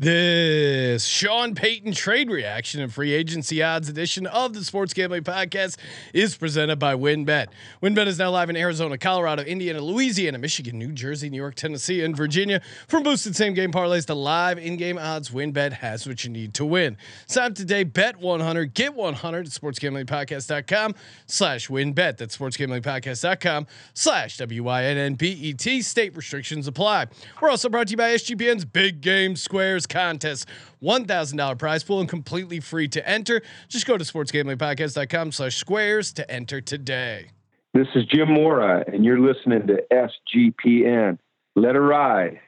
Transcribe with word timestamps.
This 0.00 1.06
Sean 1.06 1.56
Payton 1.56 1.90
trade 1.90 2.30
reaction 2.30 2.80
and 2.80 2.94
free 2.94 3.12
agency 3.12 3.64
odds 3.64 3.88
edition 3.88 4.28
of 4.28 4.54
the 4.54 4.62
Sports 4.62 4.94
Gambling 4.94 5.24
Podcast 5.24 5.76
is 6.14 6.36
presented 6.36 6.78
by 6.78 6.94
WynnBet. 6.94 7.48
WynnBet 7.82 8.06
is 8.06 8.16
now 8.16 8.30
live 8.30 8.48
in 8.48 8.56
Arizona, 8.56 8.96
Colorado, 8.96 9.42
Indiana, 9.42 9.80
Louisiana, 9.80 10.38
Michigan, 10.38 10.78
New 10.78 10.92
Jersey, 10.92 11.28
New 11.30 11.36
York, 11.36 11.56
Tennessee, 11.56 12.04
and 12.04 12.16
Virginia. 12.16 12.62
From 12.86 13.02
boosted 13.02 13.34
same 13.34 13.54
game 13.54 13.72
parlays 13.72 14.06
to 14.06 14.14
live 14.14 14.56
in 14.56 14.76
game 14.76 14.98
odds, 14.98 15.30
WynnBet 15.30 15.72
has 15.72 16.06
what 16.06 16.22
you 16.22 16.30
need 16.30 16.54
to 16.54 16.64
win. 16.64 16.96
Sign 17.26 17.50
up 17.50 17.56
today, 17.56 17.82
bet 17.82 18.18
100, 18.18 18.74
get 18.74 18.94
100 18.94 19.46
at 19.46 19.52
sportsgamblingpodcast.com 19.52 20.94
slash 21.26 21.66
WynnBet. 21.66 22.18
That's 22.18 22.38
sportsgamblingpodcast.com 22.38 23.66
slash 23.94 24.36
W-Y-N-N-B-E-T. 24.36 25.82
State 25.82 26.16
restrictions 26.16 26.68
apply. 26.68 27.08
We're 27.42 27.50
also 27.50 27.68
brought 27.68 27.88
to 27.88 27.90
you 27.90 27.96
by 27.96 28.14
SGPN's 28.14 28.64
Big 28.64 29.00
Game 29.00 29.34
Squares 29.34 29.87
contest. 29.88 30.46
$1,000 30.82 31.58
prize 31.58 31.84
pool 31.84 32.00
and 32.00 32.08
completely 32.08 32.60
free 32.60 32.88
to 32.88 33.08
enter. 33.08 33.42
Just 33.68 33.86
go 33.86 33.98
to 33.98 34.04
sportsgamblingpodcast.com 34.04 35.32
slash 35.32 35.56
squares 35.56 36.12
to 36.12 36.30
enter 36.30 36.60
today. 36.60 37.30
This 37.74 37.88
is 37.94 38.04
Jim 38.06 38.32
Mora, 38.32 38.84
and 38.92 39.04
you're 39.04 39.20
listening 39.20 39.66
to 39.66 39.82
SGPN. 39.92 41.18
Let 41.54 41.76
it 41.76 41.80
ride. 41.80 42.40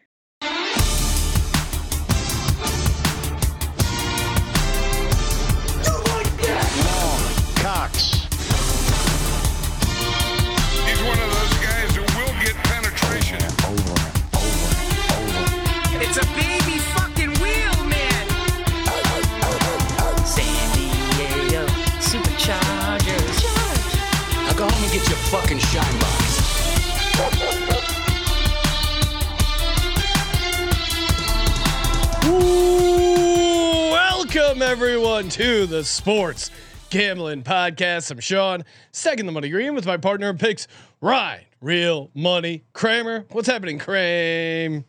Everyone 34.70 35.28
to 35.28 35.66
the 35.66 35.82
Sports 35.82 36.48
Gambling 36.90 37.42
Podcast. 37.42 38.08
I'm 38.12 38.20
Sean, 38.20 38.64
second 38.92 39.26
the 39.26 39.32
money 39.32 39.48
green 39.48 39.74
with 39.74 39.84
my 39.84 39.96
partner 39.96 40.30
in 40.30 40.38
picks, 40.38 40.68
Ryan, 41.00 41.42
real 41.60 42.12
money 42.14 42.62
Kramer. 42.72 43.26
What's 43.32 43.48
happening, 43.48 43.80
Kramer? 43.80 44.84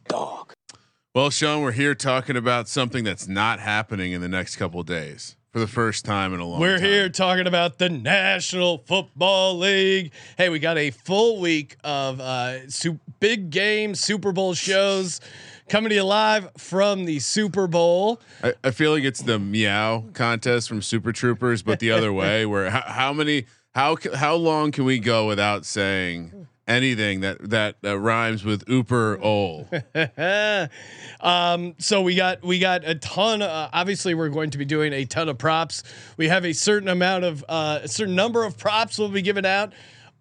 Well, 1.15 1.31
Sean, 1.31 1.63
we're 1.63 1.71
here 1.71 1.95
talking 1.95 2.37
about 2.37 2.67
something 2.67 3.03
that's 3.03 3.27
not 3.27 3.59
happening 3.59 4.11
in 4.11 4.21
the 4.21 4.29
next 4.29 4.57
couple 4.57 4.81
of 4.81 4.85
days 4.85 5.35
for 5.51 5.57
the 5.57 5.65
first 5.67 6.05
time 6.05 6.35
in 6.35 6.39
a 6.39 6.45
long 6.45 6.59
time. 6.59 6.61
We're 6.61 6.77
time. 6.77 6.85
here 6.85 7.09
talking 7.09 7.47
about 7.47 7.79
the 7.79 7.89
National 7.89 8.77
Football 8.77 9.57
League. 9.57 10.11
Hey, 10.37 10.49
we 10.49 10.59
got 10.59 10.77
a 10.77 10.91
full 10.91 11.39
week 11.41 11.75
of 11.83 12.21
uh, 12.21 12.69
su- 12.69 12.99
big 13.19 13.49
game 13.49 13.95
Super 13.95 14.31
Bowl 14.31 14.53
shows 14.53 15.19
coming 15.71 15.87
to 15.87 15.95
you 15.95 16.03
live 16.03 16.49
from 16.57 17.05
the 17.05 17.17
Super 17.19 17.65
Bowl. 17.65 18.19
I, 18.43 18.53
I 18.61 18.71
feel 18.71 18.91
like 18.91 19.05
it's 19.05 19.21
the 19.21 19.39
meow 19.39 20.03
contest 20.11 20.67
from 20.67 20.81
Super 20.81 21.13
Troopers, 21.13 21.63
but 21.63 21.79
the 21.79 21.91
other 21.91 22.11
way. 22.11 22.45
Where 22.51 22.69
how, 22.69 22.81
how 22.81 23.13
many 23.13 23.45
how 23.73 23.95
how 24.13 24.35
long 24.35 24.71
can 24.71 24.83
we 24.83 24.99
go 24.99 25.27
without 25.27 25.65
saying 25.65 26.45
anything 26.67 27.21
that 27.21 27.51
that 27.51 27.77
uh, 27.85 27.97
rhymes 27.97 28.43
with 28.43 28.69
ooper 28.69 29.17
ol? 29.21 29.69
um, 31.21 31.75
so 31.77 32.01
we 32.01 32.15
got 32.15 32.43
we 32.43 32.59
got 32.59 32.83
a 32.83 32.95
ton. 32.95 33.41
Uh, 33.41 33.69
obviously, 33.71 34.13
we're 34.13 34.27
going 34.27 34.49
to 34.49 34.57
be 34.57 34.65
doing 34.65 34.91
a 34.91 35.05
ton 35.05 35.29
of 35.29 35.37
props. 35.37 35.83
We 36.17 36.27
have 36.27 36.43
a 36.43 36.51
certain 36.51 36.89
amount 36.89 37.23
of 37.23 37.45
uh, 37.47 37.79
a 37.83 37.87
certain 37.87 38.15
number 38.15 38.43
of 38.43 38.57
props 38.57 38.99
we'll 38.99 39.07
be 39.07 39.21
giving 39.21 39.45
out 39.45 39.71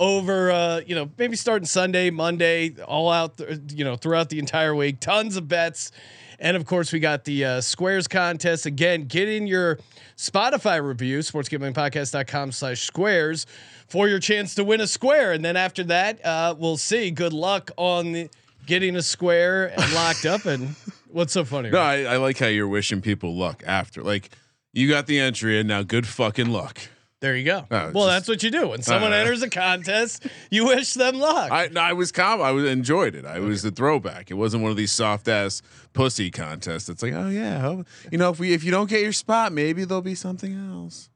over. 0.00 0.50
Uh, 0.50 0.80
you 0.84 0.96
know, 0.96 1.08
maybe 1.16 1.36
starting 1.36 1.66
Sunday, 1.66 2.10
Monday, 2.10 2.74
all 2.84 3.10
out. 3.10 3.36
Th- 3.36 3.60
you 3.72 3.84
know, 3.84 3.94
throughout 3.94 4.30
the 4.30 4.40
entire 4.40 4.74
week, 4.74 4.98
tons 4.98 5.36
of 5.36 5.46
bets. 5.46 5.92
And 6.40 6.56
of 6.56 6.64
course, 6.64 6.92
we 6.92 6.98
got 7.00 7.24
the 7.24 7.44
uh, 7.44 7.60
squares 7.60 8.08
contest 8.08 8.64
again. 8.66 9.04
Get 9.04 9.28
in 9.28 9.46
your 9.46 9.78
Spotify 10.16 10.82
review, 10.82 11.18
sportsgamblingpodcast.com 11.18 12.52
slash 12.52 12.80
squares 12.80 13.46
for 13.88 14.08
your 14.08 14.18
chance 14.18 14.54
to 14.54 14.64
win 14.64 14.80
a 14.80 14.86
square. 14.86 15.32
And 15.32 15.44
then 15.44 15.56
after 15.56 15.84
that, 15.84 16.24
uh, 16.24 16.54
we'll 16.58 16.78
see. 16.78 17.10
Good 17.10 17.34
luck 17.34 17.70
on 17.76 18.12
the, 18.12 18.30
getting 18.66 18.96
a 18.96 19.02
square 19.02 19.66
and 19.66 19.92
locked 19.92 20.24
up. 20.24 20.46
And 20.46 20.74
what's 21.08 21.34
so 21.34 21.44
funny? 21.44 21.70
No, 21.70 21.78
I, 21.78 22.04
I 22.04 22.16
like 22.16 22.38
how 22.38 22.46
you're 22.46 22.68
wishing 22.68 23.02
people 23.02 23.36
luck 23.36 23.62
after. 23.66 24.02
Like 24.02 24.30
you 24.72 24.88
got 24.88 25.06
the 25.06 25.20
entry 25.20 25.58
and 25.58 25.68
now. 25.68 25.82
Good 25.82 26.06
fucking 26.06 26.48
luck. 26.48 26.80
There 27.20 27.36
you 27.36 27.44
go. 27.44 27.66
No, 27.70 27.90
well, 27.94 28.06
just- 28.06 28.08
that's 28.08 28.28
what 28.28 28.42
you 28.42 28.50
do 28.50 28.68
when 28.68 28.82
someone 28.82 29.12
Uh, 29.12 29.16
enters 29.16 29.42
a 29.42 29.50
contest. 29.50 30.26
You 30.50 30.66
wish 30.66 30.94
them 30.94 31.18
luck. 31.18 31.50
I 31.52 31.68
I 31.78 31.92
was 31.92 32.12
calm. 32.12 32.40
I 32.40 32.50
was 32.50 32.64
enjoyed 32.64 33.14
it. 33.14 33.26
I 33.26 33.38
was 33.40 33.62
a 33.64 33.70
throwback. 33.70 34.30
It 34.30 34.34
wasn't 34.34 34.62
one 34.62 34.70
of 34.70 34.78
these 34.78 34.90
soft 34.92 35.28
ass 35.28 35.60
pussy 35.92 36.30
contests. 36.30 36.88
It's 36.88 37.02
like, 37.02 37.12
oh 37.12 37.28
yeah, 37.28 37.66
oh, 37.66 37.84
you 38.10 38.16
know, 38.16 38.30
if 38.30 38.38
we 38.40 38.54
if 38.54 38.64
you 38.64 38.70
don't 38.70 38.88
get 38.88 39.02
your 39.02 39.12
spot, 39.12 39.52
maybe 39.52 39.84
there'll 39.84 40.00
be 40.00 40.14
something 40.14 40.54
else. 40.72 41.10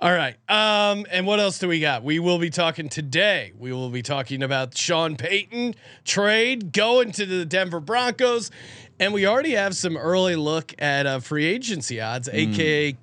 All 0.00 0.12
right. 0.12 0.36
Um, 0.48 1.06
and 1.10 1.26
what 1.26 1.40
else 1.40 1.58
do 1.58 1.66
we 1.66 1.80
got? 1.80 2.04
We 2.04 2.20
will 2.20 2.38
be 2.38 2.50
talking 2.50 2.88
today. 2.88 3.52
We 3.58 3.72
will 3.72 3.90
be 3.90 4.00
talking 4.02 4.44
about 4.44 4.76
Sean 4.78 5.16
Payton 5.16 5.74
trade 6.04 6.72
going 6.72 7.10
to 7.12 7.26
the 7.26 7.44
Denver 7.44 7.80
Broncos, 7.80 8.52
and 9.00 9.12
we 9.12 9.26
already 9.26 9.54
have 9.54 9.74
some 9.74 9.96
early 9.96 10.36
look 10.36 10.72
at 10.78 11.06
uh, 11.06 11.18
free 11.18 11.46
agency 11.46 12.00
odds, 12.00 12.28
aka 12.32 12.96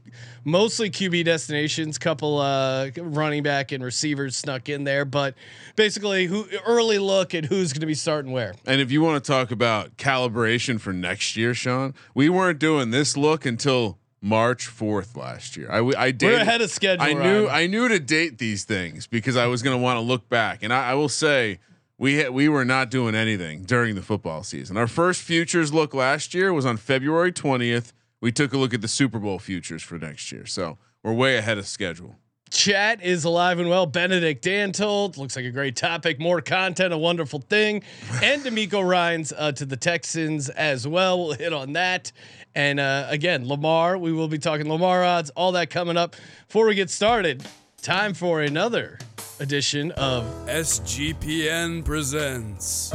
mostly 0.44 0.90
QB 0.90 1.26
destinations. 1.26 1.98
Couple 1.98 2.38
uh, 2.40 2.90
running 2.98 3.44
back 3.44 3.72
and 3.72 3.84
receivers 3.84 4.38
snuck 4.38 4.70
in 4.70 4.84
there, 4.84 5.06
but 5.06 5.36
basically, 5.76 6.26
who 6.26 6.48
early 6.66 7.00
look 7.00 7.34
at 7.34 7.46
who's 7.46 7.74
going 7.74 7.82
to 7.82 7.88
be 7.88 7.94
starting 7.96 8.32
where. 8.32 8.54
And 8.66 8.82
if 8.82 8.92
you 8.92 9.02
want 9.02 9.24
to 9.24 9.32
talk 9.32 9.52
about 9.52 9.98
calibration 9.98 10.80
for 10.80 10.94
next 10.94 11.36
year, 11.36 11.54
Sean, 11.54 11.94
we 12.14 12.30
weren't 12.30 12.60
doing 12.60 12.92
this 12.92 13.18
look 13.18 13.46
until 13.46 13.98
March 14.22 14.66
fourth 14.66 15.16
last 15.16 15.56
year. 15.56 15.70
I 15.70 15.80
I 15.98 16.12
dated, 16.12 16.42
ahead 16.42 16.62
of 16.62 16.72
schedule, 16.72 17.04
I 17.06 17.14
knew 17.14 17.48
Ryan. 17.48 17.56
I 17.56 17.68
knew 17.68 17.88
to 17.88 18.00
date 18.00 18.40
these 18.40 18.64
things 18.64 19.06
because 19.08 19.38
I 19.38 19.46
was 19.46 19.62
going 19.62 19.78
to 19.78 19.82
want 19.82 19.98
to 19.98 20.02
look 20.02 20.28
back, 20.30 20.64
and 20.64 20.74
I, 20.74 20.92
I 20.92 20.94
will 20.96 21.10
say. 21.10 21.60
We 21.98 22.22
ha- 22.24 22.30
we 22.30 22.50
were 22.50 22.66
not 22.66 22.92
doing 22.92 23.16
anything 23.16 23.64
during 23.64 23.96
the 23.96 24.02
football 24.02 24.44
season. 24.44 24.76
Our 24.76 24.86
first 24.86 25.22
futures 25.22 25.74
look 25.74 25.94
last 25.94 26.34
year 26.34 26.52
was 26.52 26.66
on 26.66 26.76
February 26.76 27.32
20th. 27.32 27.94
We 28.22 28.32
took 28.32 28.54
a 28.54 28.58
look 28.58 28.74
at 28.74 28.82
the 28.82 28.88
Super 28.88 29.20
Bowl 29.20 29.40
futures 29.40 29.84
for 29.84 29.98
next 29.98 30.32
year. 30.32 30.46
So, 30.46 30.78
we're 31.04 31.14
way 31.14 31.38
ahead 31.38 31.58
of 31.58 31.68
schedule. 31.68 32.16
Chat 32.50 33.04
is 33.04 33.26
alive 33.26 33.60
and 33.60 33.70
well. 33.70 33.86
Benedict 33.86 34.44
Dantold 34.44 35.18
looks 35.18 35.36
like 35.36 35.46
a 35.46 35.52
great 35.52 35.76
topic. 35.76 36.20
More 36.20 36.42
content, 36.42 36.94
a 36.94 36.98
wonderful 36.98 37.40
thing. 37.42 37.84
And 38.24 38.44
DeMeco 38.44 38.88
Ryans 38.88 39.34
uh, 39.36 39.52
to 39.54 39.66
the 39.66 39.78
Texans 39.78 40.50
as 40.50 40.88
well. 40.88 41.20
We'll 41.20 41.34
hit 41.34 41.54
on 41.54 41.74
that. 41.74 42.12
And 42.56 42.80
uh, 42.80 43.08
again, 43.10 43.48
Lamar, 43.48 43.98
we 43.98 44.14
will 44.14 44.28
be 44.30 44.38
talking 44.38 44.70
Lamar 44.70 45.04
odds, 45.04 45.30
all 45.32 45.52
that 45.52 45.70
coming 45.70 45.98
up. 45.98 46.16
Before 46.48 46.66
we 46.66 46.76
get 46.76 46.90
started, 46.90 47.46
time 47.82 48.14
for 48.14 48.42
another 48.42 49.00
edition 49.40 49.92
of 49.92 50.24
SGPN 50.48 51.84
presents 51.84 52.94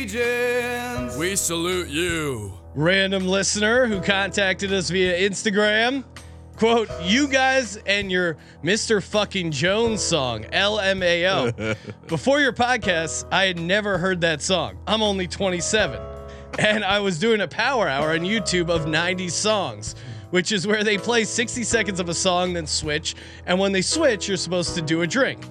Degens. 0.07 1.17
We 1.17 1.35
salute 1.35 1.89
you. 1.89 2.53
random 2.75 3.27
listener 3.27 3.87
who 3.87 4.01
contacted 4.01 4.71
us 4.71 4.89
via 4.89 5.29
Instagram. 5.29 6.05
Quote, 6.55 6.89
you 7.03 7.27
guys 7.27 7.77
and 7.85 8.11
your 8.11 8.37
Mr. 8.63 9.03
fucking 9.03 9.51
Jones 9.51 10.01
song, 10.01 10.43
LMAO. 10.45 11.75
Before 12.07 12.39
your 12.39 12.53
podcast, 12.53 13.27
I 13.31 13.45
had 13.45 13.59
never 13.59 13.97
heard 13.97 14.21
that 14.21 14.41
song. 14.41 14.77
I'm 14.87 15.03
only 15.03 15.27
27. 15.27 15.99
And 16.57 16.83
I 16.85 16.99
was 16.99 17.19
doing 17.19 17.41
a 17.41 17.47
power 17.47 17.87
hour 17.87 18.11
on 18.13 18.19
YouTube 18.21 18.69
of 18.69 18.87
90 18.87 19.27
songs, 19.29 19.93
which 20.31 20.51
is 20.51 20.65
where 20.65 20.83
they 20.83 20.97
play 20.97 21.25
60 21.25 21.63
seconds 21.63 21.99
of 21.99 22.07
a 22.09 22.13
song, 22.13 22.53
then 22.53 22.65
switch. 22.65 23.15
And 23.45 23.59
when 23.59 23.71
they 23.73 23.81
switch, 23.83 24.27
you're 24.27 24.37
supposed 24.37 24.73
to 24.75 24.81
do 24.81 25.01
a 25.01 25.07
drink. 25.07 25.45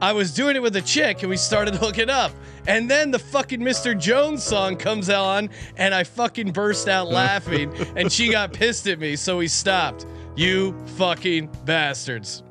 I 0.00 0.12
was 0.12 0.32
doing 0.34 0.56
it 0.56 0.62
with 0.62 0.76
a 0.76 0.82
chick 0.82 1.22
and 1.22 1.30
we 1.30 1.36
started 1.36 1.74
hooking 1.76 2.10
up. 2.10 2.32
And 2.66 2.90
then 2.90 3.10
the 3.10 3.18
fucking 3.18 3.60
Mr. 3.60 3.98
Jones 3.98 4.42
song 4.42 4.76
comes 4.76 5.08
on 5.08 5.48
and 5.76 5.94
I 5.94 6.04
fucking 6.04 6.52
burst 6.52 6.88
out 6.88 7.08
laughing 7.22 7.72
and 7.96 8.10
she 8.12 8.30
got 8.30 8.52
pissed 8.52 8.86
at 8.88 8.98
me, 8.98 9.16
so 9.16 9.38
we 9.38 9.48
stopped. 9.48 10.06
You 10.36 10.74
fucking 10.96 11.48
bastards. 11.64 12.42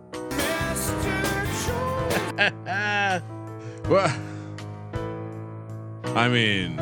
Well, 3.88 4.12
I 6.16 6.28
mean, 6.28 6.82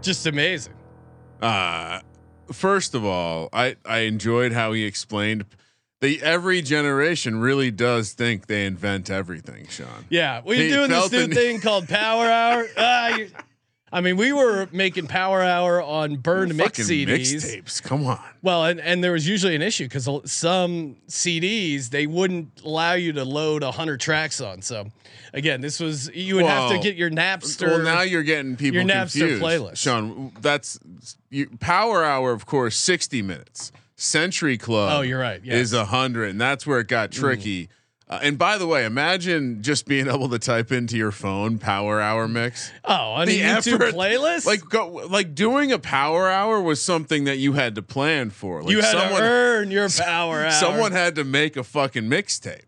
Just 0.00 0.26
amazing. 0.26 0.72
uh, 1.42 2.00
first 2.50 2.94
of 2.94 3.04
all, 3.04 3.50
I 3.52 3.76
I 3.84 3.98
enjoyed 4.00 4.52
how 4.52 4.72
he 4.72 4.84
explained 4.84 5.44
They 6.00 6.18
every 6.20 6.62
generation 6.62 7.40
really 7.40 7.70
does 7.70 8.12
think 8.12 8.46
they 8.46 8.64
invent 8.64 9.10
everything, 9.10 9.66
Sean. 9.68 10.06
Yeah, 10.08 10.40
we're 10.44 10.54
He 10.62 10.68
doing 10.70 10.88
this 10.88 11.12
new 11.12 11.26
the 11.26 11.34
thing 11.34 11.60
called 11.60 11.88
Power 11.88 12.26
Hour. 12.26 12.66
Ah, 12.78 13.08
you- 13.16 13.30
I 13.92 14.00
mean, 14.02 14.16
we 14.16 14.32
were 14.32 14.68
making 14.70 15.08
Power 15.08 15.42
Hour 15.42 15.82
on 15.82 16.18
burned 16.18 16.54
mix 16.54 16.78
CDs. 16.78 17.34
mixtapes. 17.34 17.82
Come 17.82 18.06
on. 18.06 18.20
Well, 18.40 18.64
and, 18.64 18.80
and 18.80 19.02
there 19.02 19.10
was 19.10 19.26
usually 19.26 19.56
an 19.56 19.62
issue 19.62 19.86
because 19.86 20.08
some 20.30 20.96
CDs 21.08 21.90
they 21.90 22.06
wouldn't 22.06 22.60
allow 22.64 22.92
you 22.92 23.12
to 23.14 23.24
load 23.24 23.64
hundred 23.64 23.98
tracks 24.00 24.40
on. 24.40 24.62
So 24.62 24.86
again, 25.34 25.60
this 25.60 25.80
was 25.80 26.08
you 26.14 26.36
would 26.36 26.46
have 26.46 26.70
to 26.70 26.78
get 26.78 26.94
your 26.94 27.10
Napster. 27.10 27.66
Well, 27.66 27.82
now 27.82 28.02
you're 28.02 28.22
getting 28.22 28.56
people 28.56 28.76
your 28.80 28.84
Napster 28.88 29.18
confused. 29.28 29.42
playlist. 29.42 29.76
Sean, 29.78 30.32
that's 30.40 30.78
you, 31.28 31.50
Power 31.58 32.04
Hour, 32.04 32.30
of 32.30 32.46
course, 32.46 32.76
sixty 32.76 33.22
minutes. 33.22 33.72
Century 34.00 34.56
Club. 34.56 34.92
Oh, 34.98 35.00
you're 35.02 35.20
right, 35.20 35.40
yes. 35.44 35.56
Is 35.56 35.72
a 35.74 35.84
hundred, 35.84 36.30
and 36.30 36.40
that's 36.40 36.66
where 36.66 36.80
it 36.80 36.88
got 36.88 37.12
tricky. 37.12 37.68
Uh, 38.08 38.18
and 38.22 38.38
by 38.38 38.56
the 38.56 38.66
way, 38.66 38.84
imagine 38.86 39.62
just 39.62 39.86
being 39.86 40.08
able 40.08 40.28
to 40.30 40.38
type 40.38 40.72
into 40.72 40.96
your 40.96 41.12
phone 41.12 41.58
"Power 41.58 42.00
Hour 42.00 42.26
mix." 42.26 42.72
oh, 42.84 42.94
on 42.94 43.28
a 43.28 43.38
YouTube 43.38 43.92
playlist. 43.92 44.46
like 44.46 44.62
go, 44.68 44.88
like 44.88 45.34
doing 45.34 45.70
a 45.70 45.78
Power 45.78 46.30
Hour 46.30 46.62
was 46.62 46.80
something 46.80 47.24
that 47.24 47.36
you 47.36 47.52
had 47.52 47.74
to 47.74 47.82
plan 47.82 48.30
for. 48.30 48.62
Like 48.62 48.70
you 48.70 48.80
had 48.80 48.90
someone, 48.90 49.20
to 49.20 49.28
earn 49.28 49.70
your 49.70 49.88
Power 49.98 50.44
Hour. 50.44 50.50
someone 50.50 50.92
had 50.92 51.14
to 51.16 51.24
make 51.24 51.56
a 51.56 51.62
fucking 51.62 52.04
mixtape. 52.04 52.62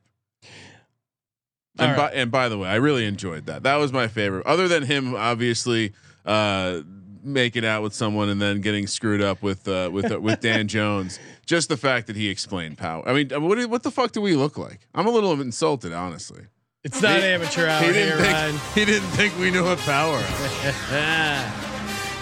And 1.78 1.96
by, 1.96 2.12
and 2.12 2.30
by 2.30 2.50
the 2.50 2.58
way, 2.58 2.68
I 2.68 2.74
really 2.74 3.06
enjoyed 3.06 3.46
that. 3.46 3.62
That 3.62 3.76
was 3.76 3.92
my 3.92 4.06
favorite. 4.06 4.46
Other 4.46 4.68
than 4.68 4.82
him, 4.82 5.14
obviously, 5.14 5.94
uh, 6.26 6.82
making 7.22 7.64
out 7.64 7.82
with 7.82 7.94
someone 7.94 8.28
and 8.28 8.40
then 8.40 8.60
getting 8.60 8.86
screwed 8.86 9.22
up 9.22 9.42
with 9.42 9.66
uh, 9.68 9.90
with 9.92 10.10
uh, 10.12 10.20
with 10.20 10.40
Dan 10.40 10.68
Jones. 10.76 11.18
Just 11.46 11.68
the 11.68 11.76
fact 11.76 12.06
that 12.06 12.16
he 12.16 12.28
explained 12.28 12.78
power. 12.78 13.06
I 13.08 13.12
mean, 13.12 13.28
what 13.42 13.58
do- 13.58 13.68
what 13.68 13.82
the 13.82 13.90
fuck 13.90 14.12
do 14.12 14.20
we 14.20 14.34
look 14.36 14.56
like? 14.58 14.86
I'm 14.94 15.06
a 15.06 15.10
little 15.10 15.32
insulted, 15.40 15.92
honestly. 15.92 16.44
it's 16.84 17.00
not 17.02 17.18
He- 17.20 17.26
amateur 17.26 17.66
hour 17.68 17.82
he 17.84 17.92
didn't 17.92 18.18
think 18.18 18.32
Ryan. 18.32 18.56
he 18.74 18.84
didn't 18.84 19.08
think 19.10 19.38
we 19.38 19.50
knew 19.50 19.64
what 19.64 19.78
power. 19.80 20.18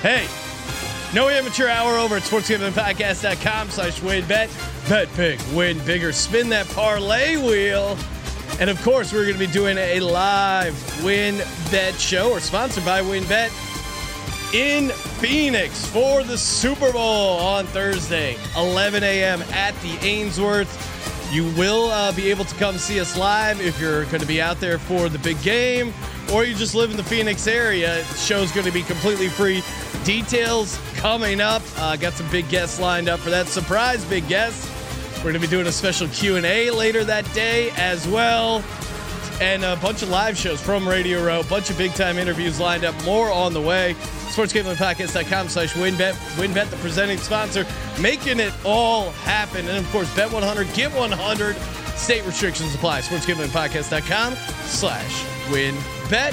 hey, 0.03 0.27
no 1.15 1.29
amateur 1.29 1.69
hour 1.69 1.97
over 1.97 2.17
at 2.17 2.23
sportsgamblingpodcast.com 2.23 3.71
slash 3.71 4.01
WynnBet. 4.01 4.89
Bet 4.89 5.09
big, 5.17 5.41
win 5.55 5.79
bigger, 5.85 6.13
spin 6.13 6.49
that 6.51 6.69
parlay 6.71 7.37
wheel. 7.37 7.97
And 8.59 8.69
of 8.69 8.81
course, 8.83 9.13
we're 9.13 9.25
going 9.25 9.39
to 9.39 9.47
be 9.47 9.53
doing 9.53 9.79
a 9.79 10.01
live 10.01 11.05
win 11.05 11.39
bet 11.71 11.95
show 11.95 12.31
or 12.31 12.41
sponsored 12.41 12.85
by 12.85 13.01
WynnBet 13.01 13.51
in 14.53 14.89
Phoenix 14.91 15.87
for 15.87 16.23
the 16.25 16.37
Super 16.37 16.93
Bowl 16.93 17.39
on 17.39 17.67
Thursday, 17.67 18.37
11 18.57 19.03
a.m. 19.03 19.43
at 19.53 19.75
the 19.81 19.97
Ainsworth. 20.05 20.89
You 21.33 21.45
will 21.57 21.91
uh, 21.91 22.11
be 22.13 22.31
able 22.31 22.45
to 22.45 22.55
come 22.57 22.77
see 22.77 22.99
us 22.99 23.17
live 23.17 23.61
if 23.61 23.81
you're 23.81 24.05
going 24.07 24.21
to 24.21 24.27
be 24.27 24.43
out 24.43 24.59
there 24.59 24.79
for 24.79 25.09
the 25.09 25.19
big 25.21 25.41
game 25.43 25.93
or 26.33 26.45
you 26.45 26.55
just 26.55 26.75
live 26.75 26.91
in 26.91 26.97
the 26.97 27.05
Phoenix 27.05 27.47
area. 27.47 27.97
The 27.97 28.17
show's 28.17 28.51
going 28.51 28.67
to 28.67 28.73
be 28.73 28.83
completely 28.83 29.29
free. 29.29 29.63
Details 30.05 30.79
coming 30.97 31.41
up. 31.41 31.63
Uh, 31.77 31.97
got 31.97 32.15
some 32.15 32.29
big 32.31 32.49
guests 32.49 32.81
lined 32.81 33.09
up 33.09 33.21
for 33.21 33.31
that. 33.31 33.47
Surprise 33.47 34.05
big 34.05 34.27
guests. 34.27 34.69
We're 35.19 35.33
going 35.33 35.35
to 35.35 35.41
be 35.41 35.47
doing 35.47 35.67
a 35.67 35.73
special 35.73 36.09
Q&A 36.09 36.71
later 36.71 37.05
that 37.05 37.31
day 37.35 37.71
as 37.77 38.09
well 38.09 38.65
and 39.41 39.65
a 39.65 39.75
bunch 39.77 40.03
of 40.03 40.11
live 40.11 40.37
shows 40.37 40.61
from 40.61 40.87
Radio 40.87 41.25
Row, 41.25 41.41
a 41.41 41.45
bunch 41.45 41.71
of 41.71 41.79
big 41.79 41.95
time 41.95 42.19
interviews 42.19 42.61
lined 42.61 42.85
up, 42.85 42.95
more 43.05 43.33
on 43.33 43.53
the 43.55 43.61
way. 43.61 43.95
SportsGamblingPodcast.com 44.31 45.49
slash 45.49 45.73
WynnBet. 45.73 46.13
WynnBet, 46.37 46.71
the 46.71 46.77
presenting 46.77 47.19
sponsor, 47.19 47.67
making 48.01 48.39
it 48.39 48.53
all 48.65 49.11
happen. 49.11 49.67
And 49.67 49.79
of 49.79 49.91
course, 49.91 50.15
bet 50.15 50.31
100, 50.31 50.73
get 50.75 50.93
100. 50.93 51.57
State 51.97 52.25
restrictions 52.27 52.75
apply. 52.75 53.01
SportsGamblingPodcast.com 53.01 54.35
slash 54.67 55.25
WynnBet. 55.49 56.33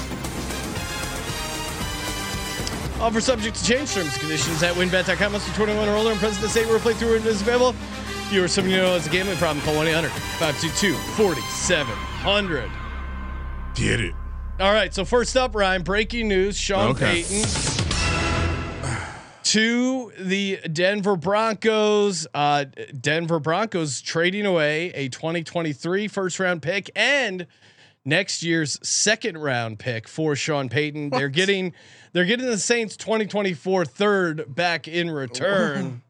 Offer 2.99 3.21
subject 3.21 3.55
to 3.57 3.63
change 3.63 3.93
terms 3.93 4.11
and 4.11 4.19
conditions 4.19 4.63
at 4.63 4.73
wynnbet.com. 4.73 5.31
Must 5.31 5.47
be 5.47 5.53
21 5.53 5.87
or 5.87 5.95
older 5.95 6.11
and 6.11 6.19
present 6.19 6.41
the 6.41 6.49
state 6.49 6.67
where 6.67 6.79
playthrough 6.79 7.23
is 7.25 7.41
available. 7.41 7.69
If 7.69 8.33
you 8.33 8.43
or 8.43 8.47
someone 8.47 8.71
you 8.71 8.77
know 8.77 8.93
has 8.93 9.07
a 9.07 9.09
gambling 9.09 9.37
problem, 9.37 9.63
call 9.63 9.75
1 9.75 9.87
800 9.87 10.09
522 10.09 10.93
4700. 11.15 12.86
Get 13.77 13.99
it. 13.99 14.13
All 14.59 14.73
right, 14.73 14.91
so 14.91 15.05
first 15.05 15.37
up, 15.37 15.53
Ryan, 15.53 15.83
breaking 15.83 16.27
news 16.27 16.57
Sean 16.57 16.89
Okay. 16.91 17.23
Payton 17.23 17.47
to 19.43 20.11
the 20.19 20.59
Denver 20.73 21.15
Broncos. 21.15 22.25
Uh, 22.33 22.65
Denver 22.99 23.39
Broncos 23.39 24.01
trading 24.01 24.45
away 24.45 24.91
a 24.93 25.09
2023 25.09 26.07
first 26.07 26.39
round 26.39 26.61
pick 26.61 26.89
and 26.95 27.45
next 28.03 28.41
year's 28.41 28.79
second 28.87 29.37
round 29.37 29.79
pick 29.79 30.07
for 30.07 30.35
Sean 30.35 30.69
Payton. 30.69 31.11
They're 31.11 31.29
getting 31.29 31.73
they're 32.13 32.25
getting 32.25 32.47
the 32.47 32.57
Saints 32.57 32.97
2024 32.97 33.85
third 33.85 34.55
back 34.55 34.87
in 34.87 35.11
return. 35.11 36.01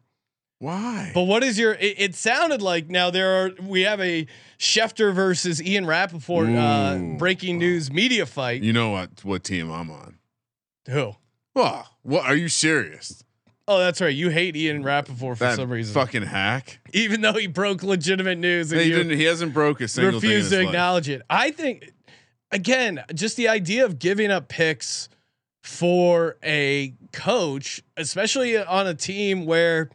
Why? 0.59 1.11
But 1.13 1.23
what 1.23 1.43
is 1.43 1.59
your? 1.59 1.73
It, 1.73 1.95
it 1.99 2.15
sounded 2.15 2.61
like 2.61 2.89
now 2.89 3.09
there 3.11 3.45
are 3.45 3.51
we 3.61 3.81
have 3.81 4.01
a 4.01 4.25
Schefter 4.57 5.13
versus 5.13 5.61
Ian 5.61 5.85
Rapoport 5.85 6.49
uh, 6.49 6.97
breaking 7.17 7.59
news 7.59 7.91
media 7.91 8.25
fight. 8.25 8.63
you 8.63 8.73
know 8.73 8.89
what? 8.89 9.23
What 9.23 9.43
team 9.43 9.69
I'm 9.71 9.91
on? 9.91 10.17
Who? 10.89 11.13
Well, 11.53 11.87
what? 12.01 12.25
Are 12.25 12.35
you 12.35 12.49
serious? 12.49 13.23
Oh, 13.67 13.77
that's 13.79 13.99
right. 13.99 14.15
You 14.15 14.29
hate 14.29 14.55
Ian 14.55 14.81
Rapoport 14.81 15.37
for 15.37 15.43
That 15.43 15.57
some 15.57 15.69
reason, 15.69 15.93
fucking 15.93 16.23
hack. 16.23 16.79
even 16.93 17.19
though 17.21 17.33
he 17.33 17.47
broke 17.47 17.83
legitimate 17.83 18.37
news 18.37 18.71
and 18.71 18.79
he 18.81 18.89
didn't. 18.89 19.17
He 19.17 19.25
hasn't 19.25 19.53
broke 19.53 19.81
a 19.81 19.87
single 19.89 20.13
refuse 20.13 20.49
to 20.51 20.57
life. 20.59 20.67
acknowledge 20.67 21.09
it. 21.09 21.21
I 21.29 21.51
think, 21.51 21.91
again, 22.51 23.03
just 23.13 23.35
the 23.35 23.49
idea 23.49 23.83
of 23.85 23.99
giving 23.99 24.31
up 24.31 24.47
picks 24.47 25.09
for 25.61 26.37
a 26.43 26.93
coach, 27.11 27.83
especially 27.97 28.57
on 28.57 28.87
a 28.87 28.93
team 28.93 29.45
where 29.45 29.89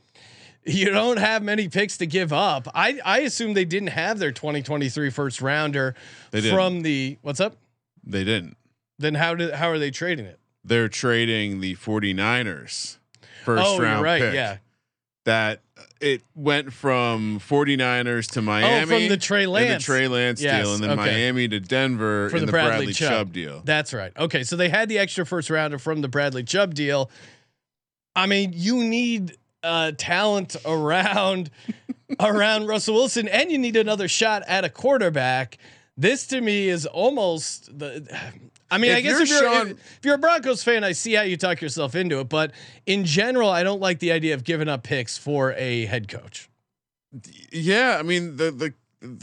you 0.64 0.90
don't 0.90 1.18
have 1.18 1.42
many 1.42 1.68
picks 1.68 1.98
to 1.98 2.06
give 2.06 2.32
up. 2.32 2.68
I 2.74 3.00
I 3.04 3.20
assume 3.20 3.54
they 3.54 3.64
didn't 3.64 3.88
have 3.88 4.18
their 4.18 4.32
2023 4.32 5.10
first 5.10 5.40
rounder 5.40 5.94
from 6.30 6.82
the 6.82 7.18
what's 7.22 7.40
up. 7.40 7.56
They 8.04 8.24
didn't. 8.24 8.56
Then 8.98 9.14
how 9.14 9.34
did 9.34 9.54
how 9.54 9.68
are 9.70 9.78
they 9.78 9.90
trading 9.90 10.26
it? 10.26 10.38
They're 10.64 10.88
trading 10.88 11.60
the 11.60 11.74
49ers 11.74 12.98
first 13.44 13.64
oh, 13.66 13.80
round 13.80 14.02
right. 14.02 14.20
pick. 14.20 14.34
Yeah. 14.34 14.58
That 15.24 15.60
it 16.00 16.22
went 16.34 16.72
from 16.72 17.38
49ers 17.40 18.32
to 18.32 18.42
Miami. 18.42 18.82
Oh, 18.82 18.86
from 18.86 19.08
the 19.08 19.16
Trey 19.16 19.46
Lance. 19.46 19.84
the 19.84 19.92
Trey 19.92 20.08
Lance 20.08 20.42
Yes, 20.42 20.64
deal, 20.64 20.74
and 20.74 20.82
then 20.82 20.90
okay. 20.90 21.12
Miami 21.12 21.48
to 21.48 21.60
Denver 21.60 22.28
For 22.28 22.36
in 22.36 22.40
the 22.40 22.46
the, 22.46 22.52
Bradley 22.52 22.86
Bradley, 22.86 22.92
Chubb. 22.92 23.10
Chubb. 23.10 23.32
deal. 23.32 23.62
That's 23.64 23.94
right. 23.94 24.12
Okay, 24.16 24.42
so 24.42 24.56
they 24.56 24.68
had 24.68 24.88
the 24.88 24.98
extra 24.98 25.24
first 25.24 25.48
rounder 25.48 25.78
from 25.78 26.00
the 26.00 26.08
Bradley 26.08 26.42
Chubb 26.42 26.74
deal. 26.74 27.10
I 28.16 28.26
mean, 28.26 28.52
you 28.54 28.82
need 28.82 29.36
uh, 29.62 29.92
talent 29.96 30.56
around 30.64 31.50
around 32.20 32.66
Russell 32.66 32.94
Wilson, 32.94 33.28
and 33.28 33.50
you 33.50 33.58
need 33.58 33.76
another 33.76 34.08
shot 34.08 34.42
at 34.46 34.64
a 34.64 34.68
quarterback. 34.68 35.58
This 35.96 36.26
to 36.28 36.40
me 36.40 36.68
is 36.68 36.86
almost 36.86 37.78
the. 37.78 38.06
I 38.70 38.78
mean, 38.78 38.92
If 38.92 38.96
I 38.96 39.00
guess 39.02 39.10
you're 39.12 39.22
if 39.22 39.28
you're 39.28 39.38
Sean- 39.52 39.66
if, 39.68 39.98
if 39.98 40.04
you're 40.04 40.14
a 40.14 40.18
Broncos 40.18 40.64
fan, 40.64 40.82
I 40.82 40.92
see 40.92 41.12
how 41.12 41.22
you 41.22 41.36
talk 41.36 41.60
yourself 41.60 41.94
into 41.94 42.20
it, 42.20 42.28
but 42.30 42.52
in 42.86 43.04
general, 43.04 43.50
I 43.50 43.62
don't 43.62 43.80
like 43.80 43.98
the 43.98 44.12
idea 44.12 44.32
of 44.34 44.44
giving 44.44 44.68
up 44.68 44.82
picks 44.82 45.18
for 45.18 45.52
a 45.58 45.84
head 45.86 46.08
coach. 46.08 46.48
Yeah, 47.52 47.96
I 47.98 48.02
mean 48.02 48.36
the 48.36 48.50
the. 48.50 48.74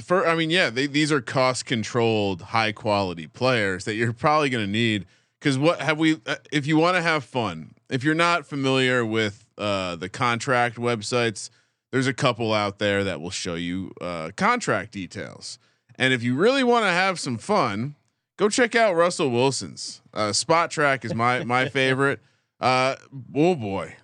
For, 0.03 0.27
I 0.27 0.35
mean, 0.35 0.49
yeah, 0.49 0.69
they, 0.69 0.87
these 0.87 1.09
are 1.09 1.21
cost 1.21 1.65
controlled, 1.65 2.41
high 2.41 2.73
quality 2.73 3.27
players 3.27 3.85
that 3.85 3.93
you're 3.95 4.11
probably 4.11 4.49
going 4.49 4.65
to 4.65 4.69
need. 4.69 5.05
Because 5.39 5.57
what 5.57 5.79
have 5.79 5.97
we? 5.97 6.19
Uh, 6.25 6.35
if 6.51 6.67
you 6.67 6.75
want 6.75 6.97
to 6.97 7.01
have 7.01 7.23
fun, 7.23 7.75
if 7.89 8.03
you're 8.03 8.13
not 8.13 8.45
familiar 8.45 9.05
with 9.05 9.45
uh, 9.59 9.95
the 9.95 10.09
contract 10.09 10.77
websites, 10.77 11.49
there's 11.91 12.07
a 12.07 12.13
couple 12.13 12.53
out 12.53 12.79
there 12.79 13.03
that 13.03 13.21
will 13.21 13.29
show 13.29 13.55
you 13.55 13.91
uh, 14.01 14.31
contract 14.35 14.91
details. 14.91 15.59
And 15.95 16.13
if 16.13 16.23
you 16.23 16.35
really 16.35 16.63
want 16.63 16.85
to 16.85 16.91
have 16.91 17.19
some 17.19 17.37
fun, 17.37 17.95
go 18.37 18.47
check 18.49 18.73
out 18.75 18.95
Russell 18.95 19.29
Wilson's. 19.29 20.01
Uh, 20.13 20.29
Spotrac 20.29 21.03
is 21.03 21.13
my 21.13 21.43
my 21.43 21.67
favorite. 21.69 22.21
Uh, 22.59 22.95
oh 23.35 23.55
boy, 23.55 23.95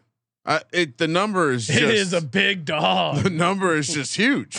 uh, 0.46 0.60
it 0.72 0.98
the 0.98 1.08
number 1.08 1.52
is 1.52 1.68
just 1.68 1.82
it 1.82 1.90
is 1.90 2.14
a 2.14 2.22
big 2.22 2.66
dog. 2.66 3.18
the 3.24 3.30
number 3.30 3.76
is 3.76 3.88
just 3.88 4.16
huge. 4.16 4.58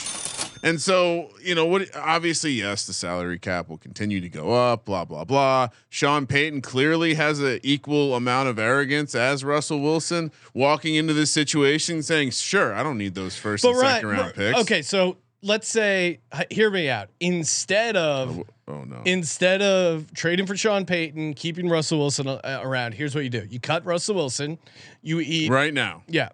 And 0.62 0.80
so, 0.80 1.30
you 1.42 1.54
know, 1.54 1.66
what 1.66 1.88
obviously, 1.94 2.52
yes, 2.52 2.86
the 2.86 2.92
salary 2.92 3.38
cap 3.38 3.68
will 3.68 3.78
continue 3.78 4.20
to 4.20 4.28
go 4.28 4.52
up, 4.52 4.84
blah, 4.84 5.04
blah, 5.04 5.24
blah. 5.24 5.68
Sean 5.88 6.26
Payton 6.26 6.62
clearly 6.62 7.14
has 7.14 7.40
an 7.40 7.60
equal 7.62 8.14
amount 8.14 8.48
of 8.48 8.58
arrogance 8.58 9.14
as 9.14 9.44
Russell 9.44 9.80
Wilson 9.80 10.32
walking 10.54 10.94
into 10.94 11.12
this 11.14 11.30
situation 11.30 12.02
saying, 12.02 12.30
sure, 12.30 12.74
I 12.74 12.82
don't 12.82 12.98
need 12.98 13.14
those 13.14 13.36
first 13.36 13.64
and 13.64 13.76
Ryan- 13.76 13.94
second 13.94 14.08
round 14.08 14.34
picks. 14.34 14.58
Okay, 14.60 14.82
so 14.82 15.18
let's 15.42 15.68
say, 15.68 16.20
hear 16.50 16.70
me 16.70 16.88
out. 16.88 17.08
Instead 17.20 17.96
of 17.96 18.42
Oh, 18.68 18.82
no. 18.82 19.00
instead 19.04 19.62
of 19.62 20.12
trading 20.12 20.44
for 20.46 20.56
Sean 20.56 20.84
Payton, 20.86 21.34
keeping 21.34 21.68
Russell 21.68 21.98
Wilson 21.98 22.26
uh, 22.26 22.40
around, 22.64 22.94
here's 22.94 23.14
what 23.14 23.22
you 23.22 23.30
do: 23.30 23.46
you 23.48 23.60
cut 23.60 23.84
Russell 23.84 24.16
Wilson, 24.16 24.58
you 25.02 25.20
eat, 25.20 25.48
right 25.50 25.72
now. 25.72 26.02
yeah, 26.08 26.30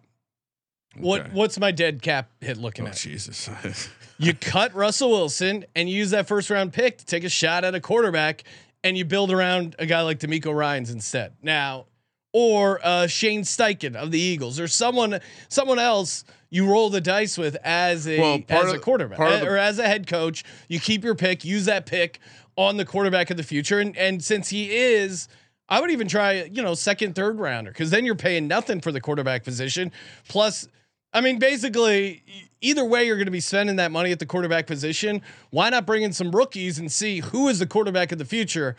What 0.97 1.33
what's 1.33 1.59
my 1.59 1.71
dead 1.71 2.03
cap 2.03 2.31
hit 2.41 2.57
looking 2.59 2.85
Oh, 2.87 2.89
at? 2.89 2.97
Jesus. 2.97 3.49
You 4.19 4.35
cut 4.35 4.73
Russell 4.73 5.11
Wilson 5.11 5.65
and 5.75 5.89
you 5.91 5.97
use 5.97 6.11
that 6.11 6.29
first 6.29 6.49
round 6.49 6.73
pick 6.73 6.99
to 6.99 7.05
take 7.07 7.25
a 7.25 7.29
shot 7.29 7.65
at 7.65 7.75
a 7.75 7.81
quarterback, 7.81 8.45
and 8.85 8.97
you 8.97 9.05
build 9.05 9.33
around 9.33 9.75
a 9.81 9.87
guy 9.87 10.03
like 10.03 10.21
DeMeco 10.21 10.55
Ryans 10.55 10.91
instead. 10.91 11.33
Now, 11.43 11.87
or 12.33 12.79
uh, 12.85 13.09
Shane 13.09 13.43
Steichen 13.43 13.97
of 13.97 14.13
the 14.13 14.21
Eagles, 14.21 14.61
or 14.61 14.69
someone 14.69 15.19
someone 15.49 15.81
else 15.81 16.23
you 16.51 16.71
roll 16.71 16.89
the 16.89 17.01
dice 17.01 17.37
with 17.37 17.57
as 17.65 18.07
a 18.07 18.21
Well, 18.21 18.39
as 18.49 18.73
a 18.73 18.79
quarterback 18.79 19.17
part 19.19 19.41
the- 19.41 19.49
or 19.49 19.57
as 19.57 19.81
a 19.81 19.89
head 19.89 20.07
coach. 20.07 20.45
You 20.69 20.79
keep 20.79 21.03
your 21.03 21.17
pick, 21.17 21.45
use 21.45 21.65
that 21.65 21.87
pick 21.87 22.21
on 22.55 22.77
the 22.77 22.85
quarterback 22.85 23.31
of 23.31 23.37
the 23.37 23.43
future, 23.43 23.81
and 23.81 23.97
and 23.97 24.23
since 24.23 24.51
he 24.51 24.71
is. 24.73 25.27
I 25.69 25.81
would 25.81 25.91
even 25.91 26.07
try, 26.07 26.43
you 26.45 26.63
know, 26.63 26.75
second, 26.75 27.15
third 27.15 27.39
rounder, 27.41 27.71
because 27.71 27.91
then 27.91 28.05
you're 28.05 28.15
paying 28.15 28.47
nothing 28.47 28.81
for 28.83 28.93
the 28.93 29.01
quarterback 29.01 29.43
position. 29.43 29.91
Plus, 30.29 30.69
I 31.13 31.21
mean, 31.21 31.39
basically, 31.39 32.23
either 32.61 32.85
way, 32.85 33.07
you're 33.07 33.17
going 33.17 33.27
to 33.27 33.33
be 33.33 33.41
spending 33.41 33.77
that 33.77 33.91
money 33.91 34.13
at 34.13 34.19
the 34.19 34.27
quarterback 34.27 34.67
position. 34.67 35.23
Why 35.51 35.69
not 35.71 35.87
bring 35.87 36.03
in 36.03 36.13
some 36.13 36.31
rookies 36.31 36.79
and 36.79 36.91
see 36.91 37.21
who 37.21 37.49
is 37.49 37.59
the 37.59 37.67
quarterback 37.67 38.13
of 38.13 38.19
the 38.19 38.25
future? 38.25 38.77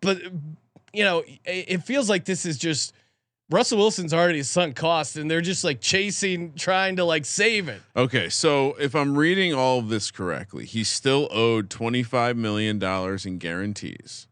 But 0.00 0.20
you 0.92 1.04
know, 1.04 1.22
it, 1.44 1.82
feels 1.84 2.08
like 2.08 2.24
this 2.24 2.44
is 2.44 2.58
just 2.58 2.92
Russell 3.48 3.78
Wilson's 3.78 4.12
already 4.12 4.42
sunk 4.42 4.76
cost, 4.76 5.16
and 5.16 5.30
they're 5.30 5.40
just 5.40 5.64
like 5.64 5.80
chasing, 5.80 6.52
trying 6.54 6.96
to 6.96 7.04
like 7.04 7.24
save 7.24 7.68
it. 7.68 7.80
Okay, 7.96 8.28
so 8.28 8.74
if 8.78 8.94
I'm 8.94 9.16
reading 9.16 9.54
all 9.54 9.78
of 9.78 9.88
this 9.88 10.10
correctly, 10.10 10.66
he's 10.66 10.88
still 10.88 11.28
owed 11.30 11.70
25 11.70 12.36
million 12.36 12.78
dollars 12.78 13.26
in 13.26 13.38
guarantees 13.38 14.26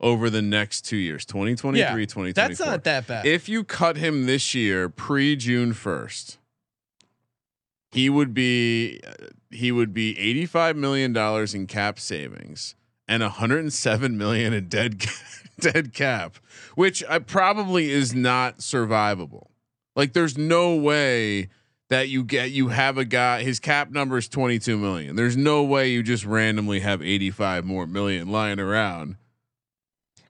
over 0.00 0.28
the 0.28 0.42
next 0.42 0.82
2 0.82 0.96
years, 0.96 1.24
2023, 1.24 1.78
Yeah, 1.80 1.90
2024. 1.90 2.32
That's 2.34 2.60
not 2.60 2.84
that 2.84 3.06
bad. 3.06 3.24
If 3.26 3.48
you 3.48 3.62
cut 3.62 3.96
him 3.96 4.26
this 4.26 4.54
year 4.54 4.88
pre 4.88 5.36
June 5.36 5.72
1st, 5.72 6.38
he 7.92 8.08
would 8.08 8.34
be 8.34 9.00
uh, 9.06 9.26
he 9.50 9.70
would 9.70 9.92
be 9.92 10.18
85 10.18 10.76
million 10.76 11.12
dollars 11.12 11.54
in 11.54 11.66
cap 11.66 12.00
savings 12.00 12.74
and 13.06 13.22
107 13.22 14.16
million 14.16 14.52
in 14.52 14.68
dead 14.68 15.04
dead 15.60 15.92
cap, 15.92 16.36
which 16.74 17.04
I 17.08 17.18
probably 17.18 17.90
is 17.90 18.14
not 18.14 18.58
survivable. 18.58 19.48
Like 19.94 20.14
there's 20.14 20.38
no 20.38 20.74
way 20.74 21.50
that 21.90 22.08
you 22.08 22.24
get 22.24 22.50
you 22.50 22.68
have 22.68 22.96
a 22.96 23.04
guy 23.04 23.42
his 23.42 23.60
cap 23.60 23.90
number 23.90 24.16
is 24.16 24.28
22 24.28 24.78
million. 24.78 25.14
There's 25.14 25.36
no 25.36 25.62
way 25.62 25.90
you 25.90 26.02
just 26.02 26.24
randomly 26.24 26.80
have 26.80 27.02
85 27.02 27.66
more 27.66 27.86
million 27.86 28.32
lying 28.32 28.58
around. 28.58 29.16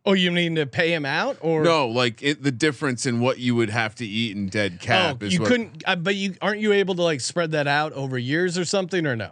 Oh, 0.05 0.13
you 0.13 0.33
mean 0.33 0.57
to 0.57 0.67
pay 0.67 0.93
him 0.93 1.05
out, 1.05 1.37
or 1.41 1.63
No, 1.63 1.89
like 1.89 2.23
it, 2.23 2.43
the 2.43 2.51
difference 2.53 3.07
in 3.07 3.21
what 3.21 3.39
you 3.39 3.55
would 3.55 3.71
have 3.71 3.95
to 3.97 4.07
eat 4.07 4.37
in 4.37 4.49
dead 4.49 4.81
cap 4.81 5.19
Oh, 5.21 5.27
is 5.27 5.35
you 5.35 5.41
what 5.41 5.49
couldn't. 5.49 5.83
Uh, 5.87 5.97
but 5.97 6.15
you 6.15 6.35
aren't 6.41 6.61
you 6.61 6.73
able 6.73 6.95
to 6.97 7.03
like 7.03 7.21
spread 7.21 7.53
that 7.53 7.67
out 7.67 7.93
over 7.93 8.19
years 8.19 8.59
or 8.59 8.65
something, 8.65 9.07
or 9.07 9.17
no? 9.17 9.31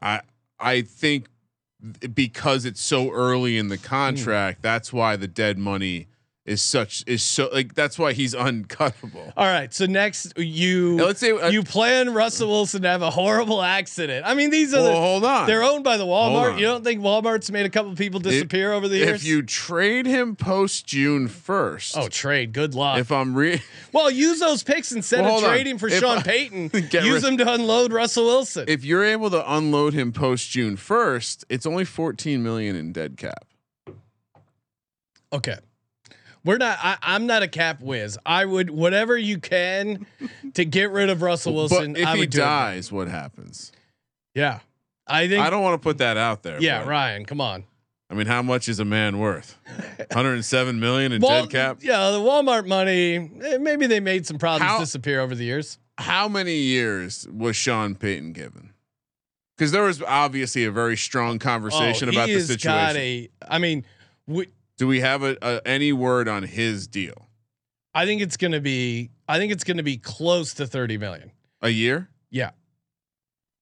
I 0.00 0.20
I 0.58 0.82
think 0.82 1.28
because 2.14 2.64
it's 2.64 2.80
so 2.80 3.10
early 3.10 3.58
in 3.58 3.68
the 3.68 3.78
contract, 3.78 4.62
that's 4.62 4.92
why 4.92 5.16
the 5.16 5.28
dead 5.28 5.58
money 5.58 6.06
is 6.46 6.62
such 6.62 7.02
is 7.08 7.22
so 7.24 7.50
like 7.52 7.74
that's 7.74 7.98
why 7.98 8.12
he's 8.12 8.34
uncuttable. 8.34 9.32
All 9.36 9.46
right. 9.46 9.74
So 9.74 9.84
next, 9.86 10.32
you 10.38 10.94
Now, 10.94 11.06
let's 11.06 11.18
say 11.20 11.32
uh, 11.32 11.48
you 11.50 11.62
plan 11.64 12.14
Russell 12.14 12.48
Wilson 12.48 12.82
to 12.82 12.88
have 12.88 13.02
a 13.02 13.10
horrible 13.10 13.60
accident. 13.62 14.24
I 14.24 14.34
mean, 14.34 14.50
these 14.50 14.72
are 14.72 14.80
well, 14.80 14.92
the, 14.92 14.96
hold 14.96 15.24
on. 15.24 15.46
they're 15.48 15.64
owned 15.64 15.82
by 15.84 15.96
the 15.96 16.04
Walmart. 16.06 16.58
You 16.58 16.66
don't 16.66 16.84
think 16.84 17.00
Walmart's 17.00 17.50
made 17.50 17.66
a 17.66 17.68
couple 17.68 17.94
people 17.96 18.20
disappear 18.20 18.72
over 18.72 18.86
the 18.88 18.98
years? 18.98 19.22
If 19.22 19.26
you 19.26 19.42
trade 19.42 20.06
him 20.06 20.36
post 20.36 20.86
June 20.86 21.26
first, 21.28 21.96
oh 21.98 22.08
trade, 22.08 22.52
good 22.52 22.74
luck. 22.74 22.98
if 23.00 23.10
I'm 23.10 23.34
re 23.34 23.60
well, 23.92 24.10
use 24.10 24.38
those 24.38 24.62
picks 24.62 24.92
instead 24.92 25.20
Well, 25.22 25.26
of 25.26 25.32
hold 25.32 25.44
on. 25.44 25.50
trading 25.50 25.78
for 25.78 25.88
If 25.88 25.98
Sean 26.00 26.18
I- 26.18 26.22
Payton. 26.26 26.70
Use 26.92 27.22
them 27.22 27.36
to 27.38 27.52
unload 27.52 27.92
Russell 27.92 28.24
Wilson. 28.26 28.66
if 28.68 28.84
you're 28.84 29.04
able 29.04 29.30
to 29.30 29.52
unload 29.52 29.94
him 29.94 30.12
post 30.12 30.50
June 30.50 30.76
first, 30.76 31.44
it's 31.48 31.66
only 31.66 31.84
14 31.84 32.42
million 32.42 32.76
in 32.76 32.92
dead 32.92 33.16
cap. 33.16 33.44
okay. 35.32 35.56
We're 36.46 36.56
not. 36.58 36.78
I, 36.80 36.96
I'm 37.02 37.26
not 37.26 37.42
a 37.42 37.48
cap 37.48 37.82
whiz. 37.82 38.16
I 38.24 38.44
would 38.44 38.70
whatever 38.70 39.18
you 39.18 39.38
can 39.38 40.06
to 40.54 40.64
get 40.64 40.90
rid 40.92 41.10
of 41.10 41.20
Russell 41.20 41.54
Wilson. 41.54 41.92
but 41.94 42.00
if 42.02 42.06
I 42.08 42.14
he 42.14 42.20
would 42.20 42.30
do 42.30 42.38
it. 42.38 42.40
dies, 42.44 42.90
what 42.92 43.08
happens? 43.08 43.72
yeah, 44.34 44.60
I 45.06 45.28
think. 45.28 45.42
I 45.44 45.50
don't 45.50 45.62
want 45.62 45.74
to 45.74 45.84
put 45.84 45.98
that 45.98 46.16
out 46.16 46.42
there. 46.42 46.60
yeah, 46.62 46.86
Ryan, 46.88 47.24
come 47.26 47.40
on. 47.40 47.64
I 48.08 48.14
mean, 48.14 48.28
how 48.28 48.40
much 48.42 48.68
is 48.68 48.78
a 48.78 48.84
man 48.84 49.18
worth? 49.18 49.58
107 50.12 50.78
million 50.78 51.10
in 51.12 51.20
Wal- 51.20 51.42
dead 51.46 51.50
cap. 51.50 51.78
Yeah, 51.82 52.10
the 52.12 52.18
Walmart 52.20 52.66
money. 52.66 53.16
eh, 53.42 53.58
Maybe 53.58 53.88
they 53.88 53.98
made 53.98 54.24
some 54.26 54.38
problems 54.38 54.70
How- 54.70 54.78
disappear 54.78 55.20
over 55.20 55.34
the 55.34 55.42
years. 55.44 55.78
how 55.98 56.28
many 56.28 56.54
years 56.54 57.26
was 57.32 57.56
Sean 57.56 57.96
Payton 57.96 58.32
given? 58.32 58.70
Because 59.58 59.72
there 59.72 59.82
was 59.82 60.02
obviously 60.02 60.64
a 60.66 60.70
very 60.70 60.96
strong 60.96 61.38
conversation 61.40 62.08
Oh, 62.08 62.12
about 62.12 62.28
he 62.28 62.34
the 62.34 62.40
situation. 62.42 62.70
Got 62.70 62.96
a, 62.96 63.28
I 63.48 63.58
mean, 63.58 63.84
we, 64.28 64.46
Do 64.78 64.86
we 64.86 65.00
have 65.00 65.22
a, 65.22 65.36
a 65.42 65.60
any 65.66 65.92
word 65.92 66.28
on 66.28 66.42
his 66.44 66.86
deal? 66.86 67.28
I 67.94 68.04
think 68.04 68.20
it's 68.20 68.36
going 68.36 68.52
to 68.52 68.60
be. 68.60 69.10
I 69.28 69.38
think 69.38 69.52
it's 69.52 69.64
going 69.64 69.78
to 69.78 69.82
be 69.82 69.96
close 69.96 70.54
to 70.54 70.66
thirty 70.66 70.98
million. 70.98 71.32
A 71.62 71.70
year? 71.70 72.10
Yeah, 72.30 72.50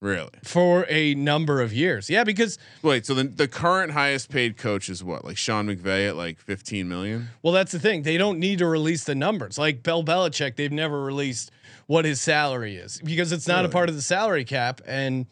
Really? 0.01 0.31
for 0.43 0.85
a 0.89 1.15
number 1.15 1.61
of 1.61 1.71
years. 1.73 2.09
Yeah, 2.09 2.23
because 2.25 2.57
Wait, 2.83 3.05
so 3.05 3.13
the 3.13 3.23
the 3.23 3.47
current 3.47 3.93
highest 3.93 4.29
paid 4.29 4.57
coach 4.57 4.89
is 4.89 5.03
what? 5.03 5.23
Like 5.23 5.37
Sean 5.37 5.67
McVay 5.67 6.09
at 6.09 6.15
like 6.17 6.37
15 6.39 6.87
million? 6.87 7.29
well, 7.41 7.53
that's 7.53 7.71
the 7.71 7.79
thing. 7.79 8.03
They 8.03 8.17
don't 8.17 8.37
need 8.39 8.59
to 8.59 8.67
release 8.67 9.05
the 9.05 9.15
numbers. 9.15 9.57
Like 9.57 9.81
Bill 9.83 10.03
Belichick, 10.03 10.57
they've 10.57 10.71
never 10.71 11.01
released 11.03 11.49
what 11.87 12.03
his 12.05 12.19
salary 12.19 12.75
is 12.75 12.99
because 13.03 13.31
it's 13.31 13.47
not 13.47 13.57
Really? 13.59 13.67
a 13.67 13.71
part 13.71 13.89
of 13.89 13.95
the 13.95 14.01
salary 14.01 14.43
cap, 14.43 14.81
and 14.85 15.25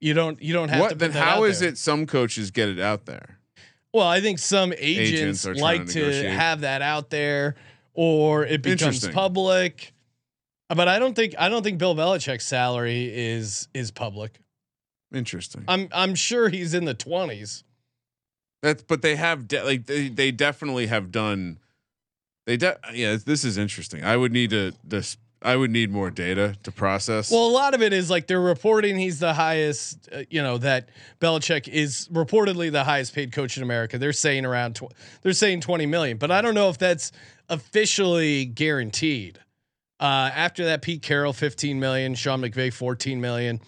you 0.00 0.12
don't 0.12 0.42
you 0.42 0.52
don't 0.52 0.68
have 0.68 0.78
to. 0.78 0.82
What 0.82 0.90
Put 0.90 0.98
then 0.98 1.10
how 1.12 1.44
is 1.44 1.62
it 1.62 1.78
some 1.78 2.06
coaches 2.06 2.50
get 2.50 2.68
it 2.68 2.80
out 2.80 3.06
there? 3.06 3.38
Well, 3.92 4.06
I 4.06 4.20
think 4.20 4.38
some 4.38 4.72
agents, 4.76 5.46
Agents 5.46 5.60
like 5.60 5.86
to 5.86 6.22
to, 6.22 6.30
have 6.30 6.60
that 6.60 6.80
out 6.80 7.10
there, 7.10 7.56
or 7.92 8.44
it 8.44 8.62
becomes 8.62 9.06
public. 9.08 9.92
But 10.68 10.86
I 10.86 11.00
don't 11.00 11.14
think 11.14 11.34
I 11.38 11.48
don't 11.48 11.64
think 11.64 11.78
Bill 11.78 11.96
Belichick's 11.96 12.46
salary 12.46 13.10
is 13.12 13.66
is 13.74 13.90
public. 13.90 14.38
Interesting. 15.12 15.64
I'm 15.66 15.88
I'm 15.92 16.14
sure 16.14 16.48
he's 16.48 16.74
in 16.74 16.84
the 16.84 16.94
twenties. 16.94 17.64
That's 18.62 18.82
but 18.82 19.02
they 19.02 19.16
have 19.16 19.48
de- 19.48 19.64
like 19.64 19.86
they, 19.86 20.08
they 20.08 20.30
definitely 20.30 20.86
have 20.86 21.10
done 21.10 21.58
they 22.46 22.56
de- 22.56 22.78
yeah, 22.92 23.16
this 23.16 23.44
is 23.44 23.58
interesting. 23.58 24.04
I 24.04 24.16
would 24.16 24.32
need 24.32 24.50
to 24.50 24.72
this 24.84 25.16
I 25.42 25.56
would 25.56 25.70
need 25.70 25.90
more 25.90 26.10
data 26.10 26.54
to 26.64 26.70
process. 26.70 27.30
Well, 27.30 27.46
a 27.46 27.50
lot 27.50 27.72
of 27.72 27.80
it 27.80 27.92
is 27.94 28.10
like 28.10 28.26
they're 28.26 28.40
reporting 28.40 28.98
he's 28.98 29.20
the 29.20 29.32
highest. 29.32 30.08
Uh, 30.12 30.24
you 30.28 30.42
know 30.42 30.58
that 30.58 30.90
Belichick 31.20 31.66
is 31.66 32.08
reportedly 32.12 32.70
the 32.70 32.84
highest 32.84 33.14
paid 33.14 33.32
coach 33.32 33.56
in 33.56 33.62
America. 33.62 33.96
They're 33.98 34.12
saying 34.12 34.44
around 34.44 34.76
tw- 34.76 34.92
they're 35.22 35.32
saying 35.32 35.62
twenty 35.62 35.86
million, 35.86 36.18
but 36.18 36.30
I 36.30 36.42
don't 36.42 36.54
know 36.54 36.68
if 36.68 36.76
that's 36.78 37.10
officially 37.48 38.44
guaranteed. 38.44 39.38
Uh, 39.98 40.30
after 40.34 40.64
that, 40.66 40.82
Pete 40.82 41.02
Carroll 41.02 41.32
fifteen 41.32 41.80
million, 41.80 42.14
Sean 42.14 42.40
McVay 42.42 42.72
fourteen 42.72 43.20
million. 43.20 43.60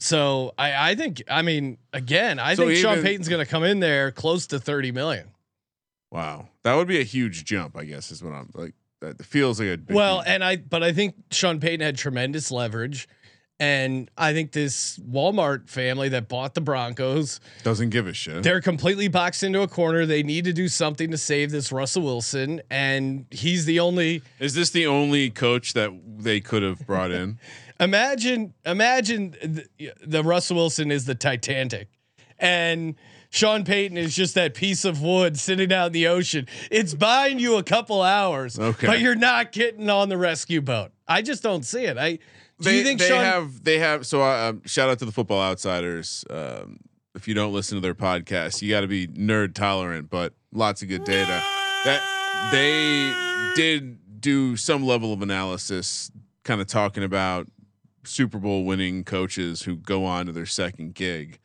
So 0.00 0.52
I, 0.58 0.90
I 0.90 0.94
think 0.96 1.22
I 1.30 1.40
mean 1.42 1.78
again 1.94 2.38
I 2.38 2.54
So 2.56 2.66
think 2.66 2.78
Sean 2.78 3.00
Payton's 3.00 3.28
going 3.28 3.42
to 3.44 3.50
come 3.50 3.64
in 3.64 3.80
there 3.80 4.10
close 4.10 4.46
to 4.48 4.58
thirty 4.58 4.92
million. 4.92 5.28
wow. 6.10 6.48
That 6.62 6.74
would 6.74 6.88
be 6.88 7.00
a 7.00 7.04
huge 7.04 7.44
jump, 7.44 7.76
I 7.76 7.84
guess 7.84 8.10
is 8.10 8.22
what 8.22 8.32
I'm 8.34 8.50
like 8.54 8.74
Uh, 9.04 9.12
that 9.16 9.24
feels 9.24 9.60
like 9.60 9.68
a 9.68 9.76
big 9.78 9.94
Well, 9.94 10.22
and 10.26 10.42
I 10.42 10.56
but 10.56 10.82
I 10.82 10.92
think 10.92 11.14
Sean 11.30 11.60
Payton 11.60 11.80
had 11.80 11.96
tremendous 11.96 12.50
leverage. 12.50 13.08
And 13.60 14.10
I 14.18 14.32
think 14.32 14.50
this 14.50 14.98
Walmart 14.98 15.68
family 15.70 16.08
that 16.08 16.28
bought 16.28 16.54
the 16.54 16.60
Broncos, 16.60 17.38
doesn't 17.62 17.90
give 17.90 18.08
a 18.08 18.12
shit. 18.12 18.42
they're 18.42 18.60
completely 18.60 19.06
boxed 19.06 19.44
into 19.44 19.62
a 19.62 19.68
corner. 19.68 20.06
They 20.06 20.24
need 20.24 20.44
to 20.46 20.52
do 20.52 20.66
something 20.66 21.12
to 21.12 21.16
save 21.16 21.52
this 21.52 21.70
Russell 21.70 22.02
Wilson, 22.02 22.62
and 22.68 23.26
he's 23.30 23.64
the 23.64 23.78
only. 23.78 24.22
Is 24.40 24.54
this 24.54 24.70
the 24.70 24.88
only 24.88 25.30
coach 25.30 25.72
that 25.74 25.92
they 26.18 26.40
could 26.40 26.64
have 26.64 26.84
brought 26.84 27.12
in? 27.12 27.38
Imagine, 27.80 28.54
imagine 28.64 29.32
the, 29.42 29.92
the 30.04 30.22
Russell 30.22 30.56
Wilson 30.56 30.90
is 30.90 31.06
the 31.06 31.14
Titanic, 31.14 31.88
and 32.38 32.96
Sean 33.34 33.64
Payton 33.64 33.96
is 33.96 34.14
just 34.14 34.36
that 34.36 34.54
piece 34.54 34.84
of 34.84 35.02
wood 35.02 35.36
sitting 35.36 35.72
out 35.72 35.88
in 35.88 35.92
the 35.92 36.06
ocean. 36.06 36.46
It's 36.70 36.94
buying 36.94 37.40
you 37.40 37.56
a 37.56 37.64
couple 37.64 38.00
hours, 38.00 38.56
Okay. 38.56 38.86
but 38.86 39.00
you're 39.00 39.16
not 39.16 39.50
getting 39.50 39.90
on 39.90 40.08
the 40.08 40.16
rescue 40.16 40.60
boat. 40.60 40.92
I 41.08 41.20
just 41.20 41.42
don't 41.42 41.64
see 41.64 41.84
it. 41.84 41.98
I 41.98 42.12
do 42.12 42.20
they, 42.60 42.78
you 42.78 42.84
think 42.84 43.00
they 43.00 43.08
Sean 43.08 43.24
have 43.24 43.64
they 43.64 43.80
have 43.80 44.06
so 44.06 44.22
uh, 44.22 44.50
um, 44.50 44.62
shout 44.66 44.88
out 44.88 45.00
to 45.00 45.04
the 45.04 45.10
football 45.10 45.42
outsiders 45.42 46.24
um, 46.30 46.78
if 47.16 47.26
you 47.26 47.34
don't 47.34 47.52
listen 47.52 47.76
to 47.76 47.80
their 47.80 47.96
podcast 47.96 48.62
you 48.62 48.70
got 48.70 48.82
to 48.82 48.86
be 48.86 49.08
nerd 49.08 49.54
tolerant 49.54 50.08
but 50.08 50.32
lots 50.52 50.80
of 50.80 50.88
good 50.88 51.02
data 51.02 51.42
that 51.84 52.00
they 52.52 53.12
did 53.60 54.20
do 54.20 54.56
some 54.56 54.86
level 54.86 55.12
of 55.12 55.20
analysis 55.20 56.12
kind 56.44 56.60
of 56.60 56.68
talking 56.68 57.02
about 57.02 57.48
super 58.04 58.38
bowl 58.38 58.64
winning 58.64 59.02
coaches 59.02 59.62
who 59.62 59.74
go 59.74 60.04
on 60.04 60.26
to 60.26 60.32
their 60.32 60.46
second 60.46 60.94
gig 60.94 61.40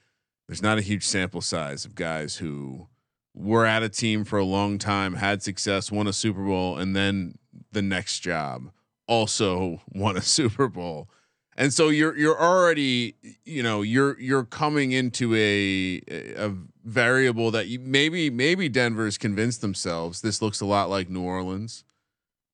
there's 0.50 0.64
not 0.64 0.80
a 0.80 0.82
huge 0.82 1.06
sample 1.06 1.42
size 1.42 1.86
of 1.86 1.94
guys 1.94 2.38
who 2.38 2.88
were 3.36 3.68
at 3.68 3.84
a 3.84 3.90
team 3.90 4.26
for 4.26 4.40
a 4.40 4.44
long 4.44 4.80
time 4.80 5.14
had 5.14 5.44
success 5.44 5.92
won 5.92 6.08
a 6.08 6.14
super 6.14 6.44
bowl 6.44 6.76
and 6.78 6.96
then 6.96 7.38
the 7.72 7.84
next 7.84 8.22
job 8.22 8.72
also 9.08 9.82
won 9.94 10.18
a 10.18 10.22
Super 10.22 10.68
Bowl. 10.68 11.10
And 11.58 11.74
so 11.74 11.90
you're 11.90 12.18
you're 12.18 12.40
already 12.40 13.16
you 13.44 13.62
know 13.62 13.82
you're 13.82 14.18
you're 14.20 14.46
coming 14.46 14.94
into 14.94 15.36
a 15.36 16.02
a 16.38 16.54
variable 16.86 17.52
that 17.52 17.68
you 17.68 17.80
maybe 17.80 18.30
maybe 18.30 18.70
Denver's 18.70 19.18
convinced 19.18 19.60
themselves 19.60 20.22
this 20.22 20.42
looks 20.42 20.62
a 20.62 20.66
lot 20.66 20.90
like 20.90 21.10
New 21.10 21.22
Orleans 21.22 21.84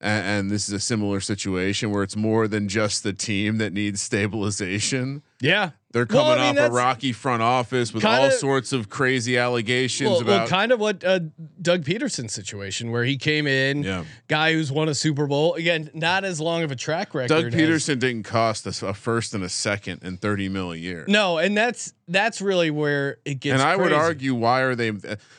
and, 0.02 0.26
and 0.28 0.52
this 0.52 0.68
is 0.68 0.74
a 0.74 0.80
similar 0.80 1.20
situation 1.20 1.90
where 1.92 2.04
it's 2.04 2.16
more 2.16 2.48
than 2.48 2.68
just 2.68 3.04
the 3.04 3.14
team 3.14 3.58
that 3.60 3.74
needs 3.74 4.02
stabilization. 4.02 5.24
Yeah. 5.42 5.72
They're 5.92 6.06
Well, 6.10 6.26
coming 6.36 6.44
I 6.44 6.52
mean, 6.52 6.60
off 6.60 6.72
a 6.72 6.74
rocky 6.74 7.14
front 7.14 7.42
office 7.42 7.94
with 7.94 8.04
kinda- 8.04 8.24
all 8.24 8.32
sorts 8.32 8.74
of 8.74 8.90
crazy 8.90 9.38
allegations 9.38 10.10
Well, 10.10 10.24
well, 10.26 10.48
kind 10.48 10.74
of 10.74 10.80
what 10.82 11.04
uh, 11.06 11.20
Doug 11.62 11.86
Pederson 11.86 12.30
situation 12.30 12.92
where 12.92 13.06
he 13.06 13.18
came 13.18 13.48
in, 13.48 13.84
Yeah. 13.84 14.04
guy 14.28 14.52
who's 14.52 14.74
won 14.74 14.90
a 14.90 14.94
Super 14.94 15.26
Bowl 15.26 15.54
again, 15.54 15.90
not 15.94 16.26
as 16.26 16.42
long 16.42 16.64
of 16.64 16.72
a 16.72 16.76
track 16.76 17.14
record. 17.16 17.30
Doug 17.30 17.46
as- 17.46 17.54
Pederson 17.54 17.98
didn't 18.00 18.24
cost 18.24 18.68
us 18.68 18.84
a 18.84 18.94
first 18.94 19.34
and 19.34 19.42
a 19.44 19.50
second 19.50 20.02
and 20.04 20.20
thirty 20.20 20.50
mil 20.50 20.74
a 20.74 20.76
year. 20.78 21.06
no, 21.08 21.38
and 21.38 21.56
that's 21.56 21.94
that's 22.10 22.42
really 22.42 22.72
where 22.72 23.18
it 23.24 23.36
gets. 23.40 23.54
and 23.54 23.62
I 23.62 23.78
would 23.78 23.88
crazy. 23.88 23.96
argue, 23.96 24.36
why 24.36 24.62
are 24.62 24.76
they 24.76 24.92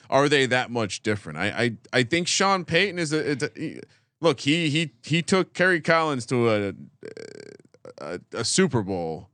are 0.09 0.29
they 0.31 0.47
that 0.47 0.71
much 0.71 1.03
different? 1.03 1.39
I 1.39 1.47
I, 1.93 1.99
I 2.01 2.03
think 2.05 2.29
Sean 2.29 2.65
Payton 2.65 2.99
is 2.99 3.13
a, 3.13 3.31
it's 3.33 3.43
a 3.45 3.81
look. 4.21 4.41
He 4.41 4.69
he 4.69 4.93
he 5.03 5.23
took 5.23 5.55
Kerry 5.55 5.81
Collins 5.81 6.27
to 6.27 6.49
a, 6.51 6.73
a 8.01 8.21
a 8.33 8.45
Super 8.45 8.83
Bowl. 8.83 9.31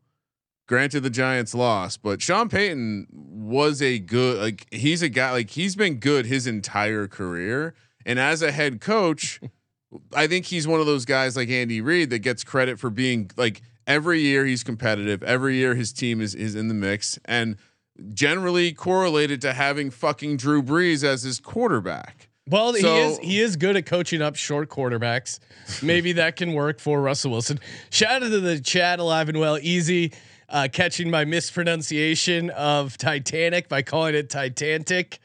Granted, 0.68 1.00
the 1.00 1.10
Giants 1.10 1.54
lost, 1.54 2.02
but 2.02 2.22
Sean 2.22 2.48
Payton 2.48 3.06
was 3.10 3.82
a 3.82 3.98
good 3.98 4.40
like 4.40 4.66
he's 4.72 5.02
a 5.02 5.08
guy 5.08 5.32
like 5.32 5.50
he's 5.50 5.76
been 5.76 5.96
good 5.96 6.26
his 6.26 6.46
entire 6.46 7.08
career, 7.08 7.74
and 8.06 8.18
as 8.18 8.42
a 8.42 8.52
head 8.52 8.80
coach. 8.80 9.40
I 10.14 10.26
think 10.26 10.46
he's 10.46 10.66
one 10.66 10.80
of 10.80 10.86
those 10.86 11.04
guys 11.04 11.36
like 11.36 11.50
Andy 11.50 11.82
Reid 11.82 12.08
that 12.10 12.20
gets 12.20 12.44
credit 12.44 12.78
for 12.78 12.88
being 12.88 13.30
like 13.36 13.60
every 13.86 14.20
year 14.20 14.46
he's 14.46 14.64
competitive. 14.64 15.22
Every 15.22 15.56
year 15.56 15.74
his 15.74 15.92
team 15.92 16.22
is 16.22 16.34
is 16.34 16.54
in 16.54 16.68
the 16.68 16.74
mix 16.74 17.18
and 17.26 17.56
generally 18.14 18.72
correlated 18.72 19.40
to 19.42 19.52
having 19.52 19.90
fucking 19.90 20.36
Drew 20.38 20.62
Brees 20.62 21.04
as 21.04 21.22
his 21.22 21.40
quarterback. 21.40 22.28
Well, 22.48 22.74
So- 22.74 22.94
he 22.94 23.00
is 23.00 23.18
he 23.18 23.40
is 23.40 23.56
good 23.56 23.76
at 23.76 23.86
coaching 23.86 24.20
up 24.22 24.36
short 24.36 24.68
quarterbacks. 24.68 25.38
Maybe 25.82 26.12
that 26.14 26.36
can 26.36 26.52
work 26.52 26.80
for 26.80 27.00
Russell 27.00 27.30
Wilson. 27.32 27.60
Shout 27.90 28.22
out 28.22 28.30
to 28.30 28.40
the 28.40 28.60
chat 28.60 28.98
alive 28.98 29.28
and 29.28 29.38
well, 29.38 29.58
easy. 29.60 30.12
Uh, 30.48 30.68
catching 30.70 31.10
my 31.10 31.24
mispronunciation 31.24 32.50
of 32.50 32.98
Titanic 32.98 33.70
by 33.70 33.80
calling 33.80 34.14
it 34.14 34.28
Titanic. 34.28 35.18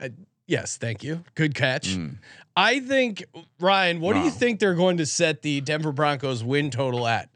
Uh, 0.00 0.08
yes, 0.46 0.78
thank 0.78 1.02
you. 1.04 1.24
Good 1.34 1.54
catch. 1.54 1.98
I 2.56 2.80
think 2.80 3.22
Ryan, 3.60 4.00
what 4.00 4.14
do 4.14 4.20
you 4.20 4.30
think 4.30 4.60
they're 4.60 4.74
going 4.74 4.96
to 4.96 5.04
set 5.04 5.42
the 5.42 5.60
Denver 5.60 5.92
Broncos 5.92 6.42
win 6.42 6.70
total 6.70 7.06
at? 7.06 7.28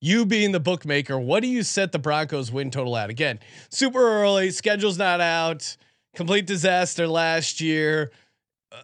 You 0.00 0.24
being 0.24 0.52
the 0.52 0.60
bookmaker, 0.60 1.18
what 1.18 1.42
do 1.42 1.48
you 1.48 1.62
set 1.62 1.92
the 1.92 1.98
Broncos 1.98 2.50
win 2.50 2.70
total 2.70 2.96
at? 2.96 3.10
Again, 3.10 3.38
super 3.68 3.98
early, 3.98 4.50
schedule's 4.50 4.96
not 4.96 5.20
out, 5.20 5.76
complete 6.14 6.46
disaster 6.46 7.06
last 7.06 7.60
year. 7.60 8.12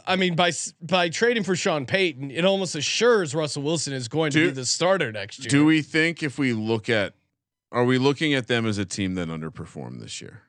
I 0.06 0.16
mean, 0.16 0.34
by 0.34 0.52
by 0.80 1.08
trading 1.08 1.42
for 1.42 1.54
Sean 1.54 1.86
Payton, 1.86 2.30
it 2.30 2.44
almost 2.44 2.74
assures 2.74 3.34
Russell 3.34 3.62
Wilson 3.62 3.92
is 3.92 4.08
going 4.08 4.30
to 4.32 4.46
be 4.46 4.50
the 4.50 4.64
starter 4.64 5.12
next 5.12 5.40
year. 5.40 5.50
Do 5.50 5.64
we 5.64 5.82
think 5.82 6.22
if 6.22 6.38
we 6.38 6.52
look 6.52 6.88
at 6.88 7.14
are 7.70 7.84
we 7.84 7.98
looking 7.98 8.34
at 8.34 8.46
them 8.46 8.66
as 8.66 8.78
a 8.78 8.84
team 8.84 9.14
that 9.16 9.28
underperformed 9.28 10.00
this 10.00 10.20
year? 10.20 10.42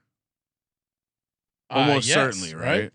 Uh, 1.69 1.79
Almost 1.79 2.07
yes, 2.07 2.15
certainly, 2.15 2.55
right? 2.55 2.91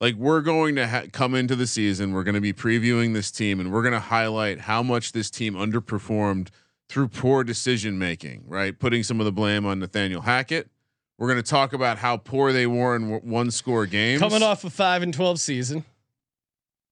Like 0.00 0.14
we're 0.16 0.42
going 0.42 0.76
to 0.76 0.86
ha- 0.86 1.04
come 1.10 1.34
into 1.34 1.56
the 1.56 1.66
season, 1.66 2.12
we're 2.12 2.24
going 2.24 2.34
to 2.34 2.40
be 2.40 2.52
previewing 2.52 3.14
this 3.14 3.30
team, 3.30 3.58
and 3.58 3.72
we're 3.72 3.82
going 3.82 3.94
to 3.94 3.98
highlight 4.00 4.60
how 4.60 4.82
much 4.82 5.12
this 5.12 5.30
team 5.30 5.54
underperformed 5.54 6.48
through 6.88 7.08
poor 7.08 7.42
decision 7.42 7.98
making. 7.98 8.44
Right, 8.46 8.78
putting 8.78 9.02
some 9.02 9.20
of 9.20 9.24
the 9.24 9.32
blame 9.32 9.64
on 9.66 9.80
Nathaniel 9.80 10.20
Hackett. 10.20 10.70
We're 11.18 11.28
going 11.28 11.42
to 11.42 11.48
talk 11.50 11.72
about 11.72 11.98
how 11.98 12.18
poor 12.18 12.52
they 12.52 12.66
were 12.66 12.94
in 12.94 13.10
w- 13.10 13.20
one 13.20 13.50
score 13.50 13.86
games. 13.86 14.20
Coming 14.20 14.42
off 14.42 14.64
a 14.64 14.70
five 14.70 15.02
and 15.02 15.14
twelve 15.14 15.40
season, 15.40 15.84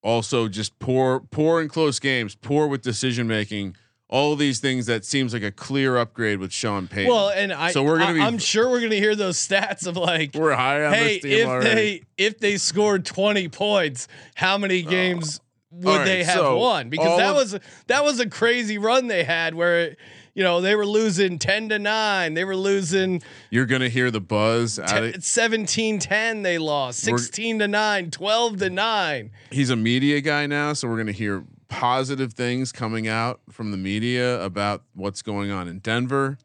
also 0.01 0.47
just 0.47 0.77
poor, 0.79 1.19
poor 1.19 1.61
in 1.61 1.67
close 1.69 1.99
games, 1.99 2.35
poor 2.35 2.67
with 2.67 2.81
decision 2.81 3.27
making. 3.27 3.75
All 4.07 4.33
of 4.33 4.39
these 4.39 4.59
things 4.59 4.85
that 4.85 5.03
seems 5.03 5.33
like 5.33 5.41
a 5.41 5.51
clear 5.51 5.97
upgrade 5.97 6.37
with 6.39 6.51
Sean 6.53 6.87
Payton. 6.87 7.11
well, 7.11 7.29
and 7.29 7.51
I, 7.51 7.71
So 7.71 7.81
we're 7.83 7.97
gonna 7.97 8.13
be- 8.13 8.21
I'm 8.21 8.37
sure 8.37 8.69
we're 8.69 8.81
gonna 8.81 8.95
hear 8.95 9.15
those 9.15 9.35
stats 9.35 9.87
of 9.87 9.97
like, 9.97 10.35
we're 10.35 10.53
high 10.53 10.85
on 10.85 10.93
hey, 10.93 11.19
this 11.19 11.41
if 11.41 11.47
already. 11.47 11.69
they 11.75 12.03
if 12.23 12.39
they 12.39 12.57
scored 12.57 13.03
20 13.03 13.49
points, 13.49 14.07
how 14.35 14.59
many 14.59 14.85
oh. 14.85 14.89
games 14.89 15.41
would 15.71 15.97
right, 15.97 16.05
they 16.05 16.23
have 16.23 16.35
so 16.35 16.57
won? 16.57 16.89
Because 16.89 17.17
that 17.17 17.33
was 17.33 17.59
that 17.87 18.03
was 18.03 18.19
a 18.19 18.29
crazy 18.29 18.77
run 18.77 19.07
they 19.07 19.23
had 19.23 19.53
where. 19.55 19.95
You 20.35 20.43
know, 20.43 20.59
they 20.59 20.75
were 20.75 20.85
losing 20.85 21.39
10 21.39 21.69
to 21.69 21.79
9. 21.79 22.33
They 22.33 22.43
were 22.43 22.57
losing 22.57 23.23
You're 23.49 23.65
gonna 23.65 23.89
hear 23.89 24.11
the 24.11 24.19
buzz. 24.19 24.77
Out 24.77 25.03
of, 25.03 25.23
17 25.23 25.97
10 25.97 26.41
they 26.41 26.57
lost. 26.57 26.99
16 26.99 27.59
to 27.59 27.67
9, 27.67 28.11
12 28.11 28.57
to 28.57 28.69
9. 28.69 29.31
he's 29.49 29.69
a 29.69 29.77
media 29.77 30.19
guy 30.19 30.45
now, 30.45 30.73
so 30.73 30.89
we're 30.89 30.97
gonna 30.97 31.13
hear 31.13 31.45
positive 31.69 32.33
things 32.33 32.73
coming 32.73 33.07
out 33.07 33.39
from 33.49 33.71
the 33.71 33.77
media 33.77 34.43
about 34.43 34.83
what's 34.93 35.21
going 35.21 35.51
on 35.51 35.69
in 35.69 35.79
Denver. 35.79 36.37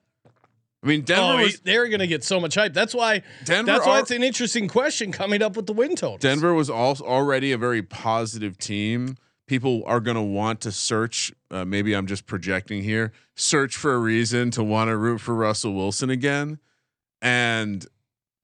I 0.82 0.86
mean, 0.86 1.02
Denver 1.02 1.34
oh, 1.38 1.42
was 1.42 1.60
they're 1.60 1.88
going 1.88 2.00
to 2.00 2.06
get 2.06 2.24
so 2.24 2.40
much 2.40 2.54
hype. 2.54 2.72
That's 2.72 2.94
why 2.94 3.22
Denver 3.44 3.72
That's 3.72 3.86
why 3.86 3.98
are- 3.98 4.00
it's 4.00 4.10
an 4.10 4.22
interesting 4.22 4.66
question 4.66 5.12
coming 5.12 5.42
up 5.42 5.54
with 5.54 5.66
the 5.66 5.74
win 5.74 5.94
totals. 5.94 6.20
Denver 6.20 6.54
was 6.54 6.70
also 6.70 7.04
already 7.04 7.52
a 7.52 7.58
very 7.58 7.82
positive 7.82 8.56
team. 8.56 9.16
People 9.50 9.82
are 9.84 9.98
going 9.98 10.14
to 10.14 10.22
want 10.22 10.60
to 10.60 10.70
search. 10.70 11.32
Uh, 11.50 11.64
maybe 11.64 11.92
I'm 11.92 12.06
just 12.06 12.24
projecting 12.24 12.84
here. 12.84 13.10
Search 13.34 13.76
for 13.76 13.92
a 13.94 13.98
reason 13.98 14.52
to 14.52 14.62
want 14.62 14.90
to 14.90 14.96
root 14.96 15.20
for 15.20 15.34
Russell 15.34 15.74
Wilson 15.74 16.08
again. 16.08 16.60
And 17.20 17.84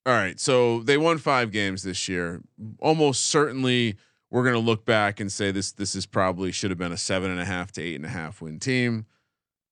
all 0.05 0.15
right, 0.15 0.41
so 0.41 0.81
they 0.81 0.99
won 0.99 1.19
five 1.19 1.53
games 1.53 1.85
this 1.85 2.09
year. 2.09 2.43
Almost 2.81 3.27
certainly, 3.27 3.95
we're 4.33 4.43
going 4.43 4.57
to 4.57 4.59
look 4.59 4.85
back 4.85 5.21
and 5.21 5.31
say 5.31 5.53
this. 5.53 5.71
This 5.71 5.95
is 5.95 6.07
probably 6.07 6.51
should 6.51 6.73
have 6.73 6.79
been 6.79 6.91
a 6.91 6.97
seven 6.97 7.31
and 7.31 7.39
a 7.39 7.45
half 7.45 7.71
to 7.73 7.81
eight 7.81 7.95
and 7.95 8.05
a 8.05 8.09
half 8.09 8.43
win 8.43 8.59
team. 8.59 9.07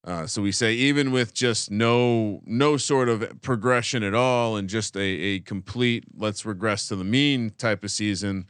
Uh, 0.04 0.28
so 0.28 0.40
we 0.40 0.52
say 0.52 0.72
even 0.74 1.10
with 1.10 1.34
just 1.34 1.68
no 1.68 2.42
no 2.46 2.76
sort 2.76 3.08
of 3.08 3.42
progression 3.42 4.04
at 4.04 4.14
all 4.14 4.54
and 4.54 4.68
just 4.68 4.96
a, 4.96 5.00
a 5.00 5.40
complete 5.40 6.04
let's 6.16 6.46
regress 6.46 6.86
to 6.86 6.94
the 6.94 7.02
mean 7.02 7.50
type 7.58 7.82
of 7.82 7.90
season, 7.90 8.46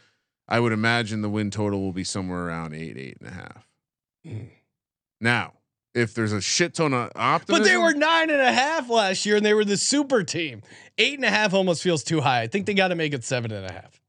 I 0.49 0.61
would 0.61 0.73
imagine 0.73 1.23
the 1.23 1.31
win 1.31 1.51
total 1.51 1.81
will 1.81 1.93
be 1.93 2.05
somewhere 2.05 2.47
around 2.47 2.75
eight 2.75 2.97
eight 2.99 3.17
and 3.21 3.29
a 3.29 3.33
half. 3.33 3.69
Hmm. 4.27 4.45
Now, 5.21 5.55
if 5.95 6.13
there's 6.15 6.33
a 6.33 6.41
shit 6.41 6.75
ton 6.75 6.93
of 6.93 7.11
optimism, 7.17 7.63
but 7.63 7.69
they 7.69 7.77
were 7.77 7.95
nine 7.95 8.29
and 8.31 8.41
a 8.41 8.53
half 8.53 8.91
last 8.91 9.25
year 9.25 9.37
and 9.37 9.47
they 9.47 9.55
were 9.55 9.65
the 9.65 9.77
super 9.77 10.23
team. 10.23 10.63
Eight 10.99 11.15
and 11.15 11.25
a 11.25 11.31
half 11.31 11.55
almost 11.55 11.83
feels 11.83 12.03
too 12.03 12.21
high. 12.21 12.43
I 12.43 12.47
think 12.47 12.67
they 12.67 12.75
got 12.75 12.89
to 12.89 12.95
make 12.95 13.15
it 13.15 13.25
seven 13.25 13.53
and 13.53 13.65
a 13.65 13.73
half. 13.73 14.01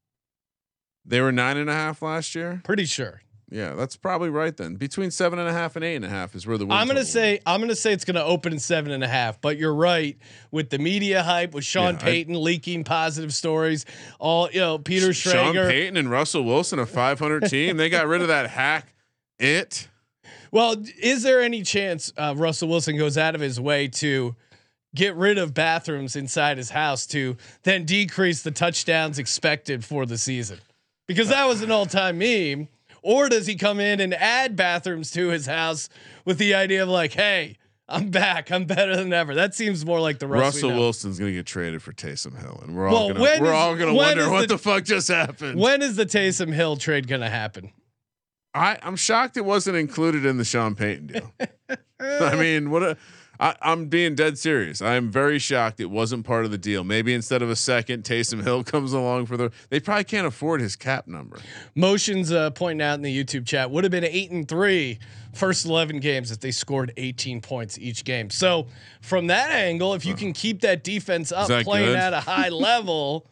they 1.04 1.20
were 1.20 1.32
nine 1.32 1.56
and 1.56 1.70
a 1.70 1.72
half 1.72 2.02
last 2.02 2.34
year. 2.34 2.60
Pretty 2.64 2.84
sure. 2.84 3.22
Yeah, 3.48 3.74
that's 3.74 3.96
probably 3.96 4.28
right 4.28 4.56
then. 4.56 4.74
Between 4.74 5.12
seven 5.12 5.38
and 5.38 5.48
a 5.48 5.52
half 5.52 5.76
and 5.76 5.84
eight 5.84 5.94
and 5.94 6.04
a 6.04 6.08
half 6.08 6.34
is 6.34 6.46
where 6.48 6.58
the 6.58 6.66
I'm 6.68 6.88
gonna 6.88 7.04
say 7.04 7.38
I'm 7.46 7.60
gonna 7.60 7.76
say 7.76 7.92
it's 7.92 8.04
gonna 8.04 8.24
open 8.24 8.52
in 8.52 8.58
seven 8.58 8.90
and 8.90 9.04
a 9.04 9.08
half. 9.08 9.40
But 9.40 9.56
you're 9.56 9.74
right 9.74 10.16
with 10.50 10.70
the 10.70 10.78
media 10.78 11.22
hype 11.22 11.54
with 11.54 11.64
Sean 11.64 11.94
Yeah, 11.94 12.00
I- 12.00 12.04
Payton 12.04 12.42
leaking 12.42 12.82
positive 12.82 13.32
stories. 13.32 13.86
All 14.18 14.50
you 14.50 14.58
know, 14.58 14.78
Peter 14.78 15.12
Sean 15.12 15.54
Schrager. 15.54 15.70
Payton 15.70 15.96
and 15.96 16.10
Russell 16.10 16.42
Wilson, 16.44 16.80
a 16.80 16.86
500 16.86 17.44
team. 17.48 17.76
They 17.76 17.88
got 17.88 18.08
rid 18.08 18.20
of 18.20 18.28
that 18.28 18.50
hack. 18.50 18.92
It. 19.38 19.88
Well, 20.50 20.76
is 21.00 21.22
there 21.22 21.40
any 21.40 21.62
chance 21.62 22.12
uh, 22.16 22.34
Russell 22.36 22.68
Wilson 22.68 22.96
goes 22.96 23.16
out 23.16 23.34
of 23.36 23.40
his 23.40 23.60
way 23.60 23.86
to 23.88 24.34
get 24.94 25.14
rid 25.14 25.38
of 25.38 25.52
bathrooms 25.54 26.16
inside 26.16 26.56
his 26.56 26.70
house 26.70 27.06
to 27.08 27.36
then 27.62 27.84
decrease 27.84 28.42
the 28.42 28.50
touchdowns 28.50 29.18
expected 29.20 29.84
for 29.84 30.04
the 30.06 30.16
season? 30.18 30.58
Because 31.06 31.28
that 31.28 31.46
was 31.46 31.62
an 31.62 31.70
all-time 31.70 32.18
meme. 32.18 32.68
Or 33.06 33.28
does 33.28 33.46
he 33.46 33.54
come 33.54 33.78
in 33.78 34.00
and 34.00 34.12
add 34.14 34.56
bathrooms 34.56 35.12
to 35.12 35.28
his 35.28 35.46
house 35.46 35.88
with 36.24 36.38
the 36.38 36.54
idea 36.54 36.82
of 36.82 36.88
like, 36.88 37.12
hey, 37.12 37.56
I'm 37.88 38.10
back, 38.10 38.50
I'm 38.50 38.64
better 38.64 38.96
than 38.96 39.12
ever? 39.12 39.32
That 39.32 39.54
seems 39.54 39.86
more 39.86 40.00
like 40.00 40.18
the 40.18 40.26
Russell. 40.26 40.70
Wilson's 40.70 41.16
gonna 41.18 41.30
get 41.30 41.46
traded 41.46 41.82
for 41.82 41.92
Taysom 41.92 42.36
Hill, 42.40 42.58
and 42.64 42.74
we're 42.74 42.86
Well, 42.88 42.96
all 42.96 43.08
gonna 43.10 43.20
we're 43.20 43.34
is- 43.44 43.50
all 43.52 43.76
gonna 43.76 43.94
wonder 43.94 44.28
what 44.28 44.48
the- 44.48 44.54
the, 44.56 44.58
fuck 44.58 44.82
just 44.84 45.06
happened. 45.06 45.56
When 45.60 45.82
is 45.82 45.94
the 45.94 46.04
Taysom 46.04 46.52
Hill 46.52 46.76
trade 46.78 47.06
going 47.06 47.20
to 47.20 47.30
happen? 47.30 47.70
I 48.52 48.78
I'm 48.82 48.96
shocked 48.96 49.36
it 49.36 49.44
wasn't 49.44 49.76
included 49.76 50.24
in 50.26 50.36
the 50.38 50.44
Sean 50.44 50.74
Payton 50.74 51.06
deal. 51.06 51.32
I 52.00 52.34
mean, 52.34 52.70
what 52.70 52.82
a. 52.82 52.96
I, 53.38 53.54
I'm 53.60 53.86
being 53.86 54.14
dead 54.14 54.38
serious. 54.38 54.80
I 54.80 54.94
am 54.94 55.10
very 55.10 55.38
shocked 55.38 55.80
it 55.80 55.90
wasn't 55.90 56.24
part 56.24 56.44
of 56.44 56.50
the 56.50 56.58
deal. 56.58 56.84
Maybe 56.84 57.14
instead 57.14 57.42
of 57.42 57.50
a 57.50 57.56
second, 57.56 58.04
Taysom 58.04 58.42
Hill 58.42 58.64
comes 58.64 58.92
along 58.92 59.26
for 59.26 59.36
the. 59.36 59.50
They 59.68 59.80
probably 59.80 60.04
can't 60.04 60.26
afford 60.26 60.60
his 60.60 60.76
cap 60.76 61.06
number. 61.06 61.38
Motions 61.74 62.32
uh, 62.32 62.50
pointing 62.50 62.84
out 62.84 62.94
in 62.94 63.02
the 63.02 63.24
YouTube 63.24 63.46
chat 63.46 63.70
would 63.70 63.84
have 63.84 63.90
been 63.90 64.04
eight 64.04 64.30
and 64.30 64.48
three 64.48 64.98
first 65.36 65.66
11 65.66 66.00
games 66.00 66.30
if 66.30 66.40
they 66.40 66.50
scored 66.50 66.92
18 66.96 67.40
points 67.40 67.78
each 67.78 68.04
game. 68.04 68.30
So 68.30 68.66
from 69.00 69.28
that 69.28 69.50
angle, 69.50 69.94
if 69.94 70.04
you 70.04 70.14
can 70.14 70.32
keep 70.32 70.62
that 70.62 70.82
defense 70.82 71.30
up 71.30 71.48
that 71.48 71.64
playing 71.64 71.88
good? 71.88 71.96
at 71.96 72.12
a 72.12 72.20
high 72.20 72.48
level. 72.50 73.26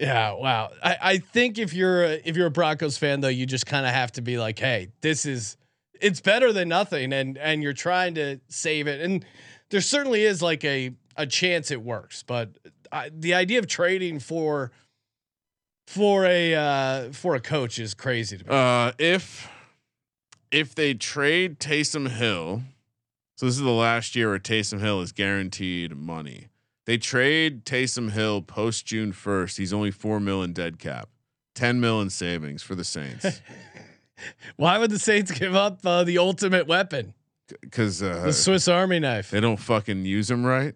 Yeah, 0.00 0.32
wow. 0.32 0.70
I, 0.82 0.96
I 1.00 1.18
think 1.18 1.58
if 1.58 1.72
you're 1.72 2.04
a, 2.04 2.20
if 2.24 2.36
you're 2.36 2.46
a 2.46 2.50
Broncos 2.50 2.98
fan 2.98 3.20
though, 3.20 3.28
you 3.28 3.46
just 3.46 3.66
kind 3.66 3.86
of 3.86 3.92
have 3.92 4.12
to 4.12 4.22
be 4.22 4.38
like, 4.38 4.58
hey, 4.58 4.88
this 5.00 5.26
is 5.26 5.56
it's 6.00 6.20
better 6.20 6.52
than 6.52 6.68
nothing, 6.68 7.12
and 7.12 7.36
and 7.38 7.62
you're 7.62 7.72
trying 7.72 8.14
to 8.14 8.40
save 8.48 8.86
it. 8.86 9.00
And 9.00 9.24
there 9.70 9.80
certainly 9.80 10.24
is 10.24 10.42
like 10.42 10.64
a 10.64 10.92
a 11.16 11.26
chance 11.26 11.70
it 11.70 11.82
works, 11.82 12.22
but 12.22 12.50
I, 12.92 13.10
the 13.12 13.34
idea 13.34 13.58
of 13.58 13.66
trading 13.66 14.20
for 14.20 14.70
for 15.86 16.24
a 16.26 16.54
uh, 16.54 17.12
for 17.12 17.34
a 17.34 17.40
coach 17.40 17.78
is 17.78 17.94
crazy 17.94 18.38
to 18.38 18.44
me. 18.44 18.50
Uh, 18.50 18.92
if 18.98 19.50
if 20.50 20.74
they 20.74 20.94
trade 20.94 21.58
Taysom 21.58 22.08
Hill, 22.10 22.62
so 23.36 23.46
this 23.46 23.56
is 23.56 23.62
the 23.62 23.70
last 23.70 24.14
year 24.14 24.30
where 24.30 24.38
Taysom 24.38 24.80
Hill 24.80 25.00
is 25.00 25.12
guaranteed 25.12 25.96
money. 25.96 26.48
They 26.86 26.98
trade 26.98 27.64
Taysom 27.64 28.12
Hill 28.12 28.42
post 28.42 28.86
June 28.86 29.12
first. 29.12 29.58
He's 29.58 29.72
only 29.72 29.90
four 29.90 30.20
million 30.20 30.52
dead 30.52 30.78
cap, 30.78 31.08
ten 31.54 31.80
million 31.80 32.10
savings 32.10 32.62
for 32.62 32.74
the 32.74 32.84
Saints 32.84 33.40
Why 34.56 34.78
would 34.78 34.90
the 34.90 34.98
Saints 34.98 35.30
give 35.30 35.54
up 35.54 35.84
uh, 35.84 36.04
the 36.04 36.18
ultimate 36.18 36.66
weapon, 36.66 37.14
because 37.60 38.02
uh, 38.02 38.22
the 38.24 38.32
Swiss 38.32 38.68
Army 38.68 38.98
knife? 38.98 39.30
they 39.30 39.40
don't 39.40 39.58
fucking 39.58 40.04
use 40.04 40.30
him 40.30 40.44
right. 40.44 40.74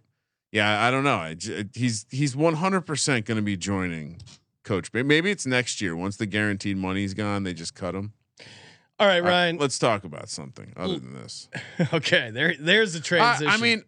Yeah, 0.50 0.84
I 0.86 0.90
don't 0.90 1.04
know. 1.04 1.16
I 1.16 1.34
j- 1.34 1.64
he's 1.74 2.06
he's 2.10 2.36
one 2.36 2.54
hundred 2.54 2.82
percent 2.82 3.24
going 3.26 3.36
to 3.36 3.42
be 3.42 3.56
joining 3.56 4.18
Coach. 4.64 4.92
May- 4.92 5.02
Maybe 5.02 5.30
it's 5.30 5.46
next 5.46 5.80
year 5.80 5.96
once 5.96 6.16
the 6.16 6.26
guaranteed 6.26 6.76
money's 6.76 7.14
gone. 7.14 7.42
They 7.44 7.54
just 7.54 7.74
cut 7.74 7.94
him. 7.94 8.12
All 8.98 9.06
right, 9.08 9.24
Ryan. 9.24 9.56
let's 9.56 9.78
talk 9.78 10.04
about 10.04 10.28
something 10.28 10.72
other 10.76 10.98
than 10.98 11.14
this. 11.14 11.48
okay, 11.92 12.30
there 12.30 12.54
there's 12.58 12.92
the 12.92 12.98
I, 13.00 13.02
transition. 13.02 13.48
I 13.52 13.56
mean, 13.56 13.82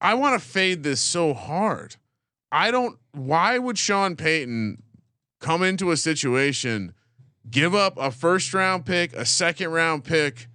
I 0.00 0.14
want 0.14 0.40
to 0.40 0.46
fade 0.46 0.82
this 0.82 1.00
so 1.00 1.34
hard. 1.34 1.96
I 2.52 2.70
don't. 2.70 2.98
Why 3.12 3.58
would 3.58 3.78
Sean 3.78 4.16
Payton 4.16 4.82
come 5.40 5.62
into 5.62 5.90
a 5.90 5.96
situation, 5.96 6.92
give 7.48 7.74
up 7.74 7.96
a 7.98 8.10
first 8.10 8.52
round 8.52 8.84
pick, 8.86 9.12
a 9.14 9.24
second 9.24 9.70
round 9.70 10.04
pick, 10.04 10.48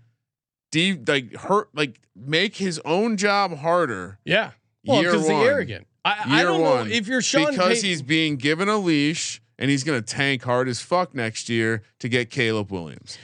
de- 0.71 1.00
like 1.08 1.34
hurt, 1.36 1.69
like 1.74 2.00
make 2.15 2.58
his 2.58 2.80
own 2.86 3.17
job 3.17 3.58
harder 3.58 4.19
yeah. 4.26 4.52
Well, 4.86 5.02
because 5.02 5.28
the 5.28 5.34
arrogant. 5.34 5.88
I, 6.04 6.41
I 6.41 6.43
don't 6.43 6.62
one, 6.62 6.89
know 6.89 6.95
if 6.95 7.08
you're 7.08 7.21
Sean 7.21 7.52
because 7.52 7.76
Payton, 7.76 7.89
he's 7.89 8.02
being 8.04 8.36
given 8.36 8.69
a 8.69 8.78
leash 8.78 9.41
and 9.58 9.71
he's 9.71 9.84
going 9.84 10.02
to 10.02 10.06
tank 10.06 10.43
hard 10.43 10.67
as 10.67 10.80
fuck 10.80 11.15
next 11.15 11.50
year 11.50 11.82
to 12.00 12.08
get 12.08 12.30
Caleb 12.30 12.71
Williams. 12.71 13.17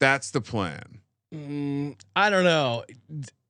That's 0.00 0.30
the 0.30 0.40
plan. 0.40 1.00
Mm, 1.34 1.96
I 2.16 2.30
don't 2.30 2.44
know. 2.44 2.84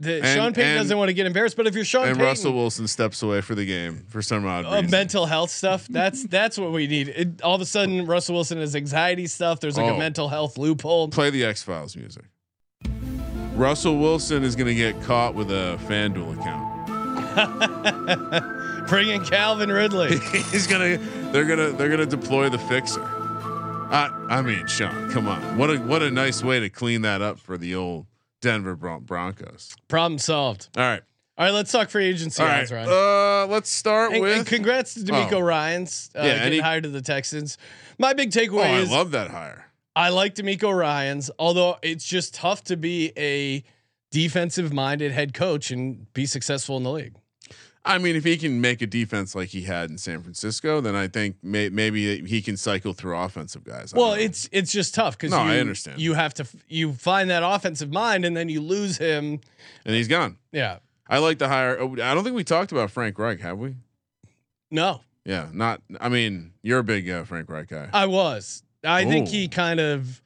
The, 0.03 0.17
And- 0.17 0.27
Sean 0.27 0.53
Payton 0.53 0.71
and- 0.71 0.79
doesn't 0.81 0.99
want 0.99 1.09
to 1.11 1.15
get 1.15 1.27
embarrassed, 1.27 1.57
but 1.57 1.67
if 1.69 1.75
you're 1.77 1.85
Sean 1.85 2.09
and 2.09 2.17
Payton, 2.17 2.27
Russell 2.27 2.53
Wilson 2.55 2.89
steps 2.89 3.23
away 3.23 3.41
for 3.41 3.55
the 3.55 3.65
game 3.65 4.05
for 4.09 4.21
some 4.21 4.45
odd 4.45 4.67
uh, 4.67 4.71
reason. 4.77 4.91
mental 4.91 5.27
health 5.27 5.51
stuff, 5.51 5.87
that's 5.89 6.25
that's 6.29 6.59
what 6.59 6.73
we 6.73 6.87
need. 6.89 7.09
It, 7.09 7.41
all 7.43 7.55
of 7.55 7.61
a 7.61 7.67
sudden, 7.67 8.05
Russell 8.07 8.35
Wilson 8.35 8.59
has 8.59 8.75
anxiety 8.75 9.27
stuff. 9.29 9.61
There's 9.61 9.77
like 9.77 9.91
Oh. 9.91 9.95
a 9.95 9.99
mental 9.99 10.29
health 10.29 10.59
loophole. 10.59 11.09
play 11.09 11.31
the 11.31 11.45
X 11.45 11.63
Files 11.63 11.97
music. 11.97 12.25
Russell 13.55 13.99
Wilson 13.99 14.43
is 14.45 14.57
going 14.57 14.67
to 14.69 14.75
get 14.75 15.01
caught 15.03 15.35
with 15.35 15.51
a 15.51 15.79
FanDuel 15.87 16.41
account. 16.41 16.73
Bring 18.89 19.09
in 19.11 19.25
Calvin 19.25 19.71
Ridley. 19.71 20.19
He's 20.51 20.67
gonna. 20.67 20.99
They're 21.33 21.45
gonna. 21.45 21.71
They're 21.71 21.89
gonna 21.91 22.07
deploy 22.07 22.49
the 22.49 22.59
fixer. 22.59 23.03
I. 23.03 24.11
I 24.29 24.43
mean, 24.43 24.67
Sean, 24.67 25.11
come 25.11 25.29
on. 25.29 25.57
What 25.59 25.71
a 25.71 25.77
what 25.79 26.03
a 26.03 26.11
nice 26.11 26.43
way 26.43 26.61
to 26.61 26.69
clean 26.69 27.03
that 27.03 27.23
up 27.23 27.39
for 27.39 27.57
the 27.57 27.75
old 27.75 28.07
Denver 28.43 28.77
Bron- 28.77 29.05
Broncos. 29.05 29.75
Problem 29.89 30.19
solved. 30.19 30.69
All 30.77 30.83
right. 30.83 31.01
All 31.39 31.47
right, 31.47 31.55
let's 31.55 31.73
talk 31.73 31.89
free 31.89 32.05
agency 32.05 32.43
All 32.43 32.49
odds. 32.51 32.71
Ryan. 32.71 32.89
Uh, 32.91 33.47
let's 33.51 33.71
start 33.71 34.13
and, 34.13 34.21
with. 34.21 34.37
and 34.37 34.47
congrats 34.47 34.93
to 34.95 35.01
DeMeco 35.01 35.33
Oh. 35.33 35.41
Ryan's 35.41 36.11
uh, 36.15 36.19
Yeah, 36.23 36.35
getting 36.35 36.47
any- 36.49 36.59
hired 36.59 36.83
to 36.83 36.91
the 36.91 37.01
Texans. 37.01 37.57
My 37.99 38.13
big 38.13 38.37
oh, 38.37 38.41
takeaway 38.41 38.65
I 38.67 38.83
love 38.83 39.13
that 39.13 39.31
hire. 39.31 39.65
I 39.97 40.11
like 40.11 40.35
DeMeco 40.35 40.77
Ryans, 40.77 41.31
although 41.39 41.79
it's 41.83 42.05
just 42.05 42.35
tough 42.35 42.63
to 42.65 42.77
be 42.77 43.13
a 43.17 43.65
defensive 44.11 44.73
minded 44.73 45.13
head 45.13 45.33
coach 45.33 45.71
and 45.71 46.13
be 46.13 46.27
successful 46.27 46.77
in 46.77 46.83
the 46.83 46.91
league. 46.93 47.15
I 47.85 47.99
mean, 47.99 48.15
if 48.15 48.23
he 48.23 48.37
can 48.37 48.61
make 48.61 48.81
a 48.81 48.87
defense 48.87 49.35
like 49.35 49.49
he 49.49 49.63
had 49.63 49.91
in 49.91 49.99
San 49.99 50.23
Francisco, 50.23 50.81
then 50.81 50.95
I 50.95 51.09
think 51.09 51.37
may, 51.43 51.69
maybe 51.69 52.25
he 52.25 52.41
can 52.41 52.57
cycle 52.57 52.93
through 52.93 53.17
offensive 53.17 53.65
guys. 53.65 53.93
I 53.93 53.99
Well, 53.99 54.13
it's 54.13 54.49
it's 54.53 54.71
just 54.71 54.95
tough 54.95 55.19
because 55.19 55.33
No, 55.33 55.43
you, 55.45 55.51
I 55.51 55.59
understand. 55.59 56.01
You 56.01 56.15
have 56.15 56.33
to 56.35 56.47
you 56.69 56.93
find 56.93 57.31
that 57.31 57.43
offensive 57.43 57.93
mind 57.93 58.25
and 58.25 58.37
then 58.37 58.49
you 58.49 58.61
lose 58.61 58.99
him. 58.99 59.41
and 59.85 59.95
he's 59.95 60.07
gone. 60.07 60.39
Yeah, 60.53 60.79
I 61.09 61.19
like 61.19 61.39
the 61.39 61.49
hire. 61.49 61.77
oh, 61.81 61.93
I 61.95 62.15
don't 62.15 62.23
think 62.23 62.37
we 62.37 62.45
talked 62.45 62.71
about 62.71 62.91
Frank 62.91 63.19
Reich, 63.19 63.41
have 63.41 63.59
we? 63.59 63.75
no, 64.71 65.01
Yeah, 65.25 65.49
not. 65.53 65.83
I 66.01 66.09
mean, 66.09 66.53
you're 66.63 66.79
a 66.79 66.85
big 66.85 67.11
uh, 67.11 67.25
Frank 67.25 67.51
Reich 67.51 67.69
guy. 67.69 67.89
I 67.93 68.07
was. 68.07 68.63
I 68.85 69.05
think 69.05 69.29
he 69.29 69.49
kind 69.49 69.81
of 69.81 70.22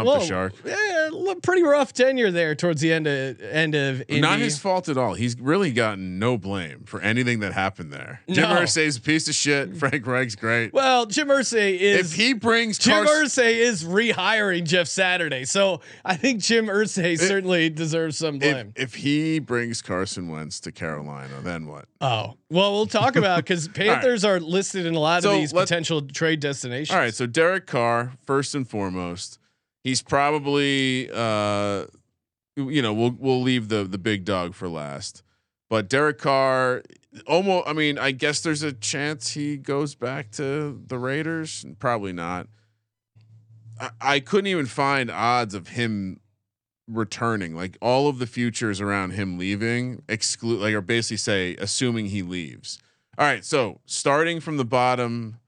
uh, 0.00 0.04
Jumped 0.04 0.20
the 0.20 0.26
shark. 0.26 0.52
Yeah, 0.64 1.34
pretty 1.42 1.62
rough 1.62 1.92
tenure 1.92 2.30
there 2.30 2.54
towards 2.54 2.80
the 2.80 2.92
end 2.92 3.06
of 3.06 3.40
end 3.42 3.74
of 3.74 4.00
Indy. 4.08 4.20
Not 4.20 4.38
his 4.38 4.58
fault 4.58 4.88
at 4.88 4.96
all. 4.96 5.14
He's 5.14 5.38
really 5.38 5.72
gotten 5.72 6.18
no 6.18 6.38
blame 6.38 6.84
for 6.84 7.00
anything 7.00 7.40
that 7.40 7.52
happened 7.52 7.92
there. 7.92 8.20
Jim 8.28 8.48
No. 8.48 8.56
Irsay's 8.56 8.96
a 8.96 9.00
piece 9.00 9.28
of 9.28 9.34
shit. 9.34 9.76
Frank 9.76 10.06
Reich's 10.06 10.36
great. 10.36 10.72
Well, 10.72 11.06
Jim 11.06 11.28
Irsay 11.28 11.78
is 11.78 12.12
if 12.12 12.16
he 12.18 12.32
brings 12.32 12.78
Jim 12.78 13.04
Carson, 13.04 13.44
Irsay 13.44 13.54
is 13.56 13.84
rehiring 13.84 14.64
Jeff 14.64 14.88
Saturday, 14.88 15.44
so 15.44 15.80
I 16.04 16.16
think 16.16 16.40
Jim 16.40 16.66
Irsay 16.66 17.18
certainly 17.18 17.70
deserves 17.70 18.16
some 18.18 18.36
if, 18.36 18.40
blame. 18.40 18.72
if 18.76 18.94
he 18.94 19.38
brings 19.38 19.82
Carson 19.82 20.28
Wentz 20.30 20.60
to 20.60 20.72
Carolina, 20.72 21.40
then 21.42 21.66
what? 21.66 21.86
oh, 22.00 22.36
well, 22.50 22.72
we'll 22.72 22.86
talk 22.86 23.16
about 23.16 23.38
because 23.38 23.68
Panthers 23.74 24.24
are 24.24 24.40
listed 24.40 24.86
in 24.86 24.94
a 24.94 24.98
lot 24.98 25.22
So 25.22 25.32
of 25.32 25.36
these 25.38 25.52
potential 25.52 26.02
trade 26.02 26.40
destinations. 26.40 26.90
All 26.94 26.98
right, 27.00 27.14
so 27.14 27.26
Derek 27.26 27.66
Carr, 27.66 28.12
first 28.24 28.54
and 28.54 28.68
foremost, 28.68 29.38
he's 29.82 30.02
probably 30.02 31.10
uh 31.12 31.86
you 32.56 32.82
know, 32.82 32.92
we'll 32.92 33.16
we'll 33.18 33.42
leave 33.42 33.68
the 33.68 33.84
the 33.84 33.98
big 33.98 34.24
dog 34.24 34.54
for 34.54 34.68
last. 34.68 35.22
But 35.70 35.88
Derek 35.88 36.18
Carr 36.18 36.82
almost 37.26 37.66
I 37.68 37.72
mean, 37.72 37.98
I 37.98 38.10
guess 38.10 38.40
there's 38.40 38.62
a 38.62 38.72
chance 38.72 39.30
he 39.30 39.56
goes 39.56 39.94
back 39.94 40.30
to 40.32 40.80
the 40.86 40.98
Raiders, 40.98 41.64
probably 41.78 42.12
not. 42.12 42.48
I, 43.80 43.90
I 44.00 44.20
couldn't 44.20 44.48
even 44.48 44.66
find 44.66 45.10
odds 45.10 45.54
of 45.54 45.68
him 45.68 46.20
returning. 46.88 47.54
Like 47.54 47.78
all 47.80 48.08
of 48.08 48.18
the 48.18 48.26
futures 48.26 48.80
around 48.80 49.12
him 49.12 49.38
leaving 49.38 50.02
exclude 50.08 50.60
like 50.60 50.74
or 50.74 50.82
basically 50.82 51.16
say 51.16 51.56
assuming 51.56 52.06
he 52.06 52.22
leaves. 52.22 52.78
All 53.18 53.26
right, 53.26 53.44
so 53.44 53.80
starting 53.84 54.40
from 54.40 54.56
the 54.56 54.64
bottom 54.64 55.38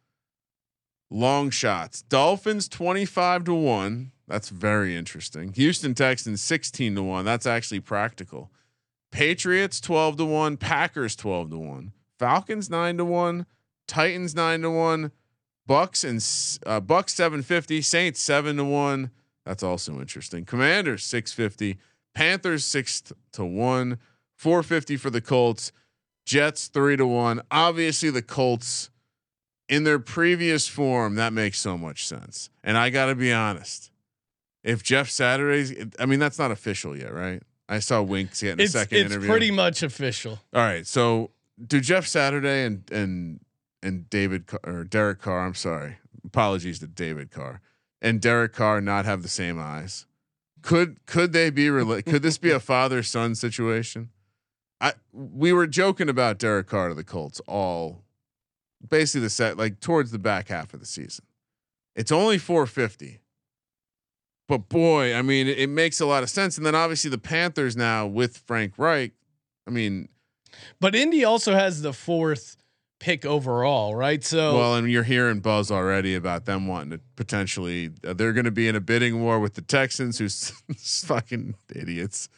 long 1.10 1.50
shots. 1.50 2.02
Dolphins 2.02 2.68
25 2.68 3.44
to 3.44 3.54
1. 3.54 4.12
That's 4.26 4.48
very 4.48 4.96
interesting. 4.96 5.52
Houston 5.52 5.94
Texans 5.94 6.40
16 6.40 6.94
to 6.94 7.02
1. 7.02 7.24
That's 7.24 7.46
actually 7.46 7.80
practical. 7.80 8.50
Patriots 9.10 9.80
12 9.80 10.16
to 10.16 10.24
1, 10.24 10.56
Packers 10.56 11.14
12 11.14 11.50
to 11.50 11.58
1. 11.58 11.92
Falcons 12.18 12.70
9 12.70 12.96
to 12.98 13.04
1, 13.04 13.46
Titans 13.86 14.34
9 14.34 14.62
to 14.62 14.70
1, 14.70 15.12
Bucks 15.66 16.04
and 16.04 16.24
uh, 16.66 16.80
Bucks 16.80 17.14
750, 17.14 17.82
Saints 17.82 18.20
7 18.20 18.56
to 18.56 18.64
1. 18.64 19.10
That's 19.44 19.62
also 19.62 20.00
interesting. 20.00 20.44
Commanders 20.44 21.04
650, 21.04 21.78
Panthers 22.14 22.64
6 22.64 23.12
to 23.32 23.44
1, 23.44 23.98
450 24.36 24.96
for 24.96 25.10
the 25.10 25.20
Colts, 25.20 25.72
Jets 26.24 26.68
3 26.68 26.96
to 26.96 27.06
1. 27.06 27.42
Obviously 27.50 28.10
the 28.10 28.22
Colts 28.22 28.90
in 29.68 29.84
their 29.84 29.98
previous 29.98 30.68
form, 30.68 31.14
that 31.14 31.32
makes 31.32 31.58
so 31.58 31.78
much 31.78 32.06
sense. 32.06 32.50
And 32.62 32.76
I 32.76 32.90
got 32.90 33.06
to 33.06 33.14
be 33.14 33.32
honest. 33.32 33.90
If 34.64 34.82
Jeff 34.82 35.10
Saturday's, 35.10 35.72
I 36.00 36.06
mean, 36.06 36.18
that's 36.18 36.38
not 36.38 36.50
official 36.50 36.96
yet, 36.96 37.12
right? 37.12 37.42
I 37.68 37.78
saw 37.78 38.02
Winks 38.02 38.42
getting 38.42 38.60
a 38.60 38.64
It's 38.64 38.72
second 38.72 38.98
it's 38.98 39.10
interview. 39.12 39.28
It's 39.28 39.30
pretty 39.30 39.50
much 39.50 39.82
official. 39.82 40.40
All 40.52 40.62
right. 40.62 40.86
So 40.86 41.30
do 41.64 41.80
Jeff 41.80 42.06
Saturday 42.06 42.64
and, 42.64 42.90
and, 42.90 43.40
and 43.82 44.08
David 44.10 44.44
or 44.64 44.84
Derek 44.84 45.20
Carr, 45.20 45.46
I'm 45.46 45.54
sorry. 45.54 45.98
Apologies 46.24 46.78
to 46.80 46.86
David 46.86 47.30
Carr 47.30 47.60
and 48.00 48.20
Derek 48.20 48.52
Carr 48.52 48.80
not 48.80 49.04
have 49.04 49.22
the 49.22 49.28
same 49.28 49.58
eyes. 49.58 50.06
Could, 50.62 51.04
could 51.06 51.32
they 51.32 51.50
be, 51.50 51.66
rela- 51.66 52.04
could 52.04 52.22
this 52.22 52.38
be 52.38 52.50
a 52.50 52.60
father 52.60 53.02
son 53.02 53.34
situation? 53.34 54.10
I, 54.80 54.94
we 55.12 55.52
were 55.52 55.66
joking 55.66 56.08
about 56.08 56.38
Derek 56.38 56.66
Carr 56.66 56.88
to 56.88 56.94
the 56.94 57.04
Colts 57.04 57.40
all 57.46 58.02
basically 58.86 59.22
the 59.22 59.30
set 59.30 59.56
like 59.56 59.80
towards 59.80 60.10
the 60.10 60.18
back 60.18 60.48
half 60.48 60.74
of 60.74 60.80
the 60.80 60.86
season. 60.86 61.24
It's 61.94 62.12
only 62.12 62.38
450. 62.38 63.20
But 64.46 64.68
boy, 64.68 65.14
I 65.14 65.22
mean, 65.22 65.48
it, 65.48 65.58
it 65.58 65.68
makes 65.68 66.00
a 66.00 66.06
lot 66.06 66.22
of 66.22 66.30
sense. 66.30 66.56
And 66.56 66.66
then 66.66 66.74
obviously 66.74 67.10
the 67.10 67.18
Panthers 67.18 67.76
now 67.76 68.06
with 68.06 68.38
Frank 68.38 68.74
Reich. 68.76 69.12
I 69.66 69.70
mean, 69.70 70.08
But 70.80 70.94
Indy 70.94 71.24
also 71.24 71.54
has 71.54 71.82
the 71.82 71.92
fourth 71.92 72.56
pick 73.00 73.24
overall, 73.26 73.94
right? 73.94 74.22
So 74.22 74.56
well, 74.56 74.76
and 74.76 74.90
you're 74.90 75.02
hearing 75.02 75.40
buzz 75.40 75.70
already 75.70 76.14
about 76.14 76.44
them 76.44 76.66
wanting 76.66 76.90
to 76.90 77.00
potentially. 77.16 77.90
Uh, 78.06 78.12
they're 78.14 78.32
going 78.32 78.44
to 78.44 78.50
be 78.50 78.68
in 78.68 78.76
a 78.76 78.80
bidding 78.80 79.22
war 79.22 79.40
with 79.40 79.54
the 79.54 79.62
Texans, 79.62 80.18
who's 80.18 80.50
fucking 81.06 81.54
idiots, 81.74 82.28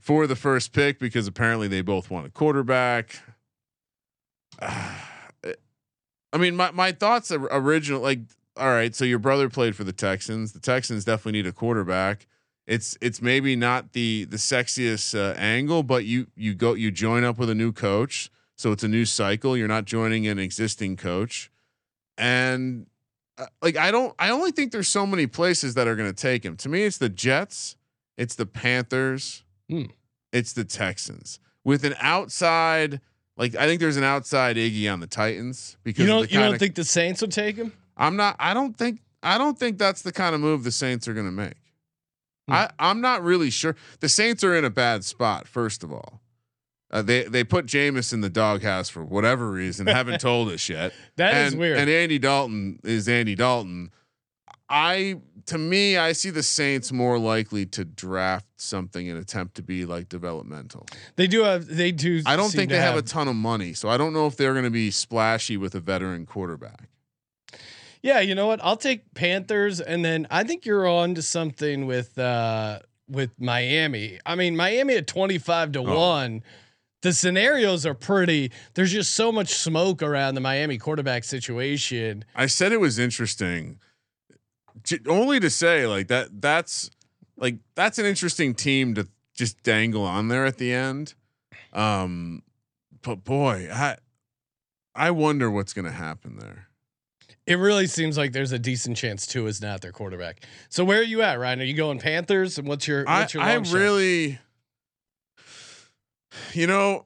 for 0.00 0.26
the 0.26 0.36
first 0.36 0.72
pick 0.72 0.98
because 0.98 1.26
apparently 1.26 1.68
they 1.68 1.80
both 1.80 2.10
want 2.10 2.26
a 2.26 2.30
quarterback. 2.30 3.20
I 4.60 6.38
mean, 6.38 6.56
my 6.56 6.70
my 6.70 6.92
thoughts 6.92 7.30
are 7.30 7.48
original. 7.50 8.00
Like, 8.00 8.20
all 8.56 8.68
right, 8.70 8.94
so 8.94 9.04
your 9.04 9.18
brother 9.18 9.48
played 9.48 9.76
for 9.76 9.84
the 9.84 9.92
Texans. 9.92 10.52
The 10.52 10.60
Texans 10.60 11.04
definitely 11.04 11.32
need 11.42 11.46
a 11.46 11.52
quarterback. 11.52 12.26
It's 12.66 12.96
it's 13.00 13.22
maybe 13.22 13.54
not 13.56 13.92
the 13.92 14.24
the 14.24 14.38
sexiest 14.38 15.14
uh, 15.18 15.34
angle, 15.38 15.82
but 15.82 16.04
you 16.04 16.26
you 16.34 16.54
go 16.54 16.74
you 16.74 16.90
join 16.90 17.22
up 17.22 17.38
with 17.38 17.48
a 17.50 17.54
new 17.54 17.70
coach, 17.72 18.30
so 18.56 18.72
it's 18.72 18.82
a 18.82 18.88
new 18.88 19.04
cycle. 19.04 19.56
You're 19.56 19.68
not 19.68 19.84
joining 19.84 20.26
an 20.26 20.38
existing 20.38 20.96
coach, 20.96 21.50
and 22.18 22.86
uh, 23.38 23.46
like 23.62 23.76
I 23.76 23.90
don't 23.90 24.14
I 24.18 24.30
only 24.30 24.50
think 24.50 24.72
there's 24.72 24.88
so 24.88 25.06
many 25.06 25.26
places 25.26 25.74
that 25.74 25.86
are 25.86 25.94
going 25.94 26.12
to 26.12 26.16
take 26.16 26.44
him. 26.44 26.56
To 26.56 26.68
me, 26.68 26.82
it's 26.82 26.98
the 26.98 27.08
Jets, 27.08 27.76
it's 28.16 28.34
the 28.34 28.46
Panthers, 28.46 29.44
Hmm. 29.70 29.84
it's 30.32 30.52
the 30.52 30.64
Texans 30.64 31.38
with 31.64 31.84
an 31.84 31.94
outside. 32.00 33.00
Like 33.36 33.54
I 33.54 33.66
think 33.66 33.80
there's 33.80 33.96
an 33.98 34.04
outside 34.04 34.56
Iggy 34.56 34.90
on 34.92 35.00
the 35.00 35.06
Titans 35.06 35.76
because 35.84 36.00
You 36.00 36.06
don't 36.06 36.30
you 36.32 36.38
don't 36.40 36.58
think 36.58 36.74
the 36.74 36.84
Saints 36.84 37.20
will 37.20 37.28
take 37.28 37.56
him? 37.56 37.72
I'm 37.96 38.16
not. 38.16 38.36
I 38.38 38.54
don't 38.54 38.76
think. 38.76 39.00
I 39.22 39.38
don't 39.38 39.58
think 39.58 39.78
that's 39.78 40.02
the 40.02 40.12
kind 40.12 40.34
of 40.34 40.40
move 40.40 40.64
the 40.64 40.70
Saints 40.70 41.08
are 41.08 41.14
going 41.14 41.26
to 41.26 41.32
make. 41.32 41.54
Hmm. 42.48 42.54
I 42.54 42.70
I'm 42.78 43.00
not 43.00 43.22
really 43.22 43.50
sure. 43.50 43.76
The 44.00 44.08
Saints 44.08 44.44
are 44.44 44.54
in 44.54 44.64
a 44.64 44.70
bad 44.70 45.04
spot. 45.04 45.48
First 45.48 45.82
of 45.82 45.92
all, 45.92 46.20
uh, 46.90 47.02
they 47.02 47.24
they 47.24 47.44
put 47.44 47.66
Jameis 47.66 48.12
in 48.12 48.20
the 48.20 48.30
doghouse 48.30 48.88
for 48.88 49.04
whatever 49.04 49.50
reason. 49.50 49.86
haven't 49.86 50.20
told 50.20 50.50
us 50.50 50.68
yet. 50.68 50.92
That 51.16 51.34
is 51.46 51.52
and, 51.52 51.60
weird. 51.60 51.78
And 51.78 51.88
Andy 51.88 52.18
Dalton 52.18 52.78
is 52.84 53.08
Andy 53.08 53.34
Dalton. 53.34 53.90
I 54.68 55.20
to 55.46 55.58
me, 55.58 55.96
I 55.96 56.12
see 56.12 56.30
the 56.30 56.42
Saints 56.42 56.92
more 56.92 57.18
likely 57.18 57.66
to 57.66 57.84
draft 57.84 58.46
something 58.56 59.08
and 59.08 59.18
attempt 59.18 59.54
to 59.56 59.62
be 59.62 59.84
like 59.84 60.08
developmental. 60.08 60.86
They 61.16 61.26
do 61.26 61.42
have 61.44 61.66
they 61.66 61.92
do. 61.92 62.22
I 62.26 62.36
don't 62.36 62.50
think 62.50 62.70
they 62.70 62.78
have 62.78 62.96
a 62.96 63.02
ton 63.02 63.28
of 63.28 63.36
money, 63.36 63.72
so 63.72 63.88
I 63.88 63.96
don't 63.96 64.12
know 64.12 64.26
if 64.26 64.36
they're 64.36 64.52
going 64.52 64.64
to 64.64 64.70
be 64.70 64.90
splashy 64.90 65.56
with 65.56 65.74
a 65.74 65.80
veteran 65.80 66.26
quarterback. 66.26 66.88
Yeah, 68.06 68.20
you 68.20 68.34
know 68.36 68.46
what? 68.46 68.60
I'll 68.62 68.76
take 68.76 69.12
Panthers, 69.14 69.80
and 69.80 70.04
then 70.04 70.26
I 70.30 70.44
think 70.44 70.64
you're 70.64 70.86
on 70.86 71.14
to 71.16 71.22
something 71.22 71.86
with 71.86 72.16
uh 72.18 72.78
with 73.08 73.30
Miami. 73.40 74.20
I 74.24 74.36
mean, 74.36 74.56
Miami 74.56 74.94
at 74.94 75.06
twenty 75.06 75.38
five 75.38 75.72
to 75.72 75.80
Oh. 75.80 75.98
one. 75.98 76.42
The 77.02 77.12
scenarios 77.12 77.84
are 77.84 77.94
pretty. 77.94 78.50
There's 78.74 78.90
just 78.92 79.14
so 79.14 79.30
much 79.30 79.54
smoke 79.54 80.02
around 80.02 80.34
the 80.34 80.40
Miami 80.40 80.78
quarterback 80.78 81.24
situation. 81.24 82.24
I 82.34 82.46
said 82.46 82.72
it 82.72 82.80
was 82.80 82.98
interesting, 82.98 83.78
only 85.06 85.38
to 85.40 85.50
say 85.50 85.86
like 85.86 86.08
that. 86.08 86.40
That's 86.40 86.90
like 87.36 87.56
that's 87.74 87.98
an 87.98 88.06
interesting 88.06 88.54
team 88.54 88.94
to 88.94 89.08
just 89.34 89.62
dangle 89.62 90.04
on 90.04 90.28
there 90.28 90.46
at 90.46 90.58
the 90.58 90.72
end. 90.72 91.14
Um, 91.72 92.42
but 93.02 93.24
boy, 93.24 93.68
I 93.72 93.96
I 94.94 95.10
wonder 95.10 95.50
what's 95.50 95.72
going 95.74 95.84
to 95.84 95.92
happen 95.92 96.38
there. 96.38 96.68
It 97.46 97.58
really 97.58 97.86
seems 97.86 98.18
like 98.18 98.32
there's 98.32 98.52
a 98.52 98.58
decent 98.58 98.96
chance 98.96 99.26
Tua 99.26 99.48
is 99.48 99.60
not 99.60 99.80
their 99.80 99.92
quarterback. 99.92 100.42
So 100.68 100.84
where 100.84 100.98
are 100.98 101.04
you 101.04 101.22
at, 101.22 101.38
Ryan? 101.38 101.60
Are 101.60 101.64
you 101.64 101.74
going 101.74 102.00
Panthers? 102.00 102.58
And 102.58 102.66
what's 102.66 102.88
your 102.88 103.08
I 103.08 103.20
what's 103.20 103.34
your 103.34 103.42
I 103.42 103.62
shot? 103.62 103.72
really, 103.72 104.38
you 106.52 106.66
know, 106.66 107.04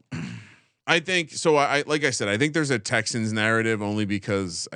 I 0.86 1.00
think 1.00 1.30
so. 1.30 1.56
I 1.56 1.84
like 1.86 2.04
I 2.04 2.10
said, 2.10 2.28
I 2.28 2.38
think 2.38 2.54
there's 2.54 2.70
a 2.70 2.78
Texans 2.78 3.32
narrative 3.32 3.82
only 3.82 4.06
because 4.06 4.66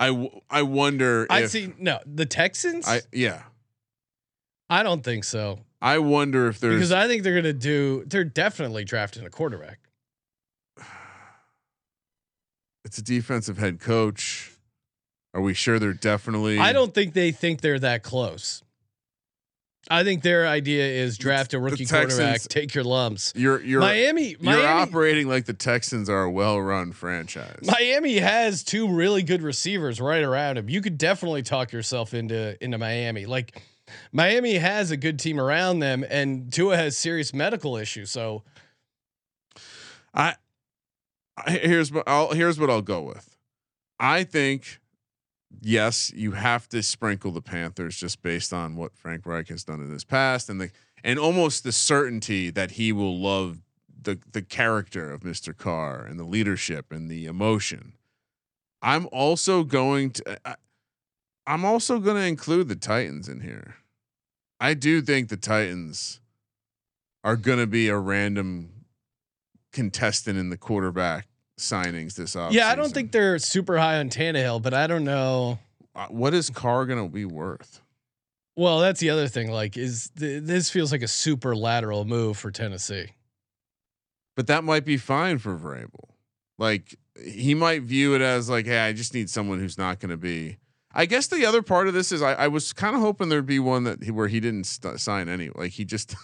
I 0.00 0.10
wonder 0.10 0.40
I 0.48 0.62
wonder 0.62 1.26
if 1.30 1.50
see 1.50 1.72
no 1.78 2.00
the 2.06 2.26
Texans. 2.26 2.88
I 2.88 3.02
yeah. 3.12 3.42
I, 4.70 4.84
don't 4.84 5.02
think 5.02 5.24
so 5.24 5.58
I 5.82 5.98
wonder 5.98 6.46
if 6.48 6.60
there's 6.60 6.76
because 6.76 6.92
I 6.92 7.06
think 7.08 7.22
they're 7.22 7.34
gonna 7.34 7.52
do. 7.52 8.04
They're 8.06 8.24
definitely 8.24 8.84
drafting 8.84 9.26
a 9.26 9.30
quarterback. 9.30 9.80
It's 12.90 12.98
a 12.98 13.02
defensive 13.02 13.56
head 13.56 13.78
coach. 13.78 14.50
Are 15.32 15.40
we 15.40 15.54
sure 15.54 15.78
they're 15.78 15.92
definitely? 15.92 16.58
I 16.58 16.72
don't 16.72 16.92
think 16.92 17.14
they 17.14 17.30
think 17.30 17.60
they're 17.60 17.78
that 17.78 18.02
close. 18.02 18.64
I 19.88 20.02
think 20.02 20.24
their 20.24 20.44
idea 20.44 20.84
is 20.84 21.16
draft 21.16 21.54
a 21.54 21.60
rookie 21.60 21.84
Texans- 21.84 22.18
quarterback, 22.18 22.40
take 22.42 22.74
your 22.74 22.82
lumps. 22.82 23.32
You're 23.36 23.62
you're 23.62 23.80
Miami, 23.80 24.34
you're 24.40 24.66
operating 24.66 25.28
like 25.28 25.44
the 25.44 25.52
Texans 25.52 26.10
are 26.10 26.24
a 26.24 26.30
well-run 26.32 26.90
franchise. 26.90 27.60
Miami 27.62 28.18
has 28.18 28.64
two 28.64 28.92
really 28.92 29.22
good 29.22 29.42
receivers 29.42 30.00
right 30.00 30.24
around 30.24 30.58
him. 30.58 30.68
You 30.68 30.80
could 30.80 30.98
definitely 30.98 31.42
talk 31.44 31.70
yourself 31.70 32.12
into 32.12 32.62
into 32.62 32.76
Miami. 32.76 33.24
Like 33.24 33.62
Miami 34.10 34.54
has 34.54 34.90
a 34.90 34.96
good 34.96 35.20
team 35.20 35.38
around 35.38 35.78
them, 35.78 36.04
and 36.10 36.52
Tua 36.52 36.76
has 36.76 36.96
serious 36.96 37.32
medical 37.32 37.76
issues. 37.76 38.10
So 38.10 38.42
I 40.12 40.34
here's 41.46 41.92
what 41.92 42.08
I'll 42.08 42.32
here's 42.32 42.58
what 42.58 42.70
I'll 42.70 42.82
go 42.82 43.02
with. 43.02 43.36
I 43.98 44.24
think 44.24 44.80
yes, 45.60 46.12
you 46.14 46.32
have 46.32 46.68
to 46.68 46.82
sprinkle 46.82 47.32
the 47.32 47.42
Panthers 47.42 47.96
just 47.96 48.22
based 48.22 48.52
on 48.52 48.76
what 48.76 48.96
Frank 48.96 49.26
Reich 49.26 49.48
has 49.48 49.64
done 49.64 49.80
in 49.80 49.90
his 49.90 50.04
past 50.04 50.48
and 50.48 50.60
the 50.60 50.70
and 51.02 51.18
almost 51.18 51.64
the 51.64 51.72
certainty 51.72 52.50
that 52.50 52.72
he 52.72 52.92
will 52.92 53.18
love 53.18 53.60
the 54.02 54.18
the 54.32 54.42
character 54.42 55.12
of 55.12 55.20
Mr. 55.20 55.56
Carr 55.56 56.04
and 56.04 56.18
the 56.18 56.24
leadership 56.24 56.92
and 56.92 57.10
the 57.10 57.26
emotion. 57.26 57.94
I'm 58.82 59.08
also 59.12 59.64
going 59.64 60.12
to 60.12 60.38
I, 60.48 60.56
I'm 61.46 61.64
also 61.64 61.98
going 61.98 62.16
to 62.16 62.26
include 62.26 62.68
the 62.68 62.76
Titans 62.76 63.28
in 63.28 63.40
here. 63.40 63.76
I 64.60 64.74
do 64.74 65.00
think 65.00 65.28
the 65.28 65.36
Titans 65.36 66.20
are 67.24 67.36
going 67.36 67.58
to 67.58 67.66
be 67.66 67.88
a 67.88 67.96
random 67.96 68.70
contestant 69.72 70.38
in 70.38 70.50
the 70.50 70.56
quarterback 70.56 71.26
signings 71.60 72.14
this 72.14 72.34
offseason. 72.34 72.52
yeah, 72.52 72.68
I 72.68 72.74
don't 72.74 72.92
think 72.92 73.12
they're 73.12 73.38
super 73.38 73.78
high 73.78 73.98
on 73.98 74.08
Tannehill, 74.10 74.62
but 74.62 74.74
I 74.74 74.86
don't 74.86 75.04
know. 75.04 75.58
Uh, 75.94 76.06
what 76.08 76.34
is 76.34 76.50
Carr 76.50 76.86
going 76.86 77.02
to 77.04 77.12
be 77.12 77.24
worth? 77.24 77.80
Well, 78.56 78.80
that's 78.80 79.00
the 79.00 79.10
other 79.10 79.28
thing. 79.28 79.50
Like, 79.50 79.76
is 79.76 80.10
th- 80.18 80.42
this 80.44 80.70
feels 80.70 80.92
like 80.92 81.02
a 81.02 81.08
super 81.08 81.56
lateral 81.56 82.04
move 82.04 82.36
for 82.36 82.50
Tennessee? 82.50 83.06
But 84.36 84.46
that 84.48 84.64
might 84.64 84.84
be 84.84 84.96
fine 84.96 85.38
for 85.38 85.56
Vrabel. 85.56 86.10
Like 86.58 86.96
he 87.22 87.54
might 87.54 87.82
view 87.82 88.14
it 88.14 88.20
as 88.20 88.48
like, 88.48 88.66
hey, 88.66 88.78
I 88.78 88.92
just 88.92 89.14
need 89.14 89.30
someone 89.30 89.58
who's 89.58 89.78
not 89.78 89.98
going 89.98 90.10
to 90.10 90.16
be. 90.16 90.58
I 90.92 91.06
guess 91.06 91.26
the 91.28 91.46
other 91.46 91.62
part 91.62 91.88
of 91.88 91.94
this 91.94 92.10
is 92.12 92.20
I, 92.22 92.32
I 92.34 92.48
was 92.48 92.72
kind 92.72 92.94
of 92.94 93.00
hoping 93.00 93.28
there'd 93.28 93.46
be 93.46 93.58
one 93.58 93.84
that 93.84 94.02
he, 94.02 94.10
where 94.10 94.28
he 94.28 94.40
didn't 94.40 94.64
st- 94.64 95.00
sign 95.00 95.28
any. 95.28 95.50
Like 95.54 95.72
he 95.72 95.84
just 95.84 96.14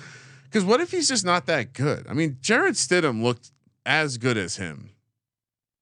because 0.44 0.64
what 0.64 0.80
if 0.80 0.90
he's 0.90 1.08
just 1.08 1.24
not 1.24 1.46
that 1.46 1.72
good? 1.72 2.06
I 2.08 2.12
mean, 2.12 2.38
Jarrett 2.40 2.74
Stidham 2.74 3.22
looked 3.22 3.50
as 3.90 4.16
good 4.18 4.36
as 4.38 4.56
him. 4.56 4.90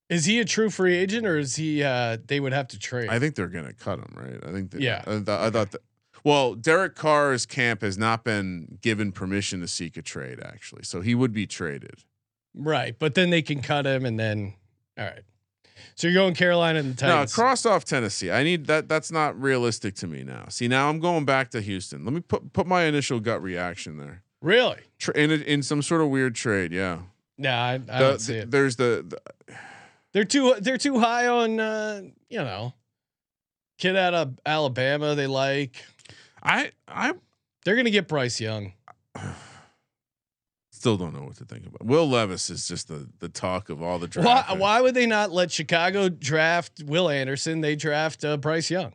Is 0.08 0.24
he 0.24 0.40
a 0.40 0.44
true 0.46 0.70
free 0.70 0.96
agent, 0.96 1.26
or 1.26 1.38
is 1.38 1.56
he? 1.56 1.82
uh 1.84 2.16
They 2.26 2.40
would 2.40 2.54
have 2.54 2.68
to 2.68 2.78
trade. 2.78 3.10
I 3.10 3.18
think 3.18 3.34
they're 3.34 3.48
going 3.48 3.66
to 3.66 3.74
cut 3.74 3.98
him, 3.98 4.14
right? 4.16 4.42
I 4.48 4.50
think. 4.52 4.70
That, 4.70 4.80
Yeah. 4.80 5.02
I, 5.06 5.10
th- 5.16 5.28
I 5.28 5.50
thought 5.50 5.70
that. 5.72 5.82
Well, 6.24 6.54
Derek 6.54 6.94
Carr's 6.96 7.46
camp 7.46 7.82
has 7.82 7.96
not 7.98 8.24
been 8.24 8.78
given 8.80 9.12
permission 9.12 9.60
to 9.60 9.68
seek 9.68 9.96
a 9.96 10.02
trade, 10.02 10.40
actually, 10.42 10.82
so 10.82 11.00
he 11.00 11.14
would 11.14 11.32
be 11.32 11.46
traded. 11.46 12.04
right, 12.54 12.98
but 12.98 13.14
then 13.14 13.30
they 13.30 13.42
can 13.42 13.60
cut 13.62 13.86
him, 13.86 14.04
and 14.06 14.18
then 14.18 14.54
all 14.98 15.04
right. 15.04 15.22
So 15.94 16.06
you're 16.08 16.14
going 16.14 16.34
Carolina 16.34 16.78
and 16.80 16.96
the 16.96 17.06
No, 17.06 17.12
Titans. 17.12 17.34
cross 17.34 17.66
off 17.66 17.84
Tennessee. 17.84 18.30
I 18.30 18.42
need 18.42 18.66
that. 18.66 18.88
That's 18.88 19.12
not 19.12 19.40
realistic 19.40 19.94
to 19.96 20.06
me 20.06 20.22
now. 20.24 20.46
See, 20.48 20.68
now 20.68 20.88
I'm 20.88 20.98
going 21.00 21.24
back 21.24 21.50
to 21.50 21.60
Houston. 21.60 22.04
Let 22.04 22.14
me 22.14 22.20
put 22.20 22.52
put 22.54 22.66
my 22.66 22.84
initial 22.84 23.20
gut 23.20 23.42
reaction 23.42 23.98
there. 23.98 24.22
really? 24.40 24.80
Tra- 24.98 25.16
in 25.16 25.30
a, 25.30 25.34
in 25.34 25.62
some 25.62 25.82
sort 25.82 26.00
of 26.00 26.08
weird 26.08 26.34
trade, 26.34 26.72
yeah. 26.72 27.00
No, 27.38 27.50
I, 27.50 27.74
I 27.74 27.78
The- 27.78 27.98
don't 27.98 28.20
see 28.20 28.32
the- 28.34 28.38
it. 28.40 28.50
There's 28.50 28.76
the, 28.76 29.04
the 29.08 29.54
They're 30.12 30.24
too. 30.24 30.54
They're 30.60 30.78
too 30.78 30.98
high 30.98 31.26
on. 31.28 31.60
uh 31.60 32.02
You 32.28 32.38
know, 32.38 32.74
kid 33.78 33.96
out 33.96 34.14
of 34.14 34.38
Alabama. 34.44 35.14
They 35.14 35.26
like. 35.26 35.76
I 36.42 36.72
I 36.88 37.14
They're 37.64 37.76
gonna 37.76 37.90
get 37.90 38.08
Bryce 38.08 38.40
Young. 38.40 38.72
still 40.70 40.96
don't 40.96 41.12
know 41.14 41.22
what 41.24 41.36
to 41.36 41.44
think 41.44 41.66
about. 41.66 41.84
Will 41.84 42.08
Levis 42.08 42.50
is 42.50 42.68
just 42.68 42.88
the 42.88 43.08
the 43.18 43.28
talk 43.28 43.68
of 43.68 43.82
all 43.82 43.98
the 43.98 44.06
Why, 44.20 44.22
draft. 44.42 44.56
why 44.58 44.80
would 44.80 44.94
they 44.94 45.06
not 45.06 45.30
let 45.32 45.50
Chicago 45.50 46.08
draft 46.08 46.82
Will 46.84 47.08
Anderson? 47.08 47.60
They 47.60 47.76
draft 47.76 48.24
uh, 48.24 48.36
Bryce 48.36 48.70
Young. 48.70 48.92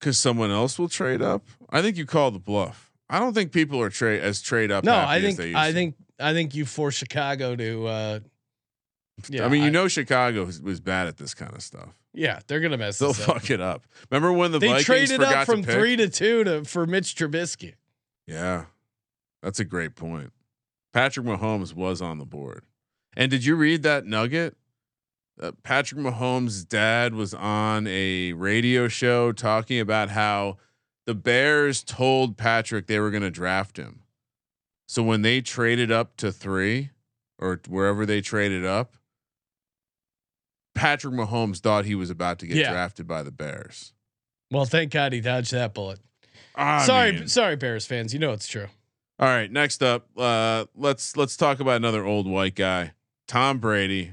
Because 0.00 0.18
someone 0.18 0.50
else 0.50 0.78
will 0.80 0.88
trade 0.88 1.22
up. 1.22 1.44
I 1.70 1.80
think 1.80 1.96
you 1.96 2.06
call 2.06 2.32
the 2.32 2.40
bluff. 2.40 2.90
I 3.08 3.20
don't 3.20 3.34
think 3.34 3.52
people 3.52 3.80
are 3.80 3.90
trade 3.90 4.20
as 4.20 4.42
trade 4.42 4.72
up. 4.72 4.82
No, 4.84 4.94
I 4.94 5.18
as 5.18 5.36
think 5.36 5.54
I 5.56 5.72
think 5.72 5.94
I 6.22 6.32
think 6.32 6.54
you 6.54 6.64
force 6.64 6.94
Chicago 6.94 7.56
to. 7.56 7.86
uh 7.86 8.20
Yeah, 9.28 9.44
I 9.44 9.48
mean, 9.48 9.62
you 9.62 9.70
know, 9.70 9.88
Chicago 9.88 10.44
was, 10.44 10.80
bad 10.80 11.06
at 11.06 11.16
this 11.16 11.34
kind 11.34 11.54
of 11.54 11.62
stuff. 11.62 11.98
Yeah, 12.14 12.40
they're 12.46 12.60
gonna 12.60 12.78
mess 12.78 13.00
up. 13.00 13.06
They'll 13.06 13.12
this 13.14 13.28
up. 13.28 13.34
fuck 13.34 13.50
it 13.50 13.60
up. 13.60 13.84
Remember 14.10 14.32
when 14.32 14.52
the 14.52 14.58
They 14.58 14.68
Vikings 14.68 14.84
traded 14.86 15.22
up 15.22 15.46
from 15.46 15.62
three 15.62 15.96
to 15.96 16.08
two 16.08 16.44
to 16.44 16.64
for 16.64 16.86
Mitch 16.86 17.14
Trubisky. 17.14 17.74
Yeah, 18.26 18.66
that's 19.42 19.60
a 19.60 19.64
great 19.64 19.94
point. 19.96 20.32
Patrick 20.92 21.26
Mahomes 21.26 21.74
was 21.74 22.02
on 22.02 22.18
the 22.18 22.26
board. 22.26 22.64
And 23.16 23.30
did 23.30 23.44
you 23.44 23.56
read 23.56 23.82
that 23.82 24.06
nugget? 24.06 24.56
Uh, 25.40 25.52
Patrick 25.62 26.00
Mahomes' 26.00 26.66
dad 26.66 27.14
was 27.14 27.34
on 27.34 27.86
a 27.86 28.32
radio 28.34 28.88
show 28.88 29.32
talking 29.32 29.80
about 29.80 30.10
how 30.10 30.58
the 31.06 31.14
Bears 31.14 31.82
told 31.82 32.36
Patrick 32.36 32.86
they 32.86 33.00
were 33.00 33.10
going 33.10 33.22
to 33.22 33.30
draft 33.30 33.76
him. 33.76 34.00
So 34.92 35.02
when 35.02 35.22
they 35.22 35.40
traded 35.40 35.90
up 35.90 36.18
to 36.18 36.30
three 36.30 36.90
or 37.38 37.58
wherever 37.66 38.04
they 38.04 38.20
traded 38.20 38.62
up, 38.62 38.92
Patrick 40.74 41.14
Mahomes 41.14 41.60
thought 41.60 41.86
he 41.86 41.94
was 41.94 42.10
about 42.10 42.38
to 42.40 42.46
get 42.46 42.58
Yeah. 42.58 42.72
drafted 42.72 43.06
by 43.06 43.22
the 43.22 43.30
Bears. 43.30 43.94
Well, 44.50 44.66
thank 44.66 44.92
God 44.92 45.14
he 45.14 45.22
dodged 45.22 45.52
that 45.52 45.72
bullet. 45.72 45.98
I 46.54 46.84
sorry, 46.84 47.12
mean- 47.12 47.28
sorry, 47.28 47.56
Bears 47.56 47.86
fans. 47.86 48.12
You 48.12 48.18
know 48.18 48.32
it's 48.32 48.46
true. 48.46 48.68
All 49.18 49.28
right, 49.28 49.50
next 49.50 49.82
up, 49.82 50.08
uh, 50.18 50.66
let's 50.74 51.16
let's 51.16 51.38
talk 51.38 51.58
about 51.60 51.76
another 51.76 52.04
old 52.04 52.26
white 52.26 52.54
guy, 52.54 52.92
Tom 53.26 53.60
Brady. 53.60 54.12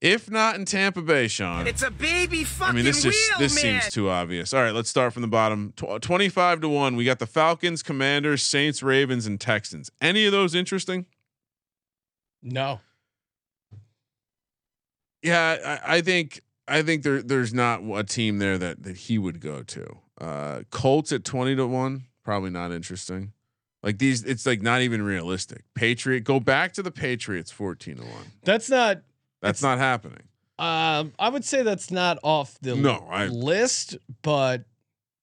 If 0.00 0.30
not 0.30 0.56
in 0.56 0.66
Tampa 0.66 1.00
Bay, 1.00 1.26
Sean. 1.26 1.66
It's 1.66 1.82
a 1.82 1.90
baby 1.90 2.44
fucking. 2.44 2.70
I 2.70 2.76
mean, 2.76 2.84
this 2.84 3.02
wheel, 3.02 3.12
this 3.38 3.62
man. 3.62 3.80
seems 3.80 3.94
too 3.94 4.10
obvious. 4.10 4.52
All 4.52 4.60
right, 4.60 4.74
let's 4.74 4.90
start 4.90 5.14
from 5.14 5.22
the 5.22 5.28
bottom. 5.28 5.72
Tw- 5.74 6.00
Twenty-five 6.00 6.60
to 6.60 6.68
one. 6.68 6.96
We 6.96 7.04
got 7.04 7.18
the 7.18 7.26
Falcons, 7.26 7.82
Commanders, 7.82 8.42
Saints, 8.42 8.82
Ravens, 8.82 9.26
and 9.26 9.40
Texans. 9.40 9.90
Any 10.02 10.26
of 10.26 10.32
those 10.32 10.54
interesting? 10.54 11.06
No. 12.42 12.80
Yeah, 15.22 15.80
I, 15.86 15.96
I 15.96 16.00
think 16.02 16.42
I 16.68 16.82
think 16.82 17.02
there 17.02 17.22
there's 17.22 17.54
not 17.54 17.80
a 17.82 18.04
team 18.04 18.38
there 18.38 18.58
that 18.58 18.82
that 18.82 18.96
he 18.98 19.16
would 19.16 19.40
go 19.40 19.62
to. 19.62 19.96
Uh, 20.20 20.60
Colts 20.70 21.10
at 21.10 21.24
twenty 21.24 21.56
to 21.56 21.66
one, 21.66 22.04
probably 22.22 22.50
not 22.50 22.70
interesting. 22.70 23.32
Like 23.82 23.98
these, 23.98 24.24
it's 24.24 24.44
like 24.44 24.62
not 24.62 24.82
even 24.82 25.00
realistic. 25.02 25.62
Patriot, 25.74 26.24
go 26.24 26.38
back 26.38 26.72
to 26.74 26.82
the 26.82 26.90
Patriots, 26.90 27.50
fourteen 27.50 27.96
to 27.96 28.02
one. 28.02 28.32
That's 28.44 28.68
not. 28.68 29.02
That's 29.46 29.62
not 29.62 29.78
happening. 29.78 30.22
Um, 30.58 31.12
I 31.18 31.28
would 31.28 31.44
say 31.44 31.62
that's 31.62 31.90
not 31.90 32.18
off 32.22 32.58
the 32.62 32.74
No, 32.76 33.06
I- 33.10 33.26
list, 33.26 33.96
but 34.22 34.64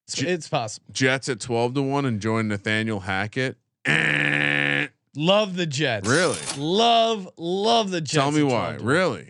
it's, 0.08 0.16
J- 0.18 0.30
it's 0.30 0.48
possible. 0.48 0.86
Jets 0.92 1.28
at 1.30 1.40
twelve 1.40 1.74
to 1.76 1.82
one 1.82 2.06
and 2.06 2.20
join 2.20 2.48
Nathaniel 2.48 3.00
Hackett. 3.02 3.58
Love 5.16 5.56
the 5.56 5.66
Jets. 5.68 6.08
Really? 6.10 6.38
Love, 6.58 7.30
love 7.38 7.92
the 7.92 8.02
Jets. 8.02 8.14
Tell 8.14 8.32
me 8.32 8.42
why. 8.44 8.76
12 8.76 8.78
to 8.80 8.84
one. 8.84 8.92
Really? 8.94 9.28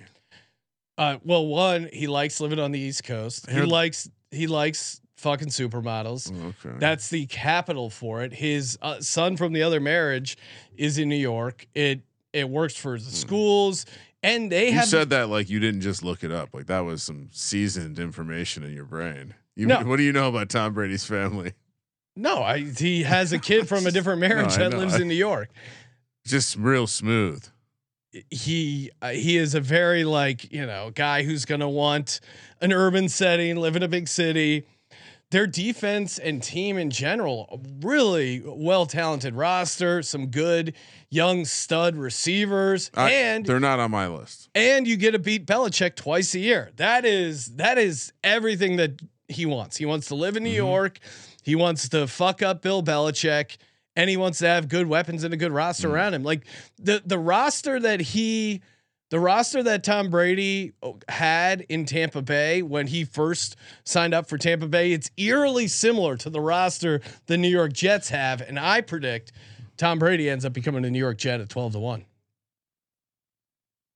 Uh, 0.98 1.18
well, 1.26 1.46
one, 1.46 1.90
he 1.92 2.08
likes 2.08 2.40
living 2.40 2.60
on 2.60 2.72
the 2.72 2.80
East 2.80 3.04
Coast. 3.04 3.48
He 3.50 3.56
Here- 3.56 3.66
likes 3.66 4.10
he 4.32 4.48
likes 4.48 5.00
fucking 5.18 5.50
supermodels. 5.50 6.32
Okay. 6.32 6.76
That's 6.80 7.10
the 7.10 7.26
capital 7.28 7.90
for 7.90 8.24
it. 8.24 8.34
His 8.34 8.78
uh, 8.82 9.00
son 9.00 9.38
from 9.38 9.54
the 9.54 9.62
other 9.64 9.80
marriage 9.80 10.38
is 10.76 10.98
in 10.98 11.08
New 11.10 11.16
York. 11.16 11.68
It 11.74 12.02
it 12.32 12.50
works 12.50 12.76
for 12.76 12.98
the 12.98 13.12
schools, 13.12 13.86
and 14.24 14.52
they 14.52 14.68
you 14.68 14.74
have 14.74 14.86
said 14.88 15.10
that 15.10 15.30
like 15.30 15.50
you 15.50 15.60
didn't 15.60 15.82
just 15.82 16.04
look 16.04 16.24
it 16.24 16.32
up. 16.32 16.50
Like 16.54 16.68
that 16.68 16.80
was 16.80 17.04
some 17.04 17.30
seasoned 17.32 18.00
information 18.00 18.64
in 18.64 18.74
your 18.74 18.86
brain. 18.86 19.34
You, 19.56 19.68
No. 19.68 19.82
What 19.84 19.98
do 19.98 20.04
you 20.04 20.12
know 20.14 20.30
about 20.30 20.50
Tom 20.50 20.74
Brady's 20.74 21.06
family? 21.06 21.54
no. 22.16 22.42
I, 22.42 22.60
he 22.60 23.04
has 23.04 23.34
a 23.34 23.40
kid 23.40 23.68
from 23.68 23.86
a 23.86 23.92
different 23.98 24.20
marriage 24.20 24.54
I 24.54 24.70
that 24.70 24.78
lives 24.78 24.96
in 24.96 25.08
New 25.08 25.14
York. 25.14 25.50
Just 26.26 26.56
real 26.56 26.88
smooth. 26.88 27.46
he 28.30 28.90
uh, 29.02 29.10
he 29.10 29.38
is 29.38 29.56
a 29.56 29.62
very 29.62 30.04
like 30.06 30.52
you 30.52 30.66
know 30.66 30.92
guy 30.96 31.24
who's 31.24 31.46
gonna 31.46 31.70
want 31.70 32.20
an 32.62 32.72
urban 32.72 33.10
setting, 33.10 33.58
live 33.58 33.76
in 33.76 33.84
a 33.84 33.88
big 33.88 34.08
city. 34.08 34.66
Their 35.34 35.48
defense 35.48 36.20
and 36.20 36.44
team 36.44 36.78
in 36.78 36.92
general, 36.92 37.60
really 37.82 38.44
well 38.46 38.86
talented 38.86 39.34
roster, 39.34 40.04
some 40.04 40.28
good 40.28 40.76
young 41.10 41.46
stud 41.46 41.96
receivers, 41.96 42.92
I- 42.94 43.10
and 43.10 43.44
they're 43.44 43.60
not 43.60 43.80
on 43.80 43.90
my 43.90 44.08
list. 44.08 44.50
and 44.54 44.88
you 44.88 44.96
get 44.96 45.12
to 45.12 45.20
beat 45.20 45.48
Belichick 45.48 45.96
twice 45.96 46.36
a 46.36 46.40
year. 46.40 46.70
That 46.76 47.04
is 47.04 47.48
that 47.56 47.80
is 47.80 48.14
everything 48.24 48.76
that 48.76 49.02
he 49.28 49.48
wants. 49.48 49.76
He 49.76 49.88
wants 49.88 50.08
to 50.10 50.16
live 50.16 50.38
in 50.38 50.44
New 50.44 50.50
mm-hmm. 50.50 50.68
York. 50.68 51.00
He 51.42 51.56
wants 51.56 51.90
to 51.90 52.06
fuck 52.06 52.44
up 52.44 52.62
Bill 52.62 52.84
Belichick, 52.84 53.58
and 53.96 54.12
he 54.12 54.18
wants 54.18 54.38
to 54.38 54.48
have 54.48 54.70
good 54.70 54.86
weapons 54.86 55.24
and 55.24 55.34
a 55.34 55.38
good 55.38 55.52
roster 55.52 55.90
mm. 55.90 55.94
around 55.94 56.14
him. 56.14 56.22
Like 56.22 56.46
the 56.78 57.02
the 57.04 57.18
roster 57.18 57.80
that 57.80 58.02
he. 58.02 58.62
The 59.14 59.20
roster 59.20 59.62
that 59.62 59.84
Tom 59.84 60.10
Brady 60.10 60.74
oh, 60.82 60.98
had 61.08 61.68
in 61.70 61.86
Tampa 61.86 62.24
Bay 62.24 62.64
when 62.64 62.88
he 62.88 63.04
first 63.04 63.56
signed 63.84 64.12
up 64.12 64.28
for 64.28 64.40
Tampa 64.40 64.68
Bay, 64.68 64.92
it's 64.92 65.12
eerily 65.18 65.68
similar 65.68 66.18
to 66.18 66.32
the 66.32 66.42
roster 66.42 67.00
the 67.28 67.38
New 67.38 67.48
York 67.48 67.74
Jets 67.74 68.10
have. 68.10 68.42
And 68.42 68.60
I 68.60 68.82
predict 68.82 69.32
Tom 69.78 70.00
Brady 70.00 70.32
ends 70.32 70.46
up 70.46 70.54
becoming 70.54 70.84
a 70.84 70.90
New 70.90 70.98
York 70.98 71.20
Jet 71.20 71.40
at 71.40 71.50
12 71.50 71.74
to 71.74 71.80
1. 71.80 72.06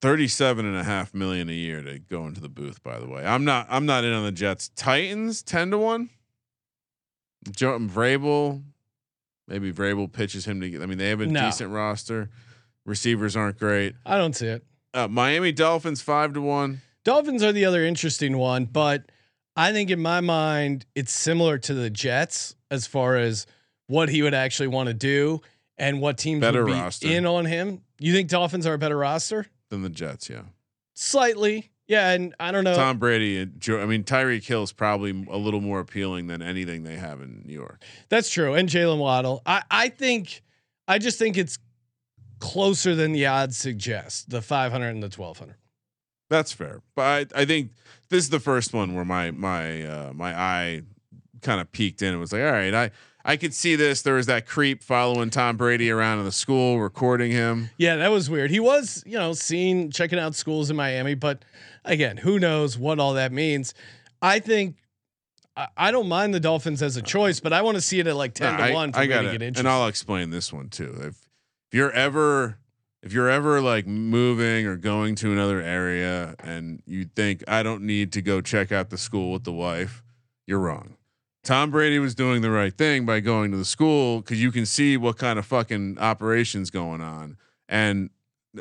37 0.03 0.67
and 0.67 0.77
a 0.77 0.83
half 0.83 1.15
million 1.15 1.49
a 1.49 1.53
year 1.53 1.81
to 1.81 1.97
go 1.97 2.27
into 2.27 2.39
the 2.39 2.47
booth, 2.47 2.83
by 2.83 2.99
the 2.99 3.07
way. 3.07 3.25
I'm 3.25 3.43
not 3.43 3.65
I'm 3.71 3.87
not 3.87 4.03
in 4.03 4.13
on 4.13 4.23
the 4.23 4.31
Jets. 4.31 4.69
Titans 4.75 5.41
10 5.41 5.71
to 5.71 5.79
1. 5.79 6.11
Joe 7.55 7.79
Vrabel. 7.79 8.61
Maybe 9.47 9.73
Vrabel 9.73 10.13
pitches 10.13 10.45
him 10.45 10.61
to 10.61 10.69
get 10.69 10.83
I 10.83 10.85
mean, 10.85 10.99
they 10.99 11.09
have 11.09 11.21
a 11.21 11.25
No. 11.25 11.41
decent 11.41 11.71
roster. 11.71 12.29
Receivers 12.85 13.35
aren't 13.35 13.57
great. 13.57 13.95
I 14.05 14.19
don't 14.19 14.35
see 14.35 14.45
it. 14.45 14.63
Uh, 14.97 15.07
Miami 15.07 15.51
Dolphins 15.51 16.01
five 16.01 16.33
to 16.33 16.41
one. 16.41 16.81
Dolphins 17.03 17.43
are 17.43 17.51
the 17.51 17.65
other 17.65 17.85
interesting 17.85 18.35
one, 18.39 18.65
but 18.65 19.11
I 19.55 19.71
think 19.71 19.91
in 19.91 19.99
my 19.99 20.21
mind 20.21 20.87
it's 20.95 21.13
similar 21.13 21.59
to 21.59 21.75
the 21.75 21.91
Jets 21.91 22.55
as 22.71 22.87
far 22.87 23.15
as 23.15 23.45
what 23.85 24.09
he 24.09 24.23
would 24.23 24.33
actually 24.33 24.69
want 24.69 24.87
to 24.87 24.95
do 24.95 25.41
and 25.77 26.01
what 26.01 26.17
teams 26.17 26.41
Better 26.41 26.65
would 26.65 26.71
be 26.73 26.79
roster. 26.79 27.07
in 27.09 27.27
on 27.27 27.45
him. 27.45 27.81
You 27.99 28.11
think 28.11 28.27
Dolphins 28.27 28.65
are 28.65 28.73
a 28.73 28.79
better 28.79 28.97
roster? 28.97 29.45
Than 29.69 29.83
the 29.83 29.89
Jets, 29.89 30.31
yeah. 30.31 30.41
Slightly, 30.95 31.69
yeah. 31.87 32.09
And 32.13 32.33
I 32.39 32.51
don't 32.51 32.63
know. 32.63 32.73
Tom 32.73 32.97
Brady, 32.97 33.41
I 33.41 33.85
mean 33.85 34.03
Tyreek 34.03 34.45
Hill 34.45 34.63
is 34.63 34.71
probably 34.71 35.11
a 35.29 35.37
little 35.37 35.61
more 35.61 35.79
appealing 35.79 36.25
than 36.25 36.41
anything 36.41 36.81
they 36.81 36.95
have 36.95 37.21
in 37.21 37.43
New 37.45 37.53
York. 37.53 37.83
That's 38.09 38.31
true. 38.31 38.55
And 38.55 38.67
Jaylen 38.67 38.97
Waddle. 38.97 39.43
I 39.45 39.61
I 39.69 39.89
think 39.89 40.41
I 40.87 40.97
just 40.97 41.19
think 41.19 41.37
it's 41.37 41.59
closer 42.39 42.95
than 42.95 43.11
the 43.11 43.25
odds 43.25 43.57
suggest. 43.57 44.29
The 44.29 44.41
500 44.41 44.89
and 44.89 45.01
the 45.03 45.07
1200. 45.07 45.55
That's 46.29 46.51
fair, 46.51 46.81
but 46.95 47.31
I, 47.35 47.41
I 47.41 47.45
think 47.45 47.71
this 48.09 48.23
is 48.23 48.29
the 48.29 48.39
first 48.41 48.73
one 48.73 48.95
where 48.95 49.05
my 49.05 49.31
my 49.31 49.83
uh, 49.83 50.11
my 50.13 50.37
eye 50.37 50.81
kind 51.41 51.61
of 51.61 51.71
peeked 51.71 52.01
in 52.01 52.09
and 52.09 52.19
was 52.19 52.33
like, 52.33 52.41
all 52.41 52.51
right, 52.51 52.73
I 52.73 52.91
I 53.23 53.37
could 53.37 53.53
see 53.53 53.75
this. 53.77 54.01
There 54.01 54.15
was 54.15 54.25
that 54.25 54.45
creep 54.45 54.83
following 54.83 55.29
Tom 55.29 55.55
Brady 55.55 55.89
around 55.89 56.19
in 56.19 56.25
the 56.25 56.31
school, 56.33 56.79
recording 56.81 57.31
him. 57.31 57.69
Yeah, 57.77 57.95
that 57.97 58.09
was 58.09 58.29
weird. 58.29 58.51
He 58.51 58.59
was, 58.59 59.03
you 59.05 59.17
know, 59.17 59.31
seen 59.33 59.89
checking 59.89 60.19
out 60.19 60.35
schools 60.35 60.69
in 60.69 60.75
Miami, 60.75 61.13
but 61.15 61.45
again, 61.85 62.17
who 62.17 62.39
knows 62.39 62.77
what 62.77 62.99
all 62.99 63.13
that 63.13 63.31
means. 63.31 63.73
I 64.21 64.39
think 64.39 64.75
I, 65.55 65.67
I 65.77 65.91
don't 65.91 66.07
mind 66.09 66.33
the 66.33 66.39
Dolphins 66.41 66.81
as 66.81 66.97
a 66.97 67.01
choice, 67.01 67.39
but 67.39 67.53
I 67.53 67.61
want 67.61 67.75
to 67.75 67.81
see 67.81 67.99
it 67.99 68.07
at 68.07 68.15
like 68.17 68.33
10 68.33 68.55
I, 68.59 68.67
to 68.67 68.73
1 68.73 68.91
for 68.93 68.99
I 68.99 69.01
me 69.03 69.07
got 69.07 69.21
to 69.21 69.27
it, 69.29 69.31
get 69.31 69.41
interested. 69.43 69.59
and 69.59 69.67
I'll 69.69 69.87
explain 69.87 70.29
this 70.29 70.51
one 70.51 70.69
too. 70.69 70.93
If 71.03 71.26
if 71.69 71.77
you're 71.77 71.91
ever 71.91 72.57
if 73.03 73.13
you're 73.13 73.29
ever 73.29 73.61
like 73.61 73.85
moving 73.87 74.65
or 74.65 74.75
going 74.75 75.15
to 75.15 75.31
another 75.31 75.61
area 75.61 76.35
and 76.39 76.81
you 76.85 77.05
think 77.05 77.43
I 77.47 77.63
don't 77.63 77.83
need 77.83 78.11
to 78.13 78.21
go 78.21 78.41
check 78.41 78.71
out 78.71 78.89
the 78.89 78.97
school 78.97 79.31
with 79.31 79.43
the 79.43 79.53
wife, 79.53 80.03
you're 80.45 80.59
wrong. 80.59 80.97
Tom 81.43 81.71
Brady 81.71 81.99
was 81.99 82.15
doing 82.15 82.41
the 82.41 82.51
right 82.51 82.73
thing 82.73 83.05
by 83.05 83.21
going 83.21 83.51
to 83.51 83.57
the 83.57 83.65
school 83.65 84.19
because 84.19 84.41
you 84.41 84.51
can 84.51 84.65
see 84.65 84.97
what 84.97 85.17
kind 85.17 85.39
of 85.39 85.45
fucking 85.45 85.97
operations 85.99 86.69
going 86.69 86.99
on. 86.99 87.37
And 87.69 88.09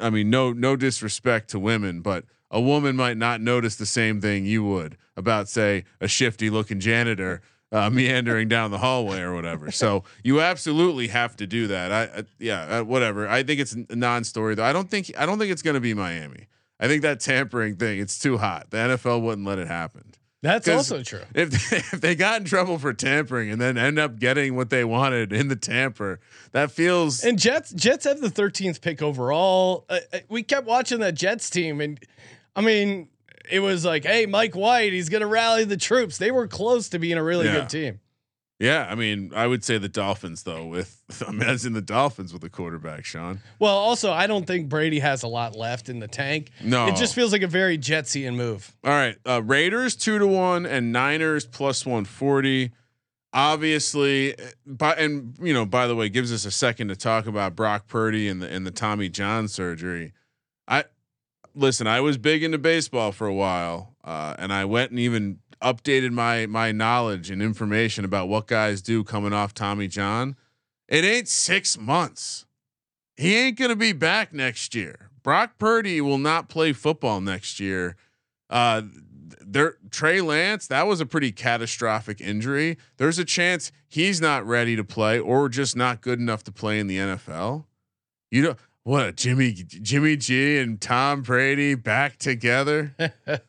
I 0.01 0.11
mean, 0.11 0.31
no, 0.31 0.53
no 0.53 0.77
disrespect 0.77 1.51
to 1.51 1.59
women, 1.59 2.01
but 2.01 2.25
a 2.51 2.61
woman 2.61 2.95
might 2.95 3.17
not 3.17 3.41
notice 3.41 3.77
the 3.77 3.87
same 3.87 4.21
thing 4.21 4.45
you 4.45 4.63
would 4.65 4.97
about, 5.17 5.49
say, 5.49 5.85
a 6.01 6.07
shifty 6.07 6.49
looking 6.51 6.79
janitor 6.79 7.41
uh, 7.73 7.91
meandering 7.93 8.49
down 8.49 8.71
the 8.71 8.79
hallway 8.79 9.21
or 9.21 9.35
whatever. 9.35 9.71
So 9.71 10.05
you 10.23 10.41
absolutely 10.41 11.09
have 11.09 11.37
to 11.37 11.47
do 11.47 11.67
that. 11.69 11.93
I, 11.93 12.19
I 12.19 12.25
yeah, 12.39 12.79
uh, 12.79 12.85
whatever. 12.85 13.29
I 13.29 13.43
think 13.43 13.61
it's 13.61 13.75
a 13.75 13.97
non-story 13.97 14.55
though. 14.55 14.65
I 14.65 14.73
don't 14.73 14.91
think 14.91 15.13
I 15.19 15.27
don't 15.27 15.39
think 15.39 15.53
it's 15.53 15.63
going 15.63 15.75
to 15.75 15.81
be 15.81 15.95
Miami. 15.95 16.49
I 16.79 16.89
think 16.89 17.03
that 17.03 17.21
tampering 17.21 17.77
thing, 17.77 17.99
it's 18.01 18.19
too 18.19 18.37
hot. 18.39 18.71
The 18.71 18.77
NFL 18.77 19.23
wouldn't 19.23 19.47
let 19.47 19.59
it 19.59 19.67
happen. 19.67 20.13
That's 20.43 20.69
also 20.69 21.03
true. 21.03 21.23
If 21.35 21.73
if 21.95 22.01
they 22.01 22.15
got 22.15 22.41
in 22.41 22.47
trouble 22.47 22.79
for 22.79 22.93
tampering 22.93 23.51
and 23.51 23.61
then 23.61 23.77
end 23.77 23.99
up 23.99 24.19
getting 24.19 24.55
what 24.55 24.71
they 24.71 24.85
wanted 24.85 25.33
in 25.33 25.49
the 25.49 25.57
tamper, 25.57 26.21
that 26.53 26.71
feels 26.71 27.25
And 27.25 27.39
Jets 27.39 27.73
Jets 27.73 28.05
have 28.05 28.21
the 28.21 28.29
13th 28.29 28.81
pick 28.81 29.03
overall. 29.03 29.87
Uh, 29.89 30.01
uh, 30.13 30.19
we 30.29 30.43
kept 30.43 30.67
watching 30.67 31.01
that 31.01 31.15
Jets 31.15 31.51
team 31.51 31.81
and 31.81 31.99
I 32.55 32.63
mean, 32.63 33.09
it 33.51 33.61
was 33.61 33.85
like, 33.85 34.05
"Hey, 34.05 34.27
Mike 34.27 34.55
White, 34.55 34.93
he's 34.93 35.09
going 35.09 35.21
to 35.23 35.27
rally 35.27 35.65
the 35.65 35.77
troops." 35.77 36.19
They 36.19 36.31
were 36.31 36.47
close 36.49 36.89
to 36.91 36.99
being 36.99 37.17
a 37.19 37.23
really 37.23 37.47
Yeah. 37.47 37.61
good 37.61 37.69
team. 37.71 38.01
yeah. 38.59 38.87
I 38.91 38.95
mean, 38.95 39.33
I 39.35 39.47
would 39.47 39.63
say 39.65 39.79
the 39.79 39.89
Dolphins 39.89 40.43
though. 40.45 40.67
With 40.67 41.03
I 41.27 41.31
mean, 41.31 41.43
in 41.49 41.73
the 41.73 41.83
Dolphins 41.83 42.33
with 42.33 42.43
a 42.45 42.49
quarterback, 42.51 43.05
Sean. 43.05 43.41
Well, 43.59 43.77
also, 43.77 44.11
I 44.13 44.27
don't 44.27 44.47
think 44.47 44.69
Brady 44.69 44.99
has 45.01 45.23
a 45.23 45.29
lot 45.29 45.55
left 45.57 45.89
in 45.89 45.99
the 46.01 46.09
tank. 46.09 46.51
No. 46.63 46.87
It 46.89 46.97
just 46.97 47.15
feels 47.15 47.33
like 47.33 47.43
a 47.43 47.47
very 47.49 47.79
Jetsian 47.79 48.35
move. 48.37 48.73
All 48.85 48.91
right, 48.93 49.17
uh, 49.27 49.43
Raiders 49.43 49.95
two 49.97 50.19
to 50.19 50.27
one 50.27 50.65
and 50.67 50.93
Niners 50.93 51.47
plus 51.47 51.85
one 51.87 52.05
forty. 52.05 52.73
Obviously, 53.33 54.35
by 54.67 54.95
and 54.95 55.37
you 55.43 55.53
know, 55.53 55.67
by 55.67 55.87
the 55.87 55.95
way, 55.95 56.09
gives 56.09 56.33
us 56.33 56.47
a 56.47 56.51
second 56.51 56.89
to 56.89 56.97
talk 56.97 57.27
about 57.27 57.55
Brock 57.55 57.87
Purdy 57.87 58.29
and 58.29 58.41
the 58.41 58.49
and 58.51 58.67
the 58.67 58.71
Tommy 58.71 59.11
John 59.11 59.47
surgery. 59.47 60.13
I 60.67 60.85
listen. 61.57 61.87
I 61.87 62.01
was 62.01 62.19
big 62.19 62.45
into 62.45 62.59
baseball 62.59 63.11
for 63.11 63.27
a 63.27 63.35
while, 63.35 63.95
uh, 64.05 64.35
and 64.39 64.53
I 64.53 64.65
went 64.65 64.91
and 64.91 65.01
even 65.01 65.41
updated 65.63 66.13
my 66.13 66.47
my 66.47 66.71
knowledge 66.71 67.31
and 67.31 67.43
information 67.43 68.05
about 68.05 68.29
what 68.29 68.47
guys 68.47 68.83
do 68.83 69.03
coming 69.03 69.33
off 69.33 69.55
Tommy 69.55 69.89
John. 69.89 70.37
It 70.89 71.05
ain't 71.05 71.29
six 71.29 71.79
months. 71.79 72.47
He 73.17 73.35
ain't 73.35 73.59
gonna 73.59 73.77
be 73.77 73.93
back 73.93 74.33
next 74.33 74.75
year. 74.75 75.11
Brock 75.23 75.59
Purdy 75.59 76.01
will 76.01 76.19
not 76.19 76.49
play 76.49 76.73
football 76.73 77.21
next 77.21 77.59
year. 77.59 77.97
Uh, 78.49 78.83
there 79.41 79.77
Trey 79.91 80.21
Lance, 80.21 80.67
that 80.69 80.87
was 80.87 81.01
a 81.01 81.07
pretty 81.07 81.33
catastrophic 81.33 82.21
injury. 82.21 82.77
There's 82.99 83.19
a 83.19 83.25
chance 83.25 83.73
he's 83.89 84.21
not 84.21 84.47
ready 84.47 84.77
to 84.77 84.85
play 84.85 85.19
or 85.19 85.49
just 85.49 85.75
not 85.77 86.01
good 86.03 86.21
enough 86.21 86.45
to 86.45 86.53
play 86.53 86.79
in 86.79 86.87
the 86.87 86.99
NFL. 86.99 87.65
You 88.31 88.43
know 88.43 88.57
what? 88.87 89.17
Jimmy 89.17 89.53
Jimmy 89.53 90.17
G 90.17 90.59
and 90.59 90.81
Tom 90.81 91.23
Brady 91.23 91.75
back 91.75 92.19
together. 92.19 92.95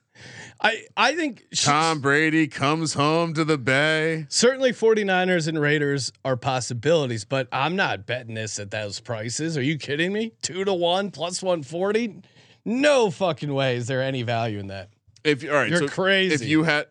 I 0.59 0.85
I 0.97 1.13
think 1.15 1.45
Tom 1.55 2.01
Brady 2.01 2.47
comes 2.47 2.95
home 2.95 3.35
to 3.35 3.45
the 3.45 3.59
Bay. 3.59 4.25
certainly 4.29 4.71
49ers 4.71 5.47
and 5.47 5.61
Raiders 5.61 6.11
are 6.25 6.37
possibilities, 6.37 7.23
but 7.23 7.47
I'm 7.51 7.75
not 7.75 8.07
betting 8.07 8.33
this 8.33 8.57
at 8.57 8.71
those 8.71 8.99
prices. 8.99 9.55
Are 9.55 9.61
you 9.61 9.77
kidding 9.77 10.11
me? 10.11 10.31
2 10.41 10.65
to 10.65 10.73
1 10.73 11.11
plus 11.11 11.43
140? 11.43 12.23
No 12.65 13.11
fucking 13.11 13.53
way 13.53 13.75
is 13.75 13.85
there 13.85 14.01
any 14.01 14.23
value 14.23 14.57
in 14.57 14.67
that. 14.67 14.89
If 15.23 15.43
all 15.43 15.51
right, 15.51 15.69
You're 15.69 15.81
so 15.81 15.87
crazy. 15.87 16.33
If 16.33 16.49
you 16.49 16.63
had, 16.63 16.87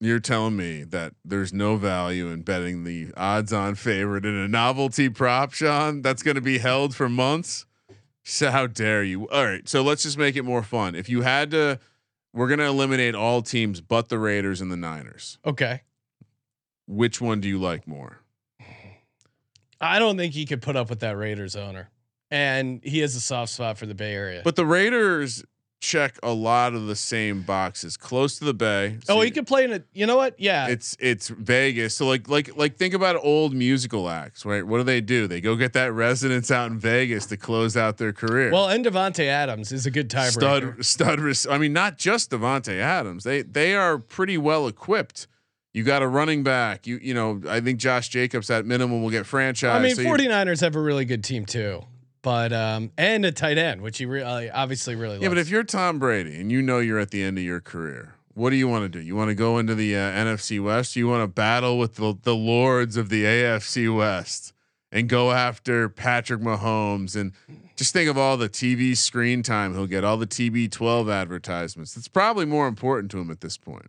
you're 0.00 0.20
telling 0.20 0.56
me 0.56 0.82
that 0.84 1.12
there's 1.24 1.52
no 1.52 1.76
value 1.76 2.28
in 2.28 2.42
betting 2.42 2.84
the 2.84 3.12
odds-on 3.16 3.74
favorite 3.74 4.24
in 4.24 4.34
a 4.34 4.48
novelty 4.48 5.08
prop, 5.10 5.52
Sean. 5.52 6.00
That's 6.00 6.22
going 6.22 6.36
to 6.36 6.40
be 6.40 6.58
held 6.58 6.94
for 6.94 7.08
months. 7.08 7.66
So 8.24 8.50
how 8.50 8.66
dare 8.66 9.04
you? 9.04 9.28
All 9.28 9.44
right, 9.44 9.68
so 9.68 9.82
let's 9.82 10.02
just 10.02 10.16
make 10.16 10.36
it 10.36 10.42
more 10.42 10.62
fun. 10.62 10.94
If 10.94 11.08
you 11.08 11.20
had 11.20 11.50
to, 11.50 11.78
we're 12.32 12.48
going 12.48 12.60
to 12.60 12.66
eliminate 12.66 13.14
all 13.14 13.42
teams 13.42 13.80
but 13.80 14.08
the 14.08 14.18
Raiders 14.18 14.60
and 14.60 14.72
the 14.72 14.76
Niners. 14.76 15.38
Okay. 15.44 15.82
Which 16.86 17.20
one 17.20 17.40
do 17.40 17.48
you 17.48 17.58
like 17.58 17.86
more? 17.86 18.20
I 19.80 19.98
don't 19.98 20.16
think 20.16 20.34
he 20.34 20.46
could 20.46 20.62
put 20.62 20.76
up 20.76 20.90
with 20.90 21.00
that 21.00 21.16
Raiders 21.16 21.56
owner. 21.56 21.90
And 22.30 22.80
he 22.84 23.00
has 23.00 23.16
a 23.16 23.20
soft 23.20 23.52
spot 23.52 23.76
for 23.76 23.86
the 23.86 23.94
Bay 23.94 24.14
Area. 24.14 24.42
But 24.44 24.54
the 24.54 24.66
Raiders 24.66 25.44
check 25.80 26.18
a 26.22 26.30
lot 26.32 26.74
of 26.74 26.86
the 26.86 26.94
same 26.94 27.40
boxes, 27.42 27.96
close 27.96 28.38
to 28.38 28.44
the 28.44 28.52
Bay. 28.54 28.98
oh, 29.08 29.14
So 29.14 29.20
he 29.22 29.30
could 29.30 29.46
play 29.46 29.64
in 29.64 29.72
a 29.72 29.82
you 29.94 30.06
know 30.06 30.16
what? 30.16 30.34
Yeah. 30.38 30.68
it's 30.68 30.96
it's 31.00 31.28
Vegas. 31.28 31.94
So 31.96 32.06
like 32.06 32.28
like 32.28 32.54
like 32.56 32.76
think 32.76 32.94
about 32.94 33.16
old 33.22 33.54
musical 33.54 34.08
acts, 34.08 34.44
right? 34.44 34.64
What 34.66 34.78
do 34.78 34.84
they 34.84 35.00
do? 35.00 35.26
They 35.26 35.40
go 35.40 35.56
get 35.56 35.72
that 35.72 35.92
residence 35.92 36.50
out 36.50 36.70
in 36.70 36.78
Vegas 36.78 37.26
to 37.26 37.36
close 37.36 37.76
out 37.76 37.96
their 37.96 38.12
career. 38.12 38.52
well, 38.52 38.68
and 38.68 38.84
Davante 38.84 39.24
Adams 39.26 39.72
is 39.72 39.86
a 39.86 39.90
good 39.90 40.08
tiebreaker. 40.10 40.30
stud 40.32 40.84
stud. 40.84 41.20
res- 41.20 41.46
I 41.46 41.58
mean, 41.58 41.72
not 41.72 41.96
just 41.98 42.30
Davante 42.30 42.78
Adams. 42.78 43.24
They 43.24 43.42
they 43.42 43.74
are 43.74 43.98
pretty 43.98 44.36
well 44.38 44.68
equipped. 44.68 45.26
You 45.72 45.84
got 45.84 46.02
a 46.02 46.08
running 46.08 46.42
back. 46.42 46.86
You 46.86 46.98
you 47.00 47.14
know 47.14 47.40
I 47.48 47.60
think 47.60 47.78
Josh 47.78 48.08
Jacobs 48.10 48.50
at 48.50 48.66
minimum 48.66 49.02
will 49.02 49.10
get 49.10 49.24
franchised. 49.24 49.72
I 49.74 49.82
mean, 49.82 49.94
so 49.94 50.02
you- 50.02 50.08
49ers 50.08 50.60
have 50.60 50.76
a 50.76 50.80
really 50.80 51.04
good 51.06 51.24
team 51.24 51.46
too. 51.46 51.82
But 52.22 52.52
um 52.52 52.92
and 52.98 53.24
a 53.24 53.32
tight 53.32 53.58
end, 53.58 53.80
which 53.80 53.98
he 53.98 54.06
re- 54.06 54.22
uh, 54.22 54.50
obviously 54.52 54.94
really 54.94 55.14
loves. 55.14 55.22
yeah, 55.22 55.28
but 55.28 55.38
if 55.38 55.48
you're 55.48 55.64
Tom 55.64 55.98
Brady 55.98 56.38
and 56.40 56.52
you 56.52 56.60
know 56.62 56.78
you're 56.78 56.98
at 56.98 57.10
the 57.10 57.22
end 57.22 57.38
of 57.38 57.44
your 57.44 57.60
career, 57.60 58.14
what 58.34 58.50
do 58.50 58.56
you 58.56 58.68
want 58.68 58.84
to 58.84 58.88
do? 58.88 59.04
You 59.04 59.16
want 59.16 59.28
to 59.28 59.34
go 59.34 59.58
into 59.58 59.74
the 59.74 59.96
uh, 59.96 60.00
NFC 60.00 60.62
West? 60.62 60.96
You 60.96 61.08
want 61.08 61.22
to 61.22 61.28
battle 61.28 61.78
with 61.78 61.96
the 61.96 62.14
the 62.22 62.34
lords 62.34 62.96
of 62.96 63.08
the 63.08 63.24
AFC 63.24 63.94
West 63.94 64.52
and 64.92 65.08
go 65.08 65.30
after 65.30 65.88
Patrick 65.88 66.40
Mahomes 66.40 67.16
and 67.16 67.32
just 67.76 67.92
think 67.92 68.10
of 68.10 68.18
all 68.18 68.36
the 68.36 68.48
TV 68.48 68.96
screen 68.96 69.42
time 69.42 69.72
he'll 69.74 69.86
get, 69.86 70.04
all 70.04 70.16
the 70.16 70.26
TB12 70.26 71.10
advertisements. 71.12 71.96
It's 71.96 72.08
probably 72.08 72.44
more 72.44 72.66
important 72.66 73.10
to 73.12 73.18
him 73.18 73.30
at 73.30 73.40
this 73.40 73.56
point. 73.56 73.86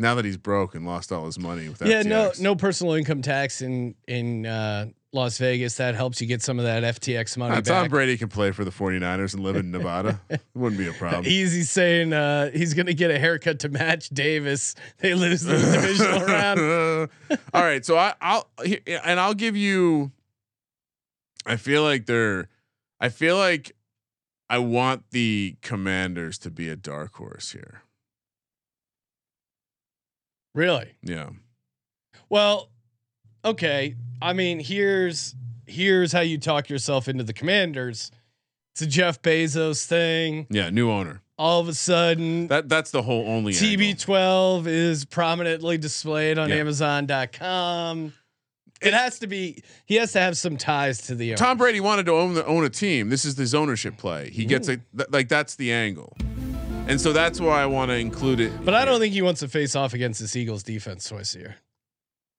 Now 0.00 0.14
that 0.14 0.24
he's 0.24 0.36
broke 0.36 0.74
and 0.74 0.86
lost 0.86 1.12
all 1.12 1.26
his 1.26 1.38
money 1.38 1.68
with 1.68 1.82
yeah, 1.84 2.02
no 2.02 2.32
no 2.40 2.54
personal 2.54 2.94
income 2.94 3.20
tax 3.20 3.60
in 3.60 3.96
in 4.06 4.46
uh 4.46 4.86
Las 5.12 5.38
Vegas. 5.38 5.76
That 5.76 5.94
helps 5.94 6.20
you 6.20 6.26
get 6.26 6.42
some 6.42 6.58
of 6.58 6.64
that 6.66 6.82
FTX 6.82 7.36
money 7.38 7.56
Uh, 7.56 7.60
Tom. 7.62 7.88
Brady 7.88 8.16
can 8.18 8.28
play 8.28 8.50
for 8.50 8.64
the 8.64 8.70
49ers 8.70 9.32
and 9.34 9.42
live 9.42 9.56
in 9.56 9.70
Nevada. 9.72 10.20
it 10.28 10.42
wouldn't 10.54 10.78
be 10.78 10.86
a 10.88 10.92
problem. 10.92 11.24
Easy 11.26 11.62
saying 11.62 12.12
uh, 12.12 12.50
he's 12.50 12.74
going 12.74 12.86
to 12.86 12.94
get 12.94 13.10
a 13.10 13.18
haircut 13.18 13.60
to 13.60 13.68
match 13.68 14.08
Davis. 14.10 14.74
They 14.98 15.14
lose 15.14 15.42
the 15.42 15.52
divisional 15.58 16.20
round. 16.26 17.10
All 17.54 17.62
right, 17.62 17.84
so 17.86 17.96
I, 17.96 18.14
I'll 18.20 18.48
and 19.04 19.18
I'll 19.18 19.34
give 19.34 19.56
you. 19.56 20.12
I 21.46 21.56
feel 21.56 21.82
like 21.82 22.04
they're. 22.06 22.48
I 23.00 23.08
feel 23.08 23.36
like 23.38 23.74
I 24.50 24.58
want 24.58 25.04
the 25.12 25.56
Commanders 25.62 26.36
to 26.38 26.50
be 26.50 26.68
a 26.68 26.76
dark 26.76 27.14
horse 27.14 27.52
here. 27.52 27.82
Really? 30.54 30.94
Yeah, 31.02 31.30
Well, 32.28 32.68
okay. 33.50 33.94
I 34.22 34.32
mean, 34.32 34.60
here's 34.60 35.34
here's 35.66 36.12
how 36.12 36.20
you 36.20 36.38
talk 36.38 36.68
yourself 36.68 37.08
into 37.08 37.24
the 37.24 37.32
Commanders. 37.32 38.10
It's 38.72 38.82
a 38.82 38.86
Jeff 38.86 39.20
Bezos 39.22 39.84
thing. 39.86 40.46
yeah, 40.50 40.70
new 40.70 40.90
owner. 40.90 41.20
All 41.36 41.60
of 41.60 41.68
a 41.68 41.74
sudden, 41.74 42.48
That 42.48 42.68
that's 42.68 42.90
the 42.90 43.02
whole 43.02 43.28
only 43.28 43.54
angle. 43.54 43.68
TB12 43.86 44.66
is 44.66 45.04
prominently 45.04 45.78
displayed 45.78 46.36
on 46.38 46.48
Yeah. 46.48 46.56
Amazon.com. 46.56 48.12
It 48.80 48.94
has 48.94 49.18
to 49.20 49.26
be. 49.26 49.62
He 49.86 49.96
has 49.96 50.12
to 50.12 50.20
have 50.20 50.36
some 50.38 50.56
ties 50.56 51.02
to 51.08 51.14
the. 51.16 51.34
Tom 51.34 51.58
Brady 51.58 51.80
wanted 51.80 52.06
to 52.06 52.12
own 52.12 52.34
the, 52.34 52.46
own 52.46 52.64
a 52.64 52.70
team. 52.70 53.08
This 53.08 53.24
is 53.24 53.36
his 53.36 53.52
ownership 53.54 53.96
play. 53.96 54.30
He 54.30 54.44
gets 54.44 54.68
a 54.68 54.76
th- 54.76 55.08
like 55.10 55.28
that's 55.28 55.56
the 55.56 55.72
angle, 55.72 56.16
and 56.86 57.00
so 57.00 57.12
that's 57.12 57.40
why 57.40 57.60
I 57.60 57.66
want 57.66 57.90
to 57.90 57.96
include 57.96 58.38
it. 58.38 58.52
But 58.64 58.74
I 58.74 58.84
don't 58.84 59.00
think 59.00 59.12
he 59.14 59.22
wants 59.22 59.40
to 59.40 59.48
face 59.48 59.74
off 59.74 59.94
against 59.94 60.20
this 60.20 60.36
Eagles 60.36 60.62
defense 60.62 61.08
twice 61.08 61.34
a 61.34 61.38
year. 61.40 61.56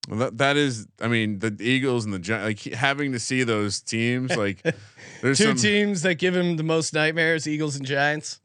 Well, 0.08 0.20
that, 0.20 0.38
that 0.39 0.58
is, 0.58 0.88
I 1.02 1.08
mean, 1.08 1.39
the 1.39 1.56
Eagles 1.60 2.06
and 2.06 2.14
the 2.14 2.38
like 2.39 2.62
having 2.62 3.12
to 3.12 3.20
see 3.20 3.43
those 3.43 3.82
teams, 3.82 4.36
like 4.36 4.62
there's 5.22 5.38
Two 5.38 5.50
some, 5.50 5.56
teams 5.58 6.02
that 6.04 6.16
give 6.16 6.36
him 6.36 6.56
the 6.58 6.64
most 6.64 6.93
nightmares: 6.93 7.47
Eagles 7.47 7.76
and 7.76 7.86
Giants. 7.86 8.39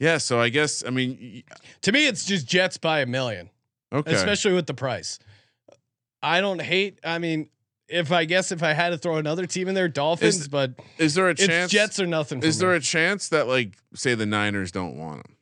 yeah. 0.00 0.18
So 0.18 0.40
I 0.40 0.48
guess, 0.48 0.82
I 0.84 0.90
mean, 0.90 1.44
To 1.82 1.92
me, 1.92 2.06
it's 2.06 2.24
just 2.24 2.46
Jets 2.46 2.78
by 2.78 3.00
a 3.00 3.06
million, 3.06 3.50
okay, 3.92 4.12
especially 4.14 4.54
with 4.54 4.66
the 4.66 4.74
price. 4.74 5.18
I 6.22 6.40
don't 6.40 6.60
hate. 6.62 6.98
I 7.04 7.18
mean, 7.18 7.48
if 7.86 8.10
I 8.10 8.24
guess 8.24 8.50
if 8.50 8.62
I 8.62 8.72
had 8.72 8.90
to 8.90 8.98
throw 8.98 9.16
another 9.18 9.46
team 9.46 9.68
in 9.68 9.74
there, 9.74 9.88
Dolphins, 9.88 10.40
Is- 10.40 10.48
but 10.48 10.72
is 10.98 11.14
there 11.14 11.28
a 11.28 11.32
it's 11.32 11.46
chance? 11.46 11.70
Jets 11.70 12.00
or 12.00 12.06
nothing. 12.06 12.42
is 12.42 12.58
there 12.58 12.70
me. 12.70 12.76
a 12.78 12.80
chance 12.80 13.28
that 13.28 13.46
like 13.46 13.74
say 13.94 14.14
the 14.14 14.26
Niners 14.26 14.72
don't 14.72 14.96
want 14.96 15.18
him, 15.18 15.36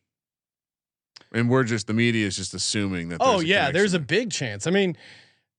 and 1.32 1.48
we're 1.48 1.64
just 1.64 1.86
the 1.86 1.94
media 1.94 2.26
is 2.26 2.36
just 2.36 2.52
assuming 2.52 3.08
that? 3.10 3.18
Oh 3.20 3.40
yeah, 3.40 3.70
there's 3.70 3.94
a 3.94 4.00
big 4.00 4.30
chance. 4.32 4.66
I 4.66 4.70
mean, 4.70 4.96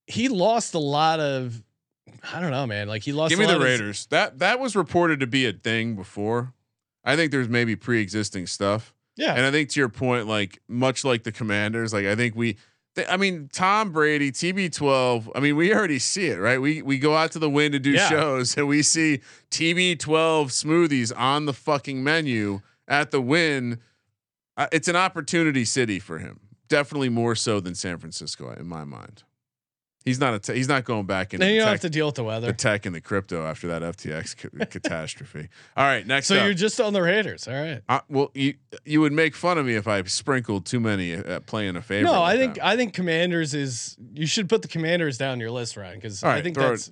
he 0.08 0.28
lost 0.30 0.74
a 0.74 0.80
lot 0.80 1.20
of. 1.20 1.62
I 2.34 2.40
don't 2.40 2.52
know, 2.52 2.66
man. 2.68 2.88
Like 2.88 3.04
he 3.04 3.12
lost. 3.14 3.30
Give 3.32 3.40
a 3.40 3.42
me 3.44 3.48
the 3.48 3.56
of 3.56 3.62
his- 3.62 3.80
Raiders. 3.80 4.06
That 4.08 4.40
that 4.40 4.60
was 4.60 4.76
reported 4.76 5.20
to 5.22 5.28
be 5.28 5.46
a 5.46 5.54
thing 5.54 5.96
before. 5.96 6.54
I 7.04 7.16
think 7.16 7.32
there's 7.32 7.50
maybe 7.50 7.76
pre-existing 7.76 8.48
stuff. 8.48 8.94
yeah, 9.18 9.34
And 9.36 9.46
I 9.46 9.52
think 9.52 9.68
to 9.72 9.80
your 9.80 9.90
point, 9.90 10.26
like 10.28 10.62
much 10.70 11.04
like 11.04 11.24
the 11.24 11.34
Commanders, 11.34 11.92
like 11.92 12.06
I 12.06 12.16
think 12.16 12.34
we, 12.34 12.56
I 13.10 13.18
mean 13.18 13.50
Tom 13.52 13.92
Brady, 13.92 14.32
TB12. 14.32 15.30
I 15.36 15.40
mean 15.42 15.58
we 15.58 15.74
already 15.74 16.00
see 16.00 16.28
it, 16.28 16.40
right? 16.40 16.62
We 16.62 16.82
we 16.82 16.98
go 16.98 17.16
out 17.16 17.32
to 17.34 17.40
the 17.40 17.50
Wynn 17.50 17.74
to 17.74 17.80
do 17.80 17.92
Yeah. 17.92 18.08
shows, 18.10 18.56
and 18.58 18.68
we 18.70 18.84
see 18.84 19.20
TB12 19.52 19.98
smoothies 20.52 21.12
on 21.18 21.46
the 21.46 21.54
fucking 21.54 22.04
menu 22.04 22.62
at 22.88 23.12
the 23.12 23.22
Wynn. 23.22 23.80
Uh, 24.56 24.68
it's 24.72 24.88
an 24.88 24.96
opportunity 24.96 25.66
city 25.66 26.00
for 26.00 26.20
him, 26.20 26.40
definitely 26.70 27.10
more 27.10 27.36
so 27.36 27.60
than 27.60 27.74
San 27.76 27.98
Francisco 27.98 28.52
in 28.52 28.68
my 28.68 28.84
mind. 28.84 29.24
He's 30.06 30.20
not 30.20 30.34
a 30.34 30.40
t- 30.40 30.54
he's 30.54 30.68
not 30.68 30.84
going 30.84 31.06
back 31.06 31.34
into 31.34 31.46
then 31.46 31.54
you 31.54 31.62
the 31.62 31.66
don't 31.66 31.74
tech, 31.76 31.82
have 31.84 31.92
to 31.92 31.98
deal 31.98 32.06
with 32.08 32.16
the 32.16 32.24
weather. 32.26 32.48
the 32.48 32.54
tech 32.54 32.86
and 32.86 32.94
the 32.94 33.00
crypto 33.00 33.46
after 33.46 33.68
that 33.68 33.82
FTX 33.82 34.36
ca- 34.60 34.66
catastrophe. 34.70 35.48
All 35.78 35.86
right, 35.86 36.06
next 36.06 36.28
So 36.28 36.36
up. 36.36 36.44
you're 36.44 36.54
just 36.54 36.82
on 36.82 36.92
the 36.92 37.02
Raiders, 37.02 37.48
all 37.48 37.54
right? 37.54 37.82
Uh, 37.88 38.02
well, 38.10 38.30
you 38.34 38.56
you 38.86 39.00
would 39.00 39.14
make 39.14 39.34
fun 39.36 39.58
of 39.58 39.66
me 39.66 39.76
if 39.76 39.88
I 39.88 40.04
sprinkled 40.04 40.66
too 40.66 40.80
many 40.82 41.14
at 41.14 41.46
playing 41.46 41.76
a 41.78 41.82
favorite. 41.82 42.12
No, 42.12 42.22
I 42.22 42.38
think 42.38 42.56
that. 42.56 42.66
I 42.66 42.76
think 42.76 42.94
Commanders 42.94 43.54
is. 43.54 43.96
You 44.14 44.28
should 44.28 44.50
put 44.50 44.62
the 44.62 44.68
Commanders 44.68 45.18
down 45.18 45.40
your 45.40 45.52
list, 45.52 45.78
Ryan, 45.78 45.96
because 46.00 46.22
All 46.24 46.32
I 46.32 46.42
think 46.42 46.56
throw 46.56 46.66
it- 46.66 46.70
that's 46.72 46.92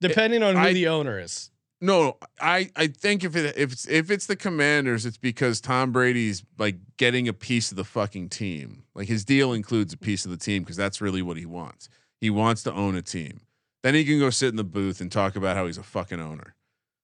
depending 0.00 0.42
on 0.42 0.54
who 0.56 0.60
I- 0.60 0.72
the 0.74 0.88
owner 0.88 1.18
is. 1.18 1.50
no. 1.80 2.18
I 2.40 2.70
I 2.76 2.88
think 2.88 3.24
if 3.24 3.36
it 3.36 3.56
if 3.56 3.72
it's, 3.72 3.88
if 3.88 4.10
it's 4.10 4.26
the 4.26 4.36
Commanders, 4.36 5.06
it's 5.06 5.16
because 5.16 5.62
Tom 5.62 5.92
Brady's 5.92 6.44
like 6.58 6.76
getting 6.98 7.26
a 7.26 7.32
piece 7.32 7.70
of 7.70 7.76
the 7.78 7.84
fucking 7.84 8.28
team. 8.28 8.84
Like 8.94 9.08
his 9.08 9.24
deal 9.24 9.54
includes 9.54 9.94
a 9.94 9.96
piece 9.96 10.26
of 10.26 10.30
the 10.30 10.36
team 10.36 10.62
because 10.62 10.76
that's 10.76 11.00
really 11.00 11.22
what 11.22 11.38
he 11.38 11.46
wants. 11.46 11.88
He 12.20 12.30
wants 12.30 12.62
to 12.64 12.72
own 12.72 12.94
a 12.94 13.02
team. 13.02 13.40
Then 13.82 13.94
he 13.94 14.04
can 14.04 14.18
go 14.18 14.30
sit 14.30 14.48
in 14.48 14.56
the 14.56 14.64
booth 14.64 15.00
and 15.00 15.12
talk 15.12 15.36
about 15.36 15.56
how 15.56 15.66
he's 15.66 15.78
a 15.78 15.82
fucking 15.82 16.20
owner. 16.20 16.54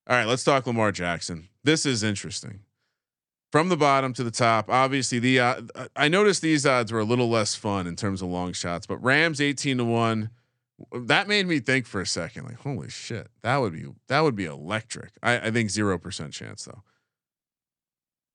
All 0.09 0.17
right, 0.17 0.27
let's 0.27 0.45
talk 0.45 0.67
Lamar 0.67 0.93
Jackson. 0.93 1.49
This 1.63 1.85
is 1.85 2.03
interesting. 2.03 2.61
From 3.53 3.69
the 3.69 3.77
bottom 3.77 4.13
to 4.15 4.25
the 4.25 4.31
top, 4.31 4.71
obviously 4.71 5.19
the 5.19 5.41
uh, 5.41 5.63
I 5.97 6.09
noticed 6.09 6.41
these 6.41 6.65
odds 6.65 6.93
were 6.93 7.01
a 7.01 7.05
little 7.05 7.29
less 7.29 7.55
fun 7.55 7.87
in 7.87 7.97
terms 7.97 8.23
of 8.23 8.29
long 8.29 8.53
shots, 8.53 8.87
but 8.87 9.03
Rams 9.03 9.41
18 9.41 9.79
to 9.79 9.85
1 9.85 10.31
that 10.93 11.29
made 11.29 11.47
me 11.47 11.61
think 11.61 11.87
for 11.87 12.01
a 12.01 12.07
second 12.07 12.45
like 12.45 12.61
holy 12.61 12.89
shit 12.89 13.29
that 13.43 13.59
would 13.59 13.73
be 13.73 13.87
that 14.09 14.21
would 14.21 14.35
be 14.35 14.45
electric 14.45 15.11
i, 15.23 15.39
I 15.39 15.51
think 15.51 15.71
0% 15.71 16.33
chance 16.33 16.65
though 16.65 16.83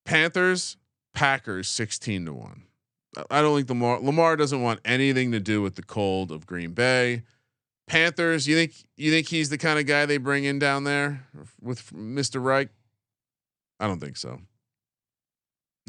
panthers 0.05 0.77
packers 1.13 1.67
16 1.67 2.25
to 2.25 2.33
1 2.33 2.63
I- 3.29 3.41
don't 3.41 3.55
think 3.57 3.69
lamar 3.69 3.99
lamar 3.99 4.35
doesn't 4.35 4.61
want 4.61 4.79
anything 4.85 5.31
to 5.31 5.39
do 5.39 5.61
with 5.61 5.75
the 5.75 5.83
cold 5.83 6.31
of 6.31 6.45
green 6.45 6.71
bay 6.73 7.23
panthers 7.87 8.47
you 8.47 8.55
think 8.55 8.73
you 8.97 9.11
think 9.11 9.27
he's 9.29 9.49
the 9.49 9.57
kind 9.57 9.77
of 9.79 9.85
guy 9.85 10.05
they 10.05 10.17
bring 10.17 10.43
in 10.43 10.57
down 10.59 10.83
there 10.85 11.25
with 11.61 11.91
mr 11.93 12.43
reich 12.43 12.69
i 13.79 13.87
don't 13.87 13.99
think 13.99 14.17
so 14.17 14.39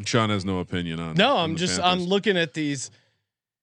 Sean 0.05 0.29
has 0.29 0.45
no 0.45 0.59
opinion 0.59 1.01
on. 1.01 1.14
No, 1.14 1.37
on 1.37 1.51
I'm 1.53 1.57
just 1.57 1.81
Panthers. 1.81 2.03
I'm 2.05 2.07
looking 2.09 2.37
at 2.37 2.53
these. 2.53 2.91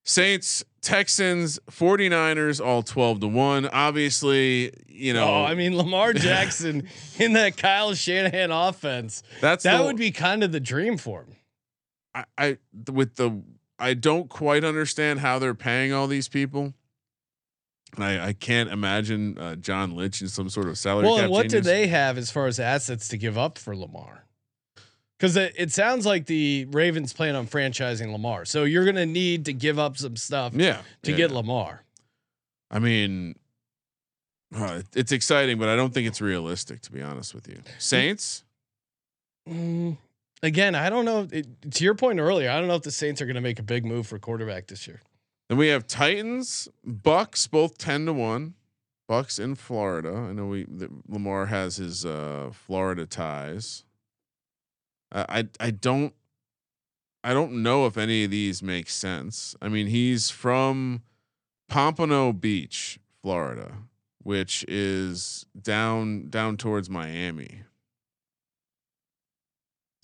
Saints, 0.04 0.64
Texans, 0.82 1.60
49ers, 1.70 2.60
all 2.60 2.82
12 2.82 3.20
to 3.22 3.28
1. 3.28 3.68
Obviously, 3.68 4.74
you 4.88 5.14
know, 5.14 5.26
Oh, 5.30 5.44
I 5.46 5.54
mean 5.54 5.78
Lamar 5.78 6.12
Jackson 6.14 6.88
in 7.20 7.34
that 7.34 7.56
Kyle 7.56 7.94
Shanahan 7.94 8.50
offense. 8.52 9.22
that's 9.42 9.64
That 9.64 9.78
the- 9.78 9.84
would 9.86 9.96
be 9.96 10.10
kind 10.12 10.44
of 10.44 10.52
the 10.52 10.60
dream 10.60 10.98
for 10.98 11.22
him. 11.22 11.36
I, 12.16 12.26
I 12.38 12.58
with 12.92 13.16
the 13.16 13.42
I 13.80 13.94
don't 13.94 14.30
quite 14.30 14.64
understand 14.64 15.20
how 15.20 15.40
they're 15.40 15.54
paying 15.56 15.92
all 15.94 16.08
these 16.08 16.28
people. 16.30 16.74
And 17.96 18.04
I, 18.04 18.28
I 18.28 18.34
can't 18.34 18.70
imagine 18.72 19.38
uh, 19.38 19.56
John 19.56 19.96
Lynch 19.96 20.22
in 20.22 20.28
some 20.28 20.50
sort 20.50 20.68
of 20.68 20.78
salary 20.78 21.06
Well, 21.06 21.30
what 21.30 21.50
do 21.50 21.62
they 21.62 21.88
have 21.88 22.18
as 22.18 22.32
far 22.32 22.48
as 22.48 22.60
assets 22.60 23.08
to 23.10 23.18
give 23.18 23.38
up 23.38 23.58
for 23.60 23.76
Lamar? 23.76 24.26
Because 25.20 25.38
it, 25.38 25.54
it 25.58 25.72
sounds 25.72 26.06
like 26.06 26.26
the 26.26 26.66
Ravens 26.72 27.14
plan 27.14 27.36
on 27.36 27.46
franchising 27.48 28.12
Lamar, 28.12 28.46
so 28.46 28.64
you're 28.64 28.84
going 28.84 28.96
to 28.96 29.06
need 29.06 29.46
to 29.46 29.54
give 29.54 29.78
up 29.80 29.98
some 29.98 30.16
stuff 30.18 30.54
Yeah, 30.56 30.82
to 31.04 31.12
yeah. 31.12 31.18
get 31.18 31.32
Lamar. 31.32 31.84
I 32.72 32.80
mean, 32.80 33.36
uh, 34.56 34.82
it's 34.96 35.12
exciting, 35.12 35.60
but 35.60 35.70
I 35.70 35.76
don't 35.76 35.94
think 35.94 36.08
it's 36.08 36.20
realistic 36.20 36.82
to 36.82 36.92
be 36.92 37.02
honest 37.02 37.34
with 37.36 37.48
you. 37.48 37.60
Saints, 37.78 38.44
Mm, 39.48 39.98
again, 40.44 40.76
I 40.76 40.90
don't 40.90 41.06
know. 41.06 41.28
It, 41.32 41.72
to 41.72 41.84
your 41.84 41.96
point 41.96 42.20
earlier, 42.20 42.52
I 42.52 42.60
don't 42.60 42.68
know 42.68 42.76
if 42.76 42.84
the 42.84 42.92
Saints 42.92 43.22
are 43.22 43.26
going 43.26 43.36
to 43.36 43.42
make 43.42 43.58
a 43.58 43.64
big 43.64 43.86
move 43.86 44.06
for 44.06 44.20
quarterback 44.20 44.68
this 44.68 44.88
year. 44.88 45.02
then 45.50 45.58
we 45.58 45.70
have 45.70 45.88
Titans, 45.88 46.68
Bucs, 46.86 47.50
both 47.50 47.78
ten 47.78 48.06
to 48.06 48.14
one. 48.14 48.54
Bucs 49.10 49.40
in 49.40 49.56
Florida. 49.56 50.14
I 50.30 50.34
know 50.34 50.48
we 50.48 50.66
Lamar 51.08 51.48
has 51.48 51.78
his 51.78 52.06
uh, 52.06 52.52
Florida 52.54 53.06
ties. 53.06 53.84
I, 55.12 55.26
I 55.40 55.48
I 55.68 55.72
don't 55.72 56.14
I 57.24 57.34
don't 57.34 57.62
know 57.64 57.86
if 57.86 57.98
any 57.98 58.24
of 58.24 58.32
these 58.32 58.64
make 58.64 58.90
sense. 58.90 59.56
I 59.62 59.68
mean, 59.68 59.88
he's 59.88 60.30
from 60.30 61.04
Pompano 61.70 62.32
Beach, 62.32 63.00
Florida, 63.22 63.78
which 64.22 64.64
is 64.68 65.46
down 65.62 66.30
down 66.30 66.58
towards 66.58 66.90
Miami. 66.90 67.64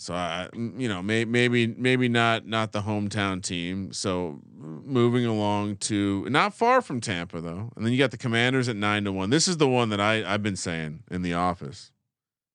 So 0.01 0.13
I, 0.13 0.47
you 0.53 0.87
know, 0.87 1.03
may, 1.03 1.25
maybe 1.25 1.67
maybe 1.67 2.07
not 2.07 2.47
not 2.47 2.71
the 2.71 2.83
hometown 2.83 3.43
team. 3.43 3.91
So 3.91 4.39
moving 4.55 5.25
along 5.25 5.75
to 5.75 6.25
not 6.29 6.53
far 6.53 6.81
from 6.81 7.01
Tampa 7.01 7.41
though, 7.41 7.73
and 7.75 7.85
then 7.85 7.91
you 7.91 7.99
got 7.99 8.11
the 8.11 8.17
Commanders 8.17 8.69
at 8.69 8.77
nine 8.77 9.03
to 9.03 9.11
one. 9.11 9.29
This 9.29 9.45
is 9.45 9.57
the 9.57 9.67
one 9.67 9.89
that 9.89 9.99
I 9.99 10.23
I've 10.23 10.41
been 10.41 10.55
saying 10.55 11.03
in 11.11 11.21
the 11.21 11.33
office 11.33 11.91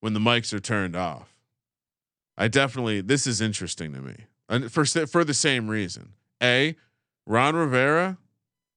when 0.01 0.15
the 0.15 0.21
mics 0.21 0.55
are 0.55 0.59
turned 0.59 0.97
off. 0.97 1.35
I 2.39 2.49
definitely 2.49 3.03
this 3.03 3.27
is 3.27 3.43
interesting 3.43 3.93
to 3.93 4.01
me, 4.01 4.17
and 4.49 4.73
for 4.73 4.87
for 4.87 5.23
the 5.23 5.35
same 5.35 5.69
reason. 5.69 6.15
A, 6.43 6.77
Ron 7.27 7.55
Rivera, 7.57 8.17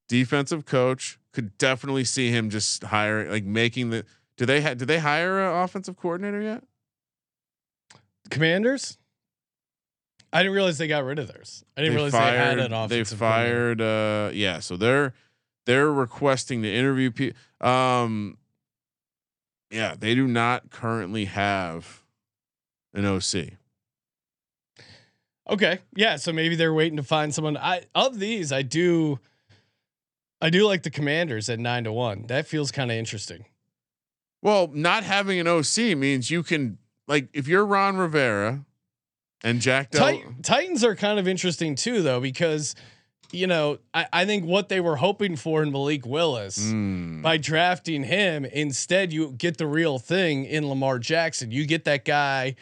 defensive 0.08 0.66
coach, 0.66 1.18
could 1.32 1.56
definitely 1.56 2.04
see 2.04 2.30
him 2.30 2.50
just 2.50 2.84
hiring, 2.84 3.30
like 3.30 3.44
making 3.44 3.88
the. 3.88 4.04
Do 4.36 4.44
they 4.44 4.60
ha- 4.60 4.74
do 4.74 4.84
they 4.84 4.98
hire 4.98 5.40
an 5.40 5.62
offensive 5.64 5.96
coordinator 5.96 6.42
yet? 6.42 6.64
Commanders. 8.30 8.98
I 10.32 10.42
didn't 10.42 10.54
realize 10.54 10.76
they 10.78 10.88
got 10.88 11.04
rid 11.04 11.18
of 11.18 11.28
theirs. 11.28 11.64
I 11.76 11.80
didn't 11.80 11.94
realize 11.96 12.12
they 12.12 12.18
had 12.18 12.58
an 12.58 12.70
They 12.70 12.76
offensive. 13.00 13.18
coordinator. 13.18 13.76
fired. 13.78 13.80
Uh, 13.80 14.30
yeah, 14.34 14.60
so 14.60 14.76
they're 14.76 15.14
they're 15.66 15.90
requesting 15.90 16.62
to 16.62 16.72
interview 16.72 17.10
people. 17.10 17.38
Um, 17.66 18.36
yeah, 19.70 19.94
they 19.98 20.14
do 20.14 20.26
not 20.26 20.70
currently 20.70 21.26
have 21.26 22.02
an 22.94 23.04
OC. 23.06 23.52
Okay, 25.48 25.78
yeah. 25.96 26.16
So 26.16 26.32
maybe 26.32 26.56
they're 26.56 26.74
waiting 26.74 26.96
to 26.98 27.02
find 27.02 27.34
someone. 27.34 27.56
I 27.56 27.82
of 27.94 28.18
these, 28.18 28.52
I 28.52 28.60
do, 28.62 29.18
I 30.42 30.50
do 30.50 30.66
like 30.66 30.82
the 30.82 30.90
Commanders 30.90 31.48
at 31.48 31.58
nine 31.58 31.84
to 31.84 31.92
one. 31.92 32.26
That 32.26 32.46
feels 32.46 32.70
kind 32.70 32.90
of 32.90 32.96
interesting. 32.98 33.46
Well, 34.42 34.70
not 34.72 35.04
having 35.04 35.40
an 35.40 35.48
OC 35.48 35.96
means 35.96 36.30
you 36.30 36.42
can 36.42 36.78
like 37.08 37.28
if 37.32 37.48
you're 37.48 37.66
Ron 37.66 37.96
Rivera 37.96 38.64
and 39.42 39.60
Jack 39.60 39.90
Del. 39.90 40.06
Tit- 40.12 40.22
Titans 40.42 40.84
are 40.84 40.94
kind 40.94 41.18
of 41.18 41.26
interesting 41.26 41.74
too, 41.74 42.02
though, 42.02 42.20
because 42.20 42.74
you 43.32 43.46
know 43.46 43.78
I, 43.92 44.06
I 44.12 44.24
think 44.24 44.44
what 44.44 44.68
they 44.68 44.80
were 44.80 44.96
hoping 44.96 45.36
for 45.36 45.62
in 45.62 45.72
Malik 45.72 46.06
Willis 46.06 46.58
Mm. 46.58 47.22
by 47.22 47.36
drafting 47.36 48.04
him, 48.04 48.44
instead 48.44 49.12
you 49.12 49.32
get 49.32 49.56
the 49.58 49.66
real 49.66 49.98
thing 49.98 50.44
in 50.44 50.68
Lamar 50.68 50.98
Jackson. 50.98 51.50
You 51.50 51.66
get 51.66 51.84
that 51.84 52.04
guy 52.04 52.54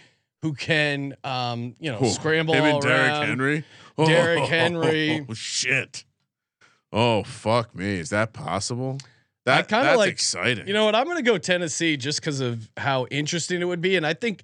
who 0.42 0.52
can, 0.54 1.14
um, 1.24 1.74
you 1.80 1.90
know, 1.90 1.98
Oh, 2.00 2.08
scramble 2.08 2.54
him 2.54 2.64
and 2.64 2.80
Derrick. 2.82 3.26
Henry. 3.28 3.64
Derrick 3.96 4.40
Oh, 4.42 4.46
Henry. 4.46 5.26
shit. 5.34 6.04
Oh 6.92 7.22
fuck 7.24 7.74
me! 7.74 7.94
Is 7.98 8.10
that 8.10 8.32
possible? 8.32 8.98
I 9.46 9.62
kinda 9.62 9.84
that's 9.84 9.98
like- 9.98 10.10
exciting. 10.10 10.66
You 10.66 10.74
know 10.74 10.84
what? 10.84 10.94
I'm 10.94 11.04
going 11.04 11.16
to 11.16 11.22
go 11.22 11.38
Tennessee 11.38 11.96
just 11.96 12.20
because 12.20 12.40
of 12.40 12.68
how 12.76 13.06
interesting 13.10 13.60
it 13.60 13.64
would 13.66 13.80
be, 13.80 13.96
and 13.96 14.06
I 14.06 14.14
think 14.14 14.42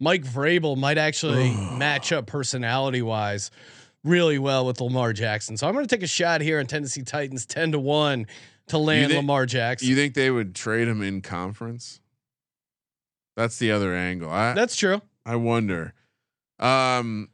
Mike 0.00 0.24
Vrabel 0.24 0.76
might 0.76 0.98
actually 0.98 1.50
match 1.78 2.12
up 2.12 2.26
personality 2.26 3.02
wise 3.02 3.50
really 4.04 4.38
well 4.38 4.66
with 4.66 4.80
Lamar 4.80 5.12
Jackson. 5.12 5.56
So 5.56 5.66
I'm 5.66 5.72
going 5.74 5.86
to 5.86 5.94
take 5.96 6.02
a 6.04 6.08
shot 6.08 6.40
here 6.40 6.58
on 6.60 6.66
Tennessee 6.66 7.02
Titans 7.02 7.46
ten 7.46 7.72
to 7.72 7.78
one 7.78 8.26
to 8.68 8.78
land 8.78 9.08
think- 9.10 9.16
Lamar 9.18 9.46
Jackson. 9.46 9.88
You 9.88 9.96
think 9.96 10.14
they 10.14 10.30
would 10.30 10.54
trade 10.54 10.88
him 10.88 11.02
in 11.02 11.20
conference? 11.20 12.00
That's 13.36 13.58
the 13.58 13.72
other 13.72 13.94
angle. 13.94 14.30
I 14.30 14.52
That's 14.52 14.76
true. 14.76 15.02
I 15.26 15.36
wonder. 15.36 15.94
Um, 16.60 17.30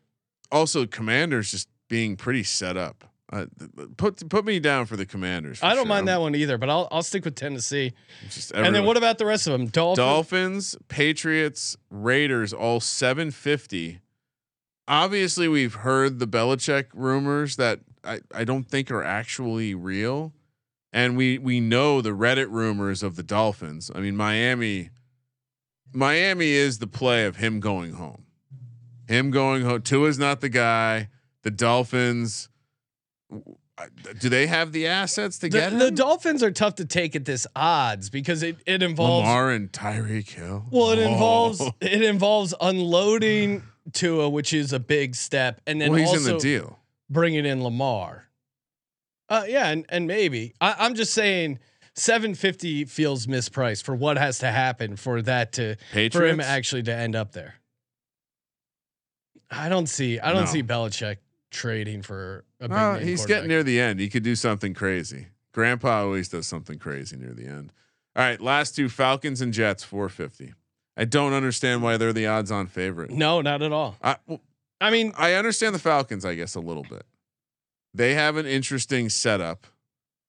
also, 0.51 0.87
Commanders 0.87 1.51
just 1.51 1.69
being 1.89 2.17
pretty 2.17 2.43
set 2.45 2.77
up. 2.77 3.05
Uh, 3.33 3.47
put 3.97 4.29
put 4.29 4.45
me 4.45 4.59
down 4.59 4.87
for 4.87 4.97
the 4.97 5.07
Commanders. 5.07 5.61
for 5.61 5.67
I 5.67 5.71
don't 5.71 5.85
sure. 5.85 5.87
mind 5.87 6.09
that 6.09 6.21
one 6.21 6.35
either, 6.35 6.59
but 6.59 6.69
I'll 6.69 6.89
I'll 6.91 7.03
stick 7.03 7.25
with 7.25 7.37
Tennessee. 7.37 7.93
And 8.53 8.75
then 8.75 8.85
what 8.85 8.97
about 8.97 9.19
the 9.19 9.27
rest 9.27 9.47
of 9.47 9.53
them? 9.53 9.69
Dolphins. 9.69 9.97
Dolphins, 9.97 10.77
Patriots, 10.89 11.77
Raiders, 11.91 12.53
all 12.53 12.81
750. 12.81 14.01
Obviously, 14.89 15.47
we've 15.47 15.75
heard 15.75 16.19
the 16.19 16.27
Belichick 16.27 16.87
rumors 16.93 17.55
that 17.55 17.81
I, 18.03 18.21
I 18.35 18.43
don't 18.43 18.65
think 18.65 18.91
are 18.91 19.05
actually 19.05 19.75
real. 19.77 20.33
And 20.93 21.17
we 21.17 21.39
we 21.39 21.61
know 21.61 22.01
the 22.01 22.11
Reddit 22.11 22.51
rumors 22.51 23.05
of 23.05 23.15
the 23.15 23.23
Dolphins. 23.23 23.93
I 23.95 24.01
mean, 24.01 24.17
Miami 24.17 24.91
Miami 25.93 26.51
is 26.51 26.79
the 26.81 26.89
play 26.89 27.25
of 27.27 27.37
him 27.37 27.61
going 27.61 27.93
home. 27.93 28.25
Him 29.07 29.31
going 29.31 29.63
home. 29.63 29.83
Tua's 29.83 30.19
not 30.19 30.41
the 30.41 30.49
guy. 30.49 31.09
The 31.43 31.51
Dolphins 31.53 32.49
do 34.19 34.29
they 34.29 34.47
have 34.47 34.73
the 34.73 34.87
assets 34.87 35.39
to 35.39 35.49
The, 35.49 35.59
get 35.59 35.79
the? 35.79 35.91
Dolphins 35.91 36.43
are 36.43 36.51
tough 36.51 36.75
to 36.77 36.85
take 36.85 37.17
at 37.17 37.25
this 37.25 37.47
odds 37.57 38.11
because 38.11 38.43
it, 38.43 38.57
it 38.67 38.83
involves 38.83 39.27
Lamar 39.27 39.51
and 39.51 39.73
Tyreek 39.73 40.29
Hill. 40.31 40.67
Well, 40.71 40.91
it 40.91 40.99
Oh. 40.99 41.13
involves 41.13 41.63
it 41.81 42.03
involves 42.03 42.55
unloading 42.61 43.63
Tua, 43.93 44.29
which 44.29 44.53
is 44.53 44.73
a 44.73 44.81
big 44.81 45.15
step, 45.15 45.61
and 45.67 45.81
then 45.81 45.91
well, 45.91 46.01
he's 46.01 46.09
also 46.11 46.31
in 46.33 46.37
the 46.37 46.43
deal. 46.43 46.79
bringing 47.09 47.47
in 47.47 47.63
Lamar. 47.65 48.27
Uh, 49.29 49.45
yeah, 49.49 49.69
and, 49.69 49.87
and 49.89 50.07
maybe 50.07 50.55
I, 50.61 50.75
I'm 50.79 50.95
just 50.97 51.15
saying, 51.15 51.61
750 51.95 52.85
feels 52.87 53.27
mispriced 53.27 53.85
for 53.85 53.95
what 53.95 54.19
has 54.19 54.41
to 54.41 54.49
happen 54.51 54.97
for 54.97 55.23
that 55.23 55.53
to 55.53 55.77
for 56.13 56.27
him 56.27 56.41
actually 56.41 56.83
to 56.85 56.93
end 56.95 57.15
up 57.17 57.33
there. 57.33 57.55
I 59.51 59.69
don't 59.69 59.87
see 59.89 60.19
I 60.21 60.33
don't 60.33 60.45
No. 60.45 60.51
see 60.51 60.63
Belichick 60.63 61.17
trading 61.51 62.03
for 62.03 62.45
a 62.61 62.69
big 62.69 62.71
Well, 62.71 62.95
name 62.95 63.07
he's 63.07 63.27
getting 63.27 63.49
near 63.49 63.63
the 63.63 63.81
end. 63.81 64.01
He 64.01 64.09
could 64.09 64.23
do 64.23 64.35
something 64.35 64.75
crazy. 64.75 65.27
Grandpa 65.53 66.03
always 66.03 66.29
does 66.29 66.47
something 66.47 66.79
crazy 66.79 67.17
near 67.17 67.33
the 67.33 67.47
end. 67.47 67.73
All 68.17 68.23
right, 68.25 68.41
last 68.41 68.75
two 68.77 68.89
Falcons 68.89 69.41
and 69.41 69.53
Jets 69.53 69.83
450. 69.85 70.55
I 70.97 71.05
don't 71.05 71.33
understand 71.33 71.83
why 71.83 71.97
they're 71.97 72.13
the 72.13 72.27
odds 72.27 72.51
on 72.51 72.67
favorite. 72.67 73.11
No, 73.11 73.41
not 73.41 73.63
at 73.63 73.73
all. 73.73 73.97
I 74.03 74.17
well, 74.27 74.41
I 74.81 74.91
mean, 74.91 75.13
I 75.17 75.35
understand 75.35 75.75
the 75.75 75.79
Falcons, 75.79 76.25
I 76.25 76.35
guess, 76.35 76.55
a 76.55 76.61
little 76.61 76.83
bit. 76.85 77.05
They 77.95 78.15
have 78.15 78.37
an 78.37 78.47
interesting 78.47 79.09
setup. 79.09 79.67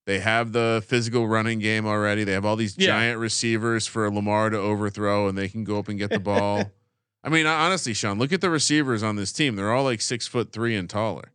They 0.07 0.19
have 0.19 0.51
the 0.51 0.84
physical 0.86 1.28
running 1.28 1.59
game 1.59 1.86
already. 1.86 2.24
They 2.24 2.32
have 2.34 2.45
all 2.45 2.55
these 2.55 2.76
Yeah. 2.78 2.88
giant 2.88 3.19
receivers 3.19 3.86
for 3.88 4.09
Lamar 4.11 4.49
to 4.49 4.57
overthrow, 4.57 5.28
and 5.28 5.38
they 5.38 5.47
can 5.47 5.63
go 5.63 5.78
up 5.80 5.88
and 5.88 5.97
get 5.99 6.09
the 6.09 6.19
ball. 6.19 6.72
I 7.24 7.30
mean, 7.30 7.45
honestly, 7.45 7.93
Sean, 7.93 8.17
look 8.17 8.34
at 8.34 8.41
the 8.41 8.49
receivers 8.49 9.03
on 9.03 9.15
this 9.15 9.32
team. 9.32 9.55
They're 9.55 9.72
all 9.72 9.84
like 9.84 10.01
six 10.01 10.28
foot 10.28 10.51
three 10.51 10.76
and 10.76 10.89
taller. 10.89 11.32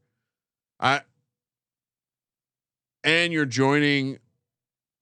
I 0.80 1.02
and 3.04 3.32
you're 3.32 3.46
joining 3.46 4.18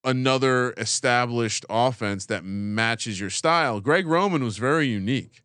another 0.04 0.74
established 0.76 1.64
offense 1.70 2.26
that 2.26 2.44
matches 2.44 3.18
your 3.18 3.30
style. 3.30 3.80
Greg 3.80 4.06
Roman 4.06 4.44
was 4.44 4.58
very 4.58 4.86
unique. 4.86 5.42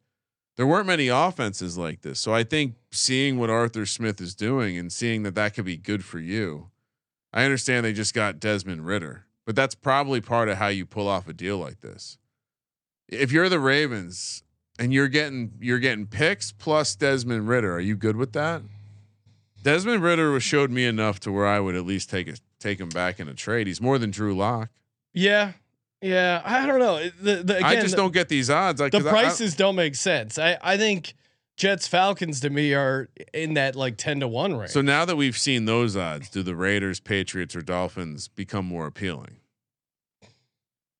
There 0.57 0.67
weren't 0.67 0.87
many 0.87 1.07
offenses 1.07 1.77
like 1.77 2.01
this. 2.01 2.19
So 2.19 2.33
I 2.33 2.43
think 2.43 2.75
seeing 2.91 3.39
what 3.39 3.49
Arthur 3.49 3.85
Smith 3.85 4.19
is 4.19 4.35
doing 4.35 4.77
and 4.77 4.91
seeing 4.91 5.23
that 5.23 5.35
that 5.35 5.53
could 5.53 5.63
be 5.63 5.77
good 5.77 6.03
for 6.03 6.19
you. 6.19 6.69
I 7.31 7.45
understand 7.45 7.85
they 7.85 7.93
just 7.93 8.13
got 8.13 8.41
Desmond 8.41 8.85
Ridder, 8.85 9.25
but 9.45 9.55
that's 9.55 9.75
probably 9.75 10.19
part 10.19 10.49
of 10.49 10.57
how 10.57 10.67
you 10.67 10.85
pull 10.85 11.07
off 11.07 11.29
a 11.29 11.33
deal 11.33 11.57
like 11.57 11.79
this. 11.79 12.17
If 13.07 13.31
you're 13.31 13.47
the 13.47 13.59
Ravens, 13.59 14.43
and 14.79 14.91
you're 14.93 15.07
getting 15.09 15.51
you're 15.59 15.77
getting 15.79 16.07
picks 16.07 16.51
plus 16.51 16.95
Desmond 16.95 17.47
Ridder. 17.47 17.73
Are 17.75 17.79
you 17.79 17.95
good 17.95 18.15
with 18.15 18.33
that? 18.33 18.63
Desmond 19.61 20.01
Ridder 20.01 20.31
was 20.31 20.41
showed 20.41 20.71
me 20.71 20.85
enough 20.85 21.19
to 21.21 21.31
where 21.31 21.45
I 21.45 21.59
would 21.59 21.75
at 21.75 21.85
least 21.85 22.09
take 22.09 22.29
a, 22.29 22.35
take 22.59 22.79
him 22.79 22.89
back 22.89 23.19
in 23.19 23.27
a 23.27 23.33
trade. 23.33 23.67
He's 23.67 23.81
more 23.81 23.97
than 23.97 24.09
Drew 24.09 24.33
Lock. 24.35 24.69
Yeah, 25.13 25.51
yeah. 26.01 26.41
I 26.45 26.65
don't 26.65 26.79
know. 26.79 27.09
The, 27.21 27.43
the, 27.43 27.57
again, 27.57 27.63
I 27.65 27.75
just 27.75 27.91
the, 27.91 27.97
don't 27.97 28.13
get 28.13 28.29
these 28.29 28.49
odds. 28.49 28.79
Like 28.79 28.93
the 28.93 28.99
'cause 28.99 29.07
I- 29.07 29.11
prices 29.11 29.55
don't 29.55 29.75
make 29.75 29.95
sense. 29.95 30.39
I 30.39 30.57
I 30.61 30.77
think 30.77 31.13
Jets 31.57 31.87
Falcons 31.87 32.39
to 32.39 32.49
me 32.49 32.73
are 32.73 33.09
in 33.33 33.55
that 33.55 33.75
like 33.75 33.97
ten 33.97 34.21
to 34.21 34.27
one 34.29 34.55
range. 34.55 34.71
so 34.71 34.81
now 34.81 35.03
that 35.03 35.17
we've 35.17 35.37
seen 35.37 35.65
those 35.65 35.97
odds, 35.97 36.29
do 36.29 36.41
the 36.41 36.55
Raiders, 36.55 37.01
Patriots, 37.01 37.53
or 37.53 37.61
Dolphins 37.61 38.29
become 38.29 38.65
more 38.65 38.87
appealing? 38.87 39.35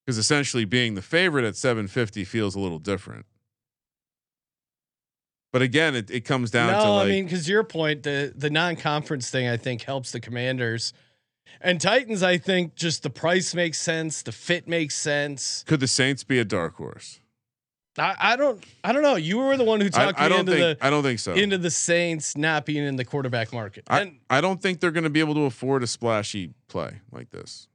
Because 0.05 0.17
essentially, 0.17 0.65
being 0.65 0.95
the 0.95 1.01
favorite 1.01 1.45
at 1.45 1.55
750 1.55 2.25
feels 2.25 2.55
a 2.55 2.59
little 2.59 2.80
different. 2.80 3.25
But 5.51 5.61
again, 5.61 5.95
it, 5.95 6.11
it 6.11 6.21
comes 6.25 6.51
down 6.51 6.71
no, 6.71 6.83
to 6.83 6.91
like 6.91 7.05
I 7.05 7.09
mean, 7.09 7.25
because 7.25 7.49
your 7.49 7.63
point, 7.63 8.03
the 8.03 8.31
the 8.35 8.49
non 8.49 8.75
conference 8.75 9.29
thing, 9.29 9.47
I 9.47 9.57
think 9.57 9.81
helps 9.81 10.11
the 10.11 10.19
Commanders 10.19 10.93
and 11.59 11.81
Titans. 11.81 12.21
I 12.21 12.37
think 12.37 12.75
just 12.75 13.03
the 13.03 13.09
price 13.09 13.55
makes 13.55 13.79
sense, 13.79 14.21
the 14.21 14.31
fit 14.31 14.67
makes 14.67 14.95
sense. 14.95 15.63
could 15.67 15.79
the 15.79 15.87
Saints 15.87 16.23
be 16.23 16.39
a 16.39 16.45
dark 16.45 16.75
horse? 16.75 17.19
I, 17.97 18.15
I 18.19 18.35
don't 18.35 18.63
I 18.83 18.91
don't 18.91 19.01
know. 19.01 19.15
You 19.15 19.39
were 19.39 19.57
the 19.57 19.63
one 19.63 19.81
who 19.81 19.89
talked 19.89 20.19
I 20.19 20.23
me 20.23 20.29
don't 20.29 20.39
into 20.41 20.51
think 20.51 20.79
the 20.79 20.85
I 20.85 20.89
don't 20.89 21.03
think 21.03 21.19
so. 21.19 21.33
into 21.33 21.57
the 21.57 21.71
Saints 21.71 22.37
not 22.37 22.65
being 22.65 22.85
in 22.85 22.95
the 22.95 23.05
quarterback 23.05 23.51
market. 23.51 23.85
I, 23.87 24.01
and 24.01 24.19
I 24.29 24.41
don't 24.41 24.61
think 24.61 24.79
they're 24.79 24.91
going 24.91 25.03
to 25.03 25.09
be 25.09 25.19
able 25.19 25.33
to 25.35 25.45
afford 25.45 25.83
a 25.83 25.87
splashy 25.87 26.53
play 26.67 27.01
like 27.11 27.31
this. 27.31 27.67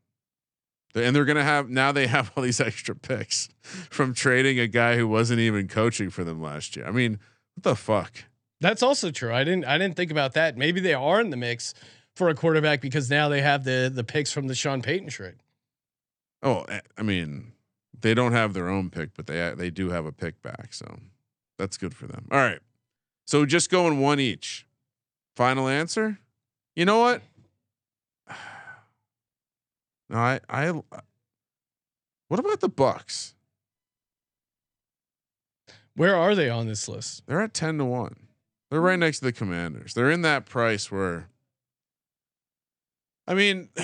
And 0.94 1.14
they're 1.14 1.24
going 1.24 1.36
to 1.36 1.44
have 1.44 1.68
now 1.68 1.90
they 1.90 2.06
have 2.06 2.30
all 2.36 2.42
these 2.42 2.60
extra 2.60 2.94
picks 2.94 3.48
from 3.62 4.14
trading 4.14 4.60
a 4.60 4.68
guy 4.68 4.96
who 4.96 5.08
wasn't 5.08 5.40
even 5.40 5.66
coaching 5.66 6.08
for 6.08 6.22
them 6.22 6.40
last 6.40 6.76
year. 6.76 6.86
I 6.86 6.92
mean, 6.92 7.18
what 7.54 7.62
the 7.62 7.76
fuck? 7.76 8.24
that's 8.60 8.82
also 8.82 9.10
true. 9.10 9.32
I 9.32 9.44
didn't 9.44 9.64
I 9.66 9.78
didn't 9.78 9.96
think 9.96 10.10
about 10.10 10.32
that. 10.34 10.56
Maybe 10.56 10.80
they 10.80 10.94
are 10.94 11.20
in 11.20 11.30
the 11.30 11.36
mix 11.36 11.74
for 12.14 12.28
a 12.28 12.34
quarterback 12.34 12.80
because 12.80 13.10
now 13.10 13.28
they 13.28 13.42
have 13.42 13.64
the 13.64 13.90
the 13.92 14.04
picks 14.04 14.32
from 14.32 14.46
the 14.46 14.54
Sean 14.54 14.80
Payton 14.82 15.08
trade. 15.08 15.36
Oh, 16.42 16.62
eh, 16.62 16.80
I 16.96 17.02
mean, 17.02 17.52
they 18.00 18.14
don't 18.14 18.32
have 18.32 18.54
their 18.54 18.68
own 18.68 18.90
pick, 18.90 19.10
but 19.14 19.26
they 19.26 19.52
they 19.56 19.70
do 19.70 19.90
have 19.90 20.06
a 20.06 20.12
pick 20.12 20.40
back, 20.42 20.72
so 20.72 20.98
that's 21.58 21.76
good 21.76 21.94
for 21.94 22.06
them. 22.06 22.26
All 22.30 22.38
right, 22.38 22.60
so 23.26 23.44
just 23.44 23.70
going 23.70 24.00
one 24.00 24.20
each. 24.20 24.66
Final 25.36 25.68
answer. 25.68 26.18
You 26.76 26.84
know 26.84 27.00
what? 27.00 27.22
No, 30.10 30.18
I 30.18 30.38
I. 30.50 30.70
What 32.28 32.40
about 32.40 32.60
the 32.60 32.68
Bucs? 32.68 33.33
Where 35.96 36.16
are 36.16 36.34
they 36.34 36.50
on 36.50 36.66
this 36.66 36.88
list? 36.88 37.22
They're 37.26 37.40
at 37.40 37.54
10 37.54 37.78
to 37.78 37.84
1. 37.84 38.16
They're 38.70 38.80
right 38.80 38.98
next 38.98 39.20
to 39.20 39.26
the 39.26 39.32
Commanders. 39.32 39.94
They're 39.94 40.10
in 40.10 40.22
that 40.22 40.46
price 40.46 40.90
where 40.90 41.28
I 43.26 43.34
mean 43.34 43.68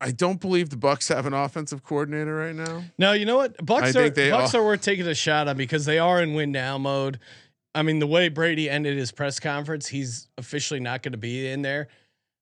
I 0.00 0.10
don't 0.10 0.40
believe 0.40 0.70
the 0.70 0.76
Bucs 0.76 1.14
have 1.14 1.26
an 1.26 1.32
offensive 1.32 1.84
coordinator 1.84 2.34
right 2.34 2.54
now. 2.56 2.82
No, 2.98 3.12
you 3.12 3.24
know 3.24 3.36
what? 3.36 3.56
Bucs 3.58 3.82
I 3.82 3.88
are 3.90 3.92
think 3.92 4.14
they 4.16 4.30
Bucs 4.30 4.52
all- 4.54 4.60
are 4.60 4.64
worth 4.64 4.82
taking 4.82 5.06
a 5.06 5.14
shot 5.14 5.46
on 5.46 5.56
because 5.56 5.84
they 5.84 6.00
are 6.00 6.20
in 6.20 6.34
win 6.34 6.50
now 6.50 6.76
mode. 6.76 7.20
I 7.74 7.82
mean, 7.82 8.00
the 8.00 8.06
way 8.08 8.28
Brady 8.28 8.68
ended 8.68 8.98
his 8.98 9.12
press 9.12 9.38
conference, 9.38 9.86
he's 9.86 10.28
officially 10.36 10.80
not 10.80 11.02
going 11.02 11.12
to 11.12 11.18
be 11.18 11.48
in 11.48 11.62
there. 11.62 11.88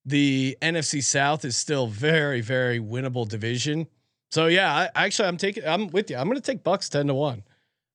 The 0.07 0.57
NFC 0.63 1.05
South 1.05 1.45
is 1.45 1.55
still 1.57 1.87
very, 1.87 2.41
very 2.41 2.81
winnable 2.81 3.29
division. 3.29 3.87
So 4.31 4.47
yeah, 4.47 4.75
I, 4.75 5.05
actually, 5.05 5.29
I'm 5.29 5.37
taking. 5.37 5.65
I'm 5.67 5.89
with 5.89 6.11
you. 6.11 6.17
I'm 6.17 6.27
going 6.27 6.37
to 6.37 6.43
take 6.43 6.65
Bucs 6.65 6.89
ten 6.89 7.07
to 7.09 7.15
one. 7.15 7.43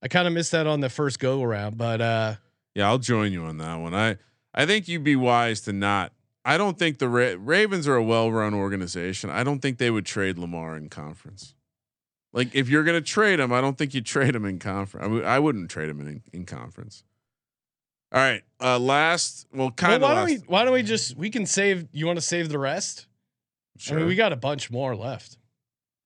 I 0.05 0.07
kind 0.07 0.27
of 0.27 0.33
missed 0.35 0.51
that 0.51 0.67
on 0.67 0.81
the 0.81 0.89
first 0.89 1.17
go 1.19 1.41
around, 1.41 1.79
but 1.79 1.99
uh, 1.99 2.35
Yeah, 2.75 2.87
I'll 2.87 2.99
join 2.99 3.31
you 3.31 3.43
on 3.45 3.57
that 3.57 3.79
one. 3.79 3.95
I 3.95 4.17
I 4.53 4.67
think 4.67 4.87
you'd 4.87 5.03
be 5.03 5.15
wise 5.15 5.61
to 5.61 5.73
not 5.73 6.13
I 6.45 6.59
don't 6.59 6.77
think 6.77 6.99
the 6.99 7.09
Ra- 7.09 7.33
Ravens 7.39 7.87
are 7.87 7.95
a 7.95 8.03
well-run 8.03 8.53
organization. 8.53 9.31
I 9.31 9.43
don't 9.43 9.63
think 9.63 9.79
they 9.79 9.89
would 9.89 10.05
trade 10.05 10.37
Lamar 10.37 10.77
in 10.77 10.89
conference. 10.89 11.55
Like 12.33 12.53
if 12.53 12.69
you're 12.69 12.83
going 12.83 13.01
to 13.01 13.09
trade 13.09 13.39
him, 13.39 13.51
I 13.51 13.61
don't 13.61 13.79
think 13.79 13.95
you 13.95 14.01
trade 14.01 14.35
him 14.35 14.45
in 14.45 14.59
conference. 14.59 15.03
I, 15.03 15.07
w- 15.07 15.23
I 15.23 15.39
wouldn't 15.39 15.71
trade 15.71 15.89
him 15.89 15.99
in, 16.01 16.21
in 16.31 16.45
conference. 16.45 17.03
All 18.11 18.19
right. 18.21 18.43
Uh, 18.61 18.77
last, 18.77 19.47
well, 19.51 19.67
well, 19.67 19.71
kind 19.71 20.03
why 20.03 20.11
of. 20.11 20.17
don't 20.17 20.25
we? 20.25 20.35
Why 20.45 20.63
don't 20.65 20.73
we 20.73 20.83
just? 20.83 21.17
We 21.17 21.31
can 21.31 21.47
save. 21.47 21.87
You 21.91 22.05
want 22.05 22.17
to 22.17 22.21
save 22.21 22.49
the 22.49 22.59
rest? 22.59 23.07
I 23.89 23.95
mean, 23.95 24.05
we 24.05 24.15
got 24.15 24.31
a 24.31 24.37
bunch 24.37 24.69
more 24.69 24.95
left. 24.95 25.39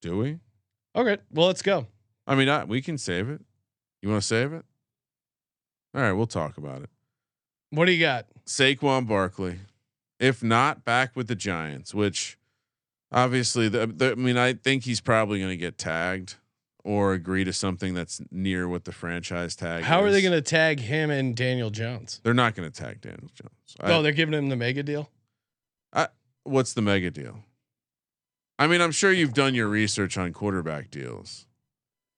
Do 0.01 0.17
we? 0.17 0.39
Okay, 0.95 1.17
well, 1.31 1.47
let's 1.47 1.61
go. 1.61 1.87
I 2.25 2.35
mean, 2.35 2.47
I, 2.47 2.63
we 2.63 2.81
can 2.81 2.97
save 2.97 3.27
it. 3.29 3.41
You 4.01 4.09
want 4.09 4.21
to 4.21 4.27
save 4.27 4.53
it? 4.53 4.65
All 5.93 6.01
right, 6.01 6.11
we'll 6.13 6.27
talk 6.27 6.57
about 6.57 6.81
it. 6.83 6.89
What 7.71 7.85
do 7.85 7.91
you 7.91 7.99
got? 7.99 8.27
Saquon 8.45 9.07
Barkley. 9.07 9.59
If 10.19 10.43
not, 10.43 10.83
back 10.85 11.15
with 11.15 11.27
the 11.27 11.35
Giants, 11.35 11.93
which 11.93 12.37
obviously, 13.11 13.69
the, 13.69 13.87
the, 13.87 14.11
I 14.11 14.15
mean, 14.15 14.37
I 14.37 14.53
think 14.53 14.83
he's 14.83 15.01
probably 15.01 15.39
going 15.39 15.51
to 15.51 15.57
get 15.57 15.77
tagged 15.77 16.35
or 16.83 17.13
agree 17.13 17.43
to 17.43 17.53
something 17.53 17.93
that's 17.93 18.21
near 18.31 18.67
what 18.67 18.85
the 18.85 18.91
franchise 18.91 19.55
tag. 19.55 19.83
How 19.83 20.01
are 20.01 20.11
they 20.11 20.21
going 20.21 20.33
to 20.33 20.41
tag 20.41 20.79
him 20.79 21.09
and 21.11 21.35
Daniel 21.35 21.69
Jones? 21.69 22.19
They're 22.23 22.33
not 22.33 22.55
going 22.55 22.69
to 22.69 22.81
tag 22.83 23.01
Daniel 23.01 23.29
Jones. 23.33 23.75
I- 23.79 23.91
Oh, 23.93 24.01
they're 24.01 24.11
giving 24.11 24.33
him 24.33 24.49
the 24.49 24.55
mega 24.55 24.83
deal. 24.83 25.09
what's 26.43 26.73
the 26.73 26.81
mega 26.81 27.11
deal? 27.11 27.43
I 28.57 28.65
mean, 28.67 28.81
I'm 28.81 28.91
sure 28.91 29.11
you've 29.11 29.33
done 29.33 29.53
your 29.53 29.67
research 29.67 30.17
on 30.17 30.33
quarterback 30.33 30.89
deals. 30.89 31.45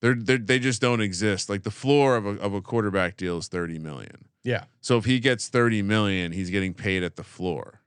They're, 0.01 0.15
they're 0.15 0.37
they 0.37 0.57
just 0.59 0.81
don't 0.81 1.01
exist. 1.01 1.49
Like 1.49 1.63
the 1.63 1.71
floor 1.71 2.15
of 2.15 2.25
a 2.25 2.29
of 2.39 2.53
a 2.53 2.61
quarterback 2.61 3.17
deal 3.17 3.37
is 3.37 3.47
30 3.47 3.77
million. 3.79 4.25
Yeah. 4.43 4.63
So 4.81 4.97
if 4.97 5.05
he 5.05 5.19
gets 5.19 5.47
30 5.47 5.83
million, 5.83 6.31
he's 6.31 6.49
getting 6.49 6.73
paid 6.73 7.03
at 7.03 7.15
the 7.15 7.23
floor. 7.23 7.81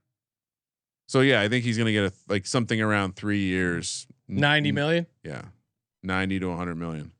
So 1.08 1.20
yeah, 1.20 1.40
I 1.40 1.48
think 1.48 1.64
he's 1.64 1.76
going 1.76 1.86
to 1.86 1.92
get 1.92 2.04
a, 2.04 2.12
like 2.28 2.46
something 2.46 2.80
around 2.80 3.16
3 3.16 3.38
years. 3.38 4.06
Ninety 4.28 4.72
million. 4.72 5.06
Yeah. 5.22 5.42
90 6.02 6.40
to 6.40 6.48
100 6.48 6.76
million. 6.76 7.12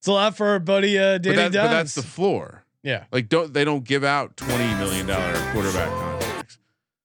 It's 0.00 0.06
a 0.06 0.12
lot 0.12 0.36
for 0.36 0.48
our 0.48 0.60
buddy 0.60 0.96
uh, 0.98 1.18
But, 1.18 1.34
that, 1.34 1.52
but 1.52 1.52
that's 1.52 1.94
the 1.94 2.02
floor. 2.02 2.64
yeah. 2.82 3.04
Like 3.10 3.28
don't 3.28 3.52
they 3.52 3.64
don't 3.64 3.82
give 3.84 4.04
out 4.04 4.36
20 4.36 4.74
million 4.74 5.06
dollar 5.06 5.34
quarterback 5.52 5.88
contracts. 5.90 6.58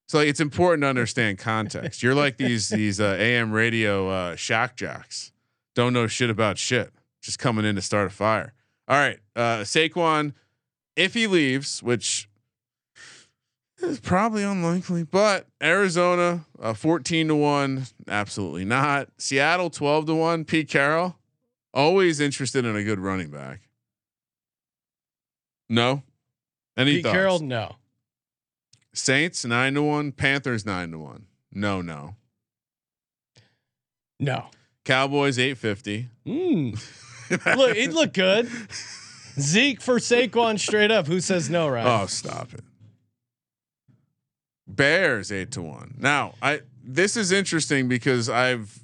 So 0.07 0.19
like, 0.19 0.27
it's 0.27 0.39
important 0.39 0.81
to 0.83 0.87
understand 0.87 1.39
context. 1.39 2.03
You're 2.03 2.13
like 2.13 2.37
these 2.37 2.69
these 2.81 2.99
uh, 2.99 3.15
AM 3.17 3.51
radio 3.51 4.09
uh, 4.09 4.35
shock 4.35 4.75
jocks. 4.75 5.31
Don't 5.73 5.93
know 5.93 6.05
shit 6.05 6.29
about 6.29 6.57
shit. 6.59 6.91
Just 7.23 7.39
coming 7.39 7.65
in 7.65 7.75
to 7.75 7.81
start 7.81 8.05
a 8.07 8.09
fire. 8.11 8.53
All 8.87 8.97
right, 8.97 9.17
uh, 9.35 9.61
Saquon, 9.61 10.33
if 10.95 11.13
he 11.13 11.25
leaves, 11.25 11.81
which 11.81 12.29
is 13.81 13.99
probably 14.01 14.43
unlikely, 14.43 15.03
but 15.03 15.47
Arizona, 15.61 16.45
uh, 16.61 16.73
14 16.73 17.29
to 17.29 17.35
1, 17.35 17.87
absolutely 18.09 18.65
not. 18.65 19.07
Seattle, 19.17 19.69
12 19.69 20.07
to 20.07 20.15
1. 20.15 20.43
Pete 20.43 20.69
Carroll, 20.69 21.15
always 21.73 22.19
interested 22.19 22.65
in 22.65 22.75
a 22.75 22.83
good 22.83 22.99
running 22.99 23.29
back. 23.29 23.61
No. 25.69 26.03
Any 26.75 26.95
Pete 26.95 27.03
thoughts? 27.03 27.13
Carroll, 27.13 27.39
no. 27.39 27.77
Saints 28.93 29.43
nine 29.43 29.73
to 29.73 29.81
one, 29.81 30.11
Panthers 30.11 30.65
nine 30.67 30.91
to 30.91 30.99
one. 30.99 31.25
No, 31.51 31.81
no. 31.81 32.15
No. 34.19 34.45
Cowboys 34.85 35.39
eight 35.39 35.57
fifty. 35.57 36.09
Mm. 36.27 36.79
Look, 37.45 37.75
it 37.75 37.93
looked 37.93 38.13
good. 38.15 38.49
Zeke 39.39 39.81
for 39.81 39.95
Saquon 39.99 40.59
straight 40.59 40.91
up. 40.91 41.07
Who 41.07 41.19
says 41.19 41.49
no, 41.49 41.67
right? 41.67 41.85
Oh, 41.85 42.05
stop 42.05 42.53
it. 42.53 42.63
Bears 44.67 45.31
eight 45.31 45.51
to 45.51 45.61
one. 45.61 45.95
Now, 45.99 46.33
I 46.41 46.61
this 46.83 47.17
is 47.17 47.31
interesting 47.31 47.87
because 47.87 48.29
I've 48.29 48.79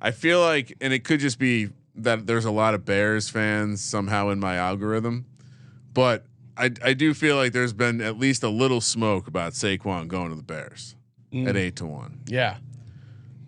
I 0.00 0.10
feel 0.12 0.40
like, 0.40 0.76
and 0.80 0.92
it 0.92 1.04
could 1.04 1.20
just 1.20 1.38
be 1.38 1.70
that 1.96 2.26
there's 2.26 2.44
a 2.44 2.50
lot 2.50 2.74
of 2.74 2.84
Bears 2.84 3.28
fans 3.28 3.82
somehow 3.82 4.28
in 4.30 4.38
my 4.40 4.56
algorithm, 4.56 5.26
but 5.92 6.24
I 6.56 6.70
I 6.82 6.94
do 6.94 7.12
feel 7.14 7.36
like 7.36 7.52
there's 7.52 7.72
been 7.72 8.00
at 8.00 8.18
least 8.18 8.42
a 8.42 8.48
little 8.48 8.80
smoke 8.80 9.26
about 9.28 9.52
Saquon 9.52 10.08
going 10.08 10.30
to 10.30 10.36
the 10.36 10.42
Bears 10.42 10.94
Mm. 11.30 11.46
at 11.46 11.56
eight 11.58 11.76
to 11.76 11.84
one 11.84 12.20
Yeah. 12.26 12.56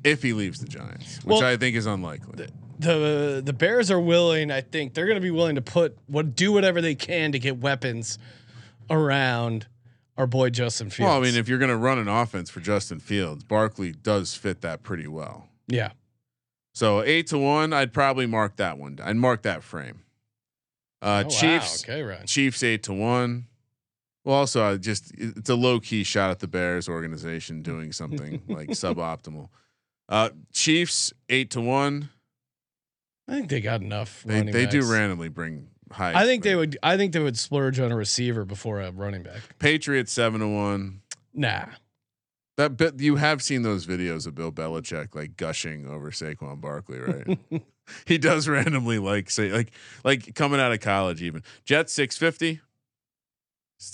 if 0.05 0.23
he 0.23 0.35
leaves 0.35 0.61
the 0.61 0.67
Giants, 0.69 1.17
which 1.25 1.41
Well, 1.41 1.45
I 1.47 1.57
think 1.57 1.77
is 1.77 1.87
unlikely. 1.87 2.49
The 2.81 3.43
the 3.45 3.53
Bears 3.53 3.91
are 3.91 4.01
willing, 4.01 4.51
I 4.51 4.61
think 4.63 4.95
they're 4.95 5.07
going 5.07 5.17
to 5.17 5.21
be 5.23 5.31
willing 5.31 5.57
to 5.57 5.63
put 5.63 5.97
what 6.07 6.35
do 6.35 6.53
whatever 6.53 6.81
they 6.81 6.95
can 6.95 7.33
to 7.33 7.39
get 7.39 7.59
weapons 7.59 8.19
around 8.89 9.67
our 10.17 10.27
boy 10.27 10.51
Justin 10.51 10.91
Fields. 10.91 11.09
Well, 11.09 11.19
I 11.19 11.23
mean, 11.23 11.35
if 11.37 11.49
you're 11.49 11.59
going 11.59 11.71
to 11.71 11.77
run 11.77 11.99
an 11.99 12.09
offense 12.09 12.51
for 12.51 12.61
Justin 12.61 13.01
Fields, 13.01 13.45
Barkley 13.45 13.93
does 13.93 14.35
fit 14.35 14.61
that 14.63 14.83
pretty 14.83 15.07
well. 15.07 15.49
yeah. 15.69 15.91
So 16.73 17.03
eight 17.03 17.27
to 17.29 17.39
one, 17.39 17.73
I'd 17.73 17.93
probably 17.93 18.27
mark 18.27 18.57
that 18.57 18.79
one. 18.79 18.99
I'd 19.03 19.17
mark 19.17 19.43
that 19.43 19.63
frame. 19.65 20.01
Uh, 21.03 21.25
Oh, 21.27 21.29
wow. 21.29 21.29
Chiefs, 21.29 21.85
Okay, 21.85 22.03
right. 22.03 22.27
Chiefs 22.27 22.63
eight 22.63 22.85
to 22.85 22.93
one. 22.93 23.47
Well, 24.25 24.37
also, 24.37 24.63
I 24.65 24.77
just 24.77 25.13
it's 25.17 25.51
a 25.51 25.55
low 25.57 25.81
key 25.81 26.05
shot 26.05 26.31
at 26.31 26.39
the 26.39 26.47
Bears 26.47 26.89
organization 26.89 27.63
doing 27.63 27.91
something 27.93 28.43
like 28.49 28.69
suboptimal. 28.71 29.49
Uh, 30.09 30.31
Chiefs 30.53 31.13
eight 31.29 31.51
to 31.51 31.61
one. 31.61 32.09
I 33.31 33.35
think 33.35 33.49
they 33.49 33.61
got 33.61 33.81
enough. 33.81 34.25
They 34.27 34.43
they 34.43 34.67
do 34.67 34.83
randomly 34.91 35.29
bring 35.29 35.69
high. 35.93 36.21
I 36.21 36.25
think 36.25 36.43
they 36.43 36.57
would. 36.57 36.77
I 36.83 36.97
think 36.97 37.13
they 37.13 37.21
would 37.21 37.39
splurge 37.39 37.79
on 37.79 37.93
a 37.93 37.97
receiver 37.97 38.45
before 38.45 38.81
a 38.81 38.91
running 38.91 39.23
back. 39.23 39.41
Patriots 39.61 40.13
seven 40.13 40.41
to 40.41 40.49
one. 40.49 41.03
Nah. 41.33 41.67
That 42.57 42.77
bit 42.77 42.99
you 42.99 43.17
have 43.17 43.41
seen 43.41 43.63
those 43.63 43.87
videos 43.87 44.27
of 44.27 44.35
Bill 44.35 44.51
Belichick 44.51 45.15
like 45.15 45.37
gushing 45.37 45.87
over 45.87 46.11
Saquon 46.11 46.61
Barkley, 46.61 46.99
right? 46.99 47.63
he 48.05 48.19
does 48.19 48.49
randomly 48.49 48.99
like 48.99 49.31
say 49.31 49.53
like 49.53 49.71
like 50.03 50.35
coming 50.35 50.59
out 50.59 50.73
of 50.73 50.81
college 50.81 51.23
even. 51.23 51.45
Jets 51.65 51.93
six 51.93 52.19
fifty. 52.19 52.61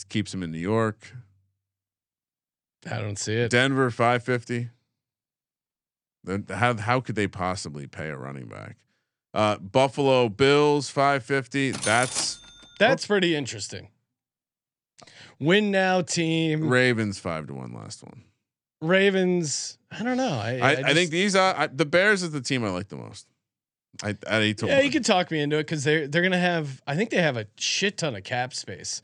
Keeps 0.08 0.32
him 0.32 0.42
in 0.42 0.50
New 0.50 0.58
York. 0.58 1.12
I 2.90 3.00
don't 3.02 3.18
see 3.18 3.34
it. 3.34 3.50
Denver 3.50 3.90
five 3.90 4.22
fifty. 4.22 4.70
Then 6.24 6.46
how 6.48 6.74
how 6.78 7.00
could 7.00 7.16
they 7.16 7.28
possibly 7.28 7.86
pay 7.86 8.08
a 8.08 8.16
running 8.16 8.46
back? 8.46 8.78
Uh, 9.36 9.58
Buffalo 9.58 10.30
Bills 10.30 10.88
five 10.88 11.22
fifty. 11.22 11.70
That's 11.70 12.38
That's 12.78 13.06
pretty 13.06 13.36
interesting. 13.36 13.88
Win 15.38 15.70
now 15.70 16.00
team 16.00 16.68
Ravens 16.68 17.18
five 17.18 17.46
to 17.48 17.54
one 17.54 17.74
last 17.74 18.02
one. 18.02 18.22
Ravens. 18.80 19.76
I 19.90 20.02
don't 20.02 20.16
know. 20.16 20.32
I 20.42 20.58
I, 20.62 20.70
I, 20.70 20.74
just- 20.76 20.94
think 20.94 21.10
these 21.10 21.36
are 21.36 21.54
I, 21.54 21.66
the 21.66 21.84
Bears 21.84 22.22
is 22.22 22.30
the 22.30 22.40
team 22.40 22.64
I 22.64 22.70
like 22.70 22.88
the 22.88 22.96
most. 22.96 23.26
I 24.02 24.12
to 24.12 24.66
Yeah, 24.66 24.76
one. 24.76 24.84
you 24.84 24.90
could 24.90 25.04
talk 25.04 25.30
me 25.30 25.40
into 25.40 25.56
it 25.56 25.64
because 25.64 25.84
they're 25.84 26.08
they're 26.08 26.22
gonna 26.22 26.38
have. 26.38 26.82
I 26.86 26.96
think 26.96 27.10
they 27.10 27.20
have 27.20 27.36
a 27.36 27.46
shit 27.58 27.98
ton 27.98 28.16
of 28.16 28.24
cap 28.24 28.54
space, 28.54 29.02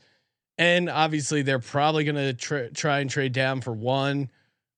and 0.57 0.89
obviously 0.89 1.41
they're 1.43 1.59
probably 1.59 2.03
gonna 2.05 2.33
tr- 2.33 2.69
try 2.73 2.99
and 2.99 3.09
trade 3.09 3.33
down 3.33 3.61
for 3.61 3.71
one. 3.73 4.29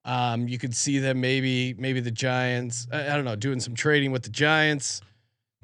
Um, 0.06 0.47
you 0.47 0.58
could 0.58 0.76
see 0.76 0.99
them 0.99 1.20
maybe 1.22 1.74
maybe 1.78 1.99
the 2.01 2.12
Giants. 2.12 2.88
I, 2.91 3.03
I 3.12 3.16
don't 3.16 3.26
know, 3.26 3.36
doing 3.38 3.60
some 3.62 3.74
trading 3.76 4.12
with 4.12 4.24
the 4.24 4.30
Giants. 4.30 5.01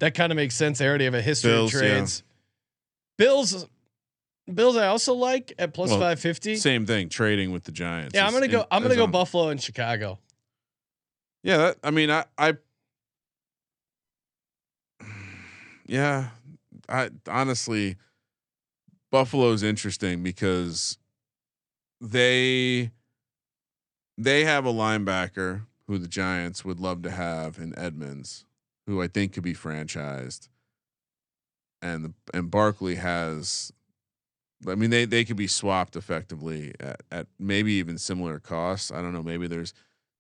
That 0.02 0.16
kind 0.16 0.32
of 0.32 0.36
makes 0.36 0.56
sense. 0.56 0.80
They 0.80 0.88
already 0.88 1.06
have 1.06 1.14
a 1.14 1.22
history 1.22 1.52
Bills, 1.52 1.76
of 1.76 1.82
yeah. 1.82 1.90
trades. 1.90 2.24
Bills, 3.20 3.68
Bills. 4.52 4.76
I 4.76 4.88
also 4.88 5.14
like 5.14 5.54
at 5.60 5.76
plus 5.76 5.92
Well, 5.92 6.00
five 6.00 6.20
fifty. 6.20 6.56
Same 6.56 6.88
thing, 6.88 7.08
trading 7.08 7.52
with 7.52 7.66
the 7.66 7.72
Giants. 7.72 8.16
Yeah, 8.16 8.26
I'm 8.26 8.34
gonna 8.34 8.48
go. 8.48 8.66
I'm 8.72 8.82
gonna 8.82 8.96
go 8.96 9.04
on- 9.04 9.12
Buffalo 9.12 9.50
and 9.50 9.62
Chicago. 9.62 10.18
Yeah, 11.44 11.58
that, 11.58 11.78
I 11.84 11.92
mean, 11.92 12.10
I, 12.10 12.26
I, 12.36 12.54
yeah, 15.86 16.30
I 16.90 17.12
honestly, 17.28 17.98
Buffalo's 19.12 19.62
interesting 19.62 20.24
because 20.24 20.98
they 22.00 22.90
they 24.18 24.46
have 24.46 24.66
a 24.66 24.74
linebacker 24.74 25.68
who 25.86 26.00
the 26.00 26.08
Giants 26.08 26.66
would 26.66 26.80
love 26.80 27.04
to 27.04 27.12
have 27.12 27.60
in 27.60 27.78
Edmunds, 27.78 28.46
who 28.88 29.02
I 29.02 29.08
think 29.08 29.34
could 29.34 29.44
be 29.44 29.54
franchised, 29.54 30.50
and 31.82 32.06
the, 32.06 32.14
and 32.34 32.50
Barkley 32.52 32.96
has. 32.96 33.72
I 34.68 34.76
mean, 34.76 34.92
they 34.92 35.06
they 35.06 35.26
could 35.26 35.38
be 35.38 35.48
swapped 35.48 35.96
effectively 35.96 36.74
at, 36.80 37.02
at 37.12 37.28
maybe 37.40 37.74
even 37.74 37.98
similar 37.98 38.38
costs. 38.40 38.92
I 38.92 39.02
don't 39.02 39.14
know. 39.14 39.24
Maybe 39.24 39.48
there's 39.48 39.74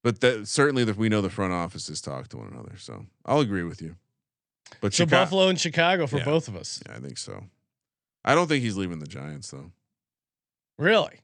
but 0.04 0.20
that 0.22 0.48
certainly 0.48 0.84
that 0.86 0.98
we 0.98 1.10
know 1.10 1.22
the 1.22 1.30
front 1.30 1.54
offices 1.54 2.02
talk 2.02 2.28
to 2.30 2.38
one 2.38 2.48
another. 2.52 2.76
So 2.78 3.06
I'll 3.26 3.40
agree 3.40 3.64
with 3.64 3.82
you. 3.84 3.98
But 4.80 4.94
So 4.96 5.06
Buffalo 5.06 5.48
and 5.50 5.60
Chicago 5.60 6.08
for 6.08 6.18
Yeah. 6.18 6.26
both 6.26 6.48
of 6.48 6.56
us. 6.56 6.82
yeah, 6.88 6.96
I 6.96 7.00
think 7.00 7.20
so. 7.20 7.44
I 8.26 8.34
don't 8.34 8.48
think 8.48 8.64
he's 8.64 8.78
leaving 8.78 8.98
the 9.00 9.06
Giants 9.08 9.52
though. 9.52 9.72
Really? 10.80 11.20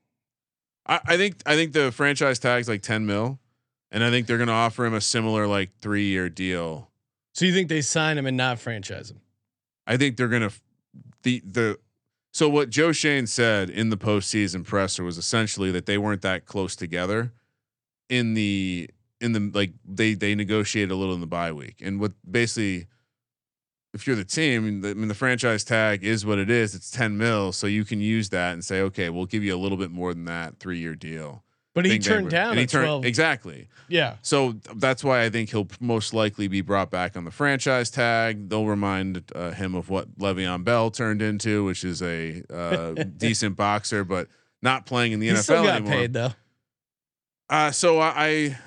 I, 0.85 0.99
I 1.05 1.17
think 1.17 1.37
I 1.45 1.55
think 1.55 1.73
the 1.73 1.91
franchise 1.91 2.37
tag's 2.37 2.67
like 2.69 2.83
ten 2.83 3.07
mil, 3.07 3.39
and 3.89 4.03
I 4.03 4.11
think 4.11 4.27
they're 4.27 4.37
going 4.37 4.47
to 4.47 4.53
offer 4.53 4.85
him 4.85 4.93
a 4.93 5.01
similar 5.01 5.47
like 5.47 5.71
three 5.81 6.05
year 6.05 6.29
deal. 6.29 6.91
So 7.37 7.45
you 7.45 7.53
think 7.53 7.69
they 7.69 7.81
sign 7.81 8.17
him 8.17 8.25
and 8.25 8.35
not 8.35 8.57
franchise 8.57 9.11
him? 9.11 9.21
I 9.85 9.95
think 9.95 10.17
they're 10.17 10.27
to 10.27 10.51
the 11.21 11.43
the. 11.45 11.77
So 12.33 12.49
what 12.49 12.71
Joe 12.71 12.91
Schoen 12.91 13.27
said 13.27 13.69
in 13.69 13.91
the 13.91 13.95
postseason 13.95 14.65
presser 14.65 15.03
was 15.03 15.19
essentially 15.19 15.69
that 15.69 15.85
they 15.85 15.99
weren't 15.99 16.23
that 16.23 16.47
close 16.47 16.75
together 16.75 17.33
in 18.09 18.33
the 18.33 18.89
in 19.21 19.33
the 19.33 19.51
like 19.53 19.73
they 19.85 20.15
they 20.15 20.33
negotiated 20.33 20.89
a 20.89 20.95
little 20.95 21.13
in 21.13 21.21
the 21.21 21.27
bye 21.27 21.51
week 21.51 21.75
and 21.79 21.99
what 21.99 22.13
basically 22.29 22.87
if 23.93 24.07
you're 24.07 24.15
the 24.15 24.25
team 24.25 24.81
the, 24.81 24.89
I 24.89 24.93
mean 24.95 25.07
the 25.07 25.13
franchise 25.13 25.63
tag 25.63 26.03
is 26.03 26.25
what 26.25 26.39
it 26.39 26.49
is 26.49 26.73
it's 26.73 26.89
10 26.91 27.17
mil 27.17 27.51
so 27.51 27.67
you 27.67 27.83
can 27.85 27.99
use 27.99 28.29
that 28.29 28.53
and 28.53 28.63
say 28.63 28.81
okay 28.81 29.09
we'll 29.09 29.25
give 29.25 29.43
you 29.43 29.55
a 29.55 29.57
little 29.57 29.77
bit 29.77 29.91
more 29.91 30.13
than 30.13 30.25
that 30.25 30.59
three 30.59 30.79
year 30.79 30.95
deal 30.95 31.43
But 31.77 31.85
he 31.85 31.99
turned 31.99 32.29
down 32.29 32.51
and 32.51 32.59
he 32.59 32.65
turned 32.65 32.85
12. 32.87 33.05
exactly 33.05 33.67
Yeah. 33.87 34.15
so 34.21 34.55
that's 34.75 35.03
why 35.03 35.23
I 35.23 35.29
think 35.29 35.49
he'll 35.51 35.67
most 35.79 36.13
likely 36.13 36.47
be 36.47 36.61
brought 36.61 36.89
back 36.91 37.15
on 37.15 37.23
the 37.23 37.31
franchise 37.31 37.89
tag. 37.89 38.49
They'll 38.49 38.65
remind 38.65 39.23
uh, 39.35 39.51
him 39.51 39.75
of 39.75 39.89
what 39.89 40.17
Le'Veon 40.17 40.63
Bell 40.63 40.91
turned 40.91 41.21
into, 41.21 41.63
which 41.65 41.83
is 41.85 42.01
a 42.01 42.43
uh, 42.49 42.91
decent 43.17 43.55
boxer, 43.55 44.03
but 44.03 44.27
not 44.61 44.85
playing 44.85 45.11
in 45.13 45.19
the 45.19 45.27
He 45.27 45.33
NFL 45.33 45.43
still 45.43 45.63
got 45.63 45.75
anymore. 45.77 45.93
paid 45.93 46.13
though. 46.13 46.33
Uh, 47.49 47.71
so 47.71 47.99
I, 47.99 48.13
I 48.15 48.57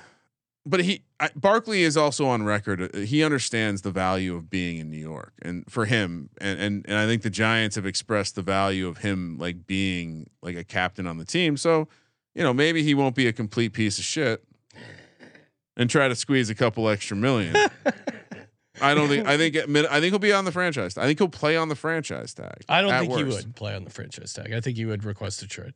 but 0.65 0.81
he 0.81 1.03
I, 1.19 1.29
Barkley 1.37 1.83
is 1.83 1.97
also 1.99 2.27
on 2.27 2.45
record. 2.45 2.95
uh, 2.95 2.99
He 3.01 3.23
understands 3.23 3.83
the 3.83 3.91
value 3.91 4.35
of 4.37 4.49
being 4.49 4.79
in 4.79 4.91
New 4.91 4.97
York, 4.99 5.35
and 5.43 5.65
for 5.71 5.85
him, 5.85 6.31
and 6.41 6.59
and 6.59 6.85
and 6.89 6.97
I 6.97 7.07
think 7.07 7.23
the 7.23 7.31
Giants 7.31 7.77
have 7.77 7.85
expressed 7.87 8.37
the 8.37 8.43
value 8.43 8.89
of 8.89 8.99
him 8.99 9.37
like 9.39 9.67
being 9.67 10.31
like 10.43 10.57
a 10.57 10.65
captain 10.65 11.07
on 11.07 11.19
the 11.19 11.25
team. 11.27 11.57
So 11.59 11.89
you 12.35 12.43
know 12.43 12.53
maybe 12.53 12.83
he 12.83 12.95
won't 12.95 13.15
be 13.15 13.27
a 13.27 13.33
complete 13.33 13.73
piece 13.73 13.99
of 13.99 14.05
shit 14.05 14.45
and 15.77 15.89
try 15.89 16.09
to 16.09 16.15
squeeze 16.15 16.51
a 16.51 16.55
couple 16.55 16.89
extra 16.89 17.17
million. 17.17 17.55
I 18.83 18.95
don't 18.95 19.09
think. 19.09 19.27
I 19.27 19.37
think. 19.37 19.57
I 19.57 20.01
think 20.01 20.05
he'll 20.05 20.19
be 20.19 20.33
on 20.33 20.45
the 20.45 20.53
franchise. 20.53 20.97
I 20.97 21.05
think 21.05 21.19
he'll 21.19 21.29
play 21.29 21.57
on 21.57 21.69
the 21.69 21.75
franchise 21.75 22.35
tag. 22.35 22.65
I 22.69 22.81
don't 22.83 22.99
think 22.99 23.15
he 23.15 23.25
would 23.25 23.55
play 23.55 23.75
on 23.75 23.85
the 23.85 23.91
franchise 23.91 24.33
tag. 24.33 24.53
I 24.53 24.61
think 24.61 24.77
he 24.77 24.87
would 24.87 25.05
request 25.05 25.43
a 25.43 25.49
trade. 25.49 25.75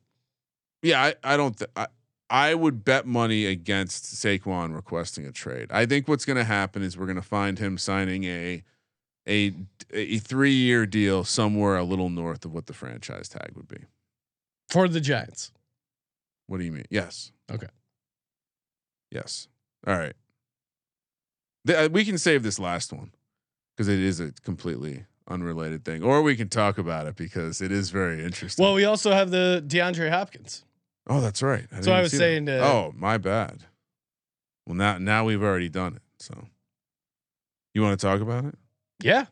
Yeah, 0.82 1.02
I, 1.02 1.14
I 1.22 1.36
don't. 1.36 1.57
Th- 1.57 1.70
I, 1.76 1.86
I 2.30 2.55
would 2.55 2.84
bet 2.84 3.07
money 3.07 3.46
against 3.46 4.05
Saquon 4.07 4.74
requesting 4.74 5.26
a 5.26 5.32
trade. 5.32 5.70
I 5.70 5.86
think 5.86 6.09
what's 6.09 6.24
going 6.24 6.38
to 6.38 6.44
happen 6.44 6.82
is 6.82 6.96
we're 6.96 7.07
going 7.07 7.16
to 7.16 7.22
find 7.22 7.59
him 7.59 7.76
signing 7.78 8.24
a 8.24 8.62
a 9.28 9.52
a 9.92 10.18
three 10.18 10.52
year 10.52 10.86
deal 10.86 11.24
somewhere 11.24 11.76
a 11.76 11.84
little 11.84 12.11
north 12.11 12.44
of 12.44 12.52
what 12.52 12.66
the 12.66 12.72
franchise 12.72 13.28
tag 13.28 13.52
would 13.55 13.68
be. 13.68 13.84
For 14.68 14.88
the 14.88 15.00
Giants. 15.00 15.52
What 16.47 16.59
do 16.59 16.64
you 16.64 16.72
mean? 16.72 16.84
Yes. 16.90 17.32
Okay. 17.51 17.68
Yes. 19.11 19.49
All 19.86 19.97
right. 19.97 20.14
The, 21.64 21.84
uh, 21.84 21.88
we 21.88 22.05
can 22.05 22.18
save 22.18 22.42
this 22.42 22.59
last 22.59 22.92
one 22.92 23.12
because 23.76 23.88
it 23.88 23.99
is 23.99 24.20
a 24.20 24.32
completely 24.42 25.05
unrelated 25.28 25.84
thing, 25.84 26.03
or 26.03 26.20
we 26.22 26.36
can 26.36 26.49
talk 26.49 26.76
about 26.76 27.07
it 27.07 27.16
because 27.16 27.62
it 27.62 27.72
is 27.72 27.90
very 27.90 28.22
interesting. 28.22 28.62
Well, 28.62 28.74
we 28.74 28.84
also 28.84 29.12
have 29.12 29.30
the 29.30 29.64
DeAndre 29.66 30.11
Hopkins. 30.11 30.64
Oh, 31.07 31.20
that's 31.20 31.42
right. 31.42 31.66
So 31.70 31.76
didn't 31.76 31.92
I 31.95 32.01
was 32.03 32.12
that. 32.12 32.18
saying 32.18 32.47
to- 32.47 32.62
oh, 32.64 32.92
my 32.97 33.16
bad. 33.18 33.64
Well, 34.66 34.74
now 34.74 34.99
now 34.99 35.24
we've 35.24 35.42
already 35.42 35.68
done 35.68 35.97
it. 35.97 36.03
So, 36.18 36.47
you 37.74 37.82
want 37.82 37.99
to 37.99 38.07
talk 38.07 38.20
about 38.20 38.45
it? 38.47 38.55
Yeah. 39.03 39.26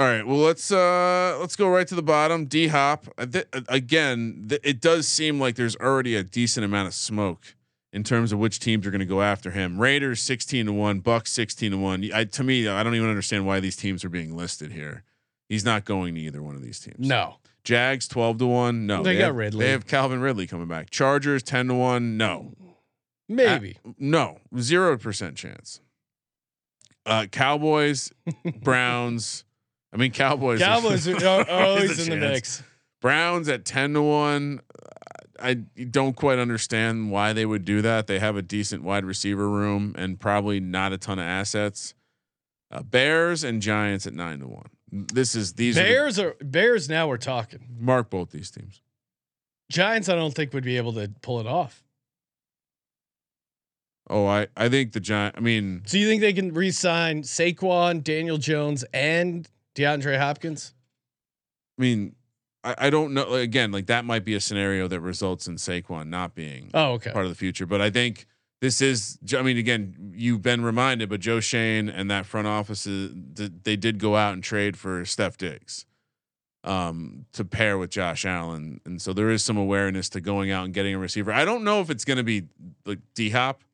All 0.00 0.06
right. 0.06 0.26
Well, 0.26 0.38
let's 0.38 0.72
uh 0.72 1.36
let's 1.40 1.56
go 1.56 1.68
right 1.68 1.86
to 1.86 1.94
the 1.94 2.02
bottom. 2.02 2.46
D 2.46 2.68
Hop 2.68 3.06
uh, 3.18 3.26
th- 3.26 3.46
uh, 3.52 3.60
again. 3.68 4.46
Th- 4.48 4.60
it 4.64 4.80
does 4.80 5.06
seem 5.06 5.38
like 5.38 5.56
there's 5.56 5.76
already 5.76 6.16
a 6.16 6.22
decent 6.22 6.64
amount 6.64 6.88
of 6.88 6.94
smoke 6.94 7.54
in 7.92 8.02
terms 8.02 8.32
of 8.32 8.38
which 8.38 8.60
teams 8.60 8.86
are 8.86 8.90
going 8.90 9.00
to 9.00 9.04
go 9.04 9.20
after 9.20 9.50
him. 9.50 9.78
Raiders 9.78 10.22
sixteen 10.22 10.64
to 10.66 10.72
one, 10.72 11.02
Bucs 11.02 11.28
sixteen 11.28 11.72
to 11.72 11.76
one. 11.76 12.08
I, 12.14 12.24
to 12.24 12.42
me, 12.42 12.66
I 12.66 12.82
don't 12.82 12.94
even 12.94 13.10
understand 13.10 13.46
why 13.46 13.60
these 13.60 13.76
teams 13.76 14.02
are 14.02 14.08
being 14.08 14.34
listed 14.34 14.72
here. 14.72 15.04
He's 15.50 15.66
not 15.66 15.84
going 15.84 16.14
to 16.14 16.20
either 16.22 16.42
one 16.42 16.54
of 16.54 16.62
these 16.62 16.80
teams. 16.80 17.06
No. 17.06 17.36
Jags 17.62 18.08
twelve 18.08 18.38
to 18.38 18.46
one. 18.46 18.86
No, 18.86 19.02
They 19.02 19.18
got 19.18 19.26
have, 19.26 19.36
Ridley. 19.36 19.66
They 19.66 19.72
have 19.72 19.86
Calvin 19.86 20.22
Ridley 20.22 20.46
coming 20.46 20.66
back. 20.66 20.88
Chargers 20.88 21.42
ten 21.42 21.68
to 21.68 21.74
one. 21.74 22.16
No, 22.16 22.54
Maybe. 23.28 23.76
no, 23.98 24.38
zero 24.58 24.96
percent 24.96 25.36
chance. 25.36 25.82
Uh, 27.04 27.26
Cowboys, 27.30 28.12
Browns. 28.62 29.44
I 29.92 29.96
mean, 29.96 30.12
Cowboys. 30.12 30.60
Cowboys 30.60 31.08
are, 31.08 31.24
are 31.24 31.50
Always 31.66 32.06
in 32.08 32.10
the 32.20 32.28
mix. 32.28 32.62
Browns 33.00 33.48
at 33.48 33.64
ten 33.64 33.94
to 33.94 34.02
one. 34.02 34.60
I 35.42 35.54
don't 35.54 36.14
quite 36.14 36.38
understand 36.38 37.10
why 37.10 37.32
they 37.32 37.46
would 37.46 37.64
do 37.64 37.80
that. 37.82 38.06
They 38.06 38.18
have 38.18 38.36
a 38.36 38.42
decent 38.42 38.82
wide 38.82 39.04
receiver 39.06 39.48
room 39.48 39.94
and 39.96 40.20
probably 40.20 40.60
not 40.60 40.92
a 40.92 40.98
ton 40.98 41.18
of 41.18 41.24
assets. 41.24 41.94
Uh, 42.70 42.82
Bears 42.82 43.42
and 43.42 43.62
Giants 43.62 44.06
at 44.06 44.12
nine 44.12 44.40
to 44.40 44.46
one. 44.46 44.68
This 44.92 45.34
is 45.34 45.54
these 45.54 45.78
are 45.78 45.82
the- 45.82 45.88
Bears 45.88 46.18
are 46.18 46.36
Bears 46.42 46.88
now 46.88 47.08
we're 47.08 47.16
talking. 47.16 47.60
mark 47.78 48.10
both 48.10 48.30
these 48.32 48.50
teams. 48.50 48.82
Giants 49.70 50.08
I 50.08 50.14
don't 50.14 50.34
think 50.34 50.52
would 50.52 50.64
be 50.64 50.76
able 50.76 50.92
to 50.94 51.10
pull 51.22 51.40
it 51.40 51.46
off. 51.46 51.82
Oh, 54.08 54.26
I 54.26 54.48
I 54.56 54.68
think 54.68 54.92
the 54.92 55.00
Giant. 55.00 55.36
I 55.38 55.40
mean, 55.40 55.82
So 55.86 55.96
you 55.96 56.06
think 56.08 56.20
they 56.20 56.32
can 56.32 56.52
re-sign 56.52 57.22
Saquon, 57.22 58.02
Daniel 58.02 58.38
Jones, 58.38 58.84
and 58.92 59.48
DeAndre 59.80 60.18
Hopkins? 60.18 60.74
I 61.78 61.82
mean, 61.82 62.14
I, 62.62 62.74
I 62.78 62.90
don't 62.90 63.14
know. 63.14 63.34
Again, 63.34 63.72
like 63.72 63.86
that 63.86 64.04
might 64.04 64.24
be 64.24 64.34
a 64.34 64.40
scenario 64.40 64.86
that 64.88 65.00
results 65.00 65.46
in 65.46 65.56
Saquon 65.56 66.08
not 66.08 66.34
being 66.34 66.70
Oh, 66.74 66.92
okay. 66.92 67.10
part 67.10 67.24
of 67.24 67.30
the 67.30 67.36
future. 67.36 67.66
But 67.66 67.80
I 67.80 67.90
think 67.90 68.26
this 68.60 68.82
is. 68.82 69.18
I 69.36 69.42
mean, 69.42 69.56
again, 69.56 70.12
you've 70.14 70.42
been 70.42 70.62
reminded, 70.62 71.08
but 71.08 71.20
Joe 71.20 71.40
Schoen 71.40 71.88
and 71.88 72.10
that 72.10 72.26
front 72.26 72.46
office 72.46 72.86
is, 72.86 73.12
they 73.64 73.76
did 73.76 73.98
go 73.98 74.16
out 74.16 74.34
and 74.34 74.42
trade 74.44 74.76
for 74.76 75.04
Steph 75.06 75.38
Diggs 75.38 75.86
um, 76.64 77.24
to 77.32 77.42
pair 77.44 77.78
with 77.78 77.88
Josh 77.88 78.26
Allen, 78.26 78.82
and 78.84 79.00
so 79.00 79.14
there 79.14 79.30
is 79.30 79.42
some 79.42 79.56
awareness 79.56 80.10
to 80.10 80.20
going 80.20 80.50
out 80.50 80.66
and 80.66 80.74
getting 80.74 80.94
a 80.94 80.98
receiver. 80.98 81.32
I 81.32 81.46
don't 81.46 81.64
know 81.64 81.80
if 81.80 81.88
it's 81.88 82.04
going 82.04 82.18
to 82.18 82.22
be 82.22 82.42
like 82.84 82.98
D 83.14 83.30
Hop, 83.30 83.64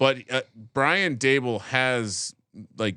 but 0.00 0.16
uh, 0.28 0.40
Brian 0.74 1.16
Daboll 1.16 1.60
has 1.60 2.34
like 2.76 2.96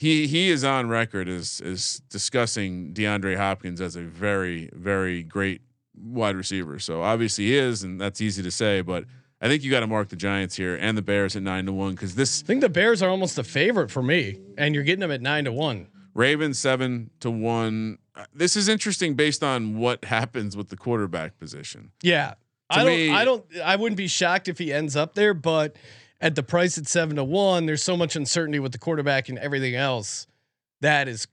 he 0.00 0.26
he 0.26 0.48
is 0.50 0.64
on 0.64 0.88
record 0.88 1.28
as 1.28 1.60
as 1.64 2.00
discussing 2.08 2.92
DeAndre 2.94 3.36
Hopkins 3.36 3.80
as 3.80 3.94
a 3.96 4.02
very 4.02 4.70
very 4.72 5.22
great 5.22 5.60
wide 5.94 6.34
receiver. 6.36 6.78
So 6.78 7.02
obviously 7.02 7.44
he 7.44 7.56
is, 7.56 7.82
and 7.84 8.00
that's 8.00 8.20
easy 8.20 8.42
to 8.42 8.50
say, 8.50 8.80
but. 8.80 9.04
I 9.42 9.48
think 9.48 9.62
you 9.64 9.70
got 9.70 9.80
to 9.80 9.86
mark 9.86 10.10
the 10.10 10.16
Giants 10.16 10.54
here 10.54 10.76
and 10.76 10.98
the 10.98 11.00
Bears 11.00 11.34
at 11.34 11.42
nine 11.42 11.64
to 11.64 11.72
one 11.72 11.92
because 11.92 12.14
this 12.14 12.42
I 12.42 12.46
think 12.46 12.60
the 12.60 12.68
Bears 12.68 13.00
are 13.02 13.08
almost 13.08 13.38
a 13.38 13.42
favorite 13.42 13.90
for 13.90 14.02
me, 14.02 14.38
and 14.58 14.74
you're 14.74 14.84
getting 14.84 15.00
them 15.00 15.10
at 15.10 15.22
nine 15.22 15.46
to 15.46 15.52
one. 15.52 15.86
Ravens 16.12 16.58
seven 16.58 17.08
to 17.20 17.30
one. 17.30 17.96
Uh, 18.14 18.26
This 18.34 18.54
is 18.54 18.68
interesting 18.68 19.14
based 19.14 19.42
on 19.42 19.78
what 19.78 20.04
happens 20.04 20.58
with 20.58 20.68
the 20.68 20.76
quarterback 20.76 21.38
position. 21.38 21.90
Yeah, 22.02 22.32
To 22.32 22.80
I 22.80 22.84
don't. 22.84 23.10
I 23.16 23.24
don't. 23.24 23.44
I 23.64 23.76
wouldn't 23.76 23.96
be 23.96 24.08
shocked 24.08 24.46
if 24.46 24.58
he 24.58 24.74
ends 24.74 24.94
up 24.94 25.14
there, 25.14 25.32
but 25.32 25.74
at 26.20 26.34
the 26.34 26.42
price 26.42 26.76
at 26.78 26.86
seven 26.86 27.16
to 27.16 27.24
one, 27.24 27.66
there's 27.66 27.82
so 27.82 27.96
much 27.96 28.16
uncertainty 28.16 28.58
with 28.58 28.72
the 28.72 28.78
quarterback 28.78 29.28
and 29.28 29.38
everything 29.38 29.74
else. 29.74 30.26
That 30.80 31.08
is, 31.08 31.26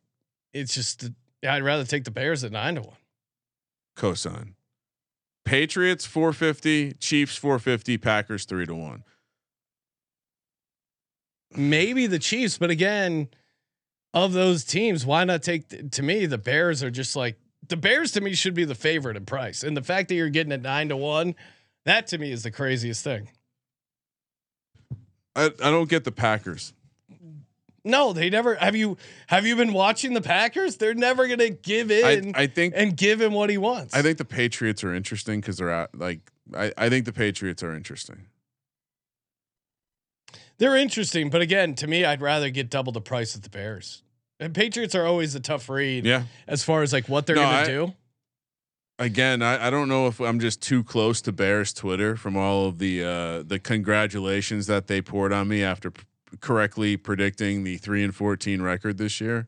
it's 0.54 0.74
just. 0.74 1.10
I'd 1.48 1.64
rather 1.64 1.84
take 1.84 2.04
the 2.04 2.12
Bears 2.12 2.44
at 2.44 2.52
nine 2.52 2.76
to 2.76 2.82
one. 2.82 2.98
Cosign. 3.96 4.54
Patriots 5.46 6.06
450, 6.06 6.94
Chiefs 6.94 7.38
450, 7.38 7.98
Packers 7.98 8.44
3 8.44 8.66
to 8.66 8.76
1. 8.76 9.04
Maybe 11.56 12.06
the 12.06 12.20
Chiefs, 12.20 12.58
but 12.58 12.70
again, 12.70 13.30
of 14.14 14.34
those 14.34 14.66
teams, 14.66 15.06
why 15.06 15.24
not 15.24 15.44
take? 15.44 15.92
To 15.92 16.04
me, 16.04 16.26
the 16.26 16.38
Bears 16.38 16.84
are 16.84 16.92
just 16.92 17.16
like 17.16 17.38
the 17.66 17.78
Bears. 17.78 18.12
To 18.14 18.22
me, 18.22 18.34
should 18.34 18.56
be 18.56 18.66
the 18.66 18.76
favorite 18.76 19.16
in 19.16 19.26
price, 19.26 19.64
and 19.64 19.78
the 19.78 19.82
fact 19.82 20.10
that 20.10 20.16
you're 20.16 20.30
getting 20.30 20.52
at 20.52 20.62
nine 20.62 20.90
to 20.90 20.98
one, 20.98 21.36
that 21.86 22.08
to 22.08 22.18
me 22.18 22.32
is 22.32 22.44
the 22.44 22.52
craziest 22.52 23.04
thing. 23.04 23.30
I, 25.38 25.46
I 25.46 25.70
don't 25.72 25.88
get 25.88 26.04
the 26.04 26.12
Packers. 26.12 26.74
No, 27.86 28.12
they 28.12 28.30
never 28.30 28.56
have 28.56 28.76
you 28.76 28.98
have 29.28 29.46
you 29.48 29.56
been 29.56 29.72
watching 29.72 30.14
the 30.14 30.22
Packers? 30.22 30.76
They're 30.76 30.94
never 30.94 31.26
gonna 31.30 31.52
give 31.52 31.90
I, 31.90 32.12
in 32.12 32.34
I 32.36 32.48
think 32.48 32.74
and 32.76 32.98
give 32.98 33.22
him 33.22 33.32
what 33.32 33.50
he 33.50 33.58
wants. 33.58 33.94
I 33.96 34.02
think 34.02 34.18
the 34.18 34.26
Patriots 34.26 34.84
are 34.84 34.94
interesting 34.94 35.40
because 35.40 35.56
they're 35.58 35.72
out 35.72 35.96
like 35.98 36.20
I, 36.54 36.74
I 36.78 36.90
think 36.90 37.06
the 37.06 37.14
Patriots 37.14 37.64
are 37.64 37.74
interesting. 37.74 38.26
they're 40.58 40.76
interesting, 40.76 41.30
but 41.30 41.42
again, 41.42 41.76
to 41.76 41.88
me, 41.88 42.04
I'd 42.04 42.22
rather 42.22 42.50
get 42.50 42.70
double 42.70 42.92
the 42.92 43.00
price 43.02 43.36
of 43.36 43.44
the 43.44 43.50
Bears. 43.50 44.02
And 44.40 44.54
Patriots 44.54 44.94
are 44.96 45.06
always 45.06 45.34
a 45.36 45.40
tough 45.40 45.70
read 45.70 46.06
Yeah. 46.06 46.24
as 46.48 46.64
far 46.64 46.82
as 46.84 46.92
like 46.94 47.08
what 47.08 47.26
they're 47.26 47.36
No, 47.36 47.44
gonna 47.44 47.58
I- 47.58 47.66
do. 47.66 47.94
Again, 49.00 49.44
I, 49.44 49.68
I 49.68 49.70
don't 49.70 49.90
know 49.90 50.08
if 50.08 50.20
I'm 50.20 50.40
just 50.40 50.62
too 50.62 50.84
close 50.84 51.22
to 51.22 51.32
Bears 51.32 51.72
Twitter 51.72 52.16
from 52.16 52.36
all 52.36 52.66
of 52.68 52.80
the 52.80 53.04
uh, 53.04 53.44
the 53.44 53.60
congratulations 53.60 54.66
that 54.68 54.88
they 54.88 55.02
poured 55.02 55.32
on 55.32 55.48
me 55.48 55.64
after 55.64 55.92
p- 55.92 56.02
correctly 56.40 56.98
predicting 56.98 57.64
the 57.64 57.78
three 57.78 58.04
and 58.04 58.16
fourteen 58.16 58.62
record 58.62 58.98
this 58.98 59.22
year. 59.22 59.48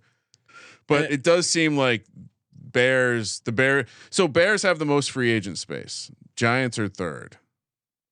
But 0.85 1.05
Eh. 1.05 1.15
it 1.15 1.23
does 1.23 1.47
seem 1.47 1.75
like 1.77 2.05
Bears, 2.53 3.39
the 3.39 3.51
Bear, 3.51 3.85
so 4.11 4.27
Bears 4.27 4.61
have 4.61 4.77
the 4.77 4.85
most 4.85 5.09
free 5.09 5.31
agent 5.31 5.57
space. 5.57 6.11
Giants 6.35 6.77
are 6.77 6.87
third. 6.87 7.37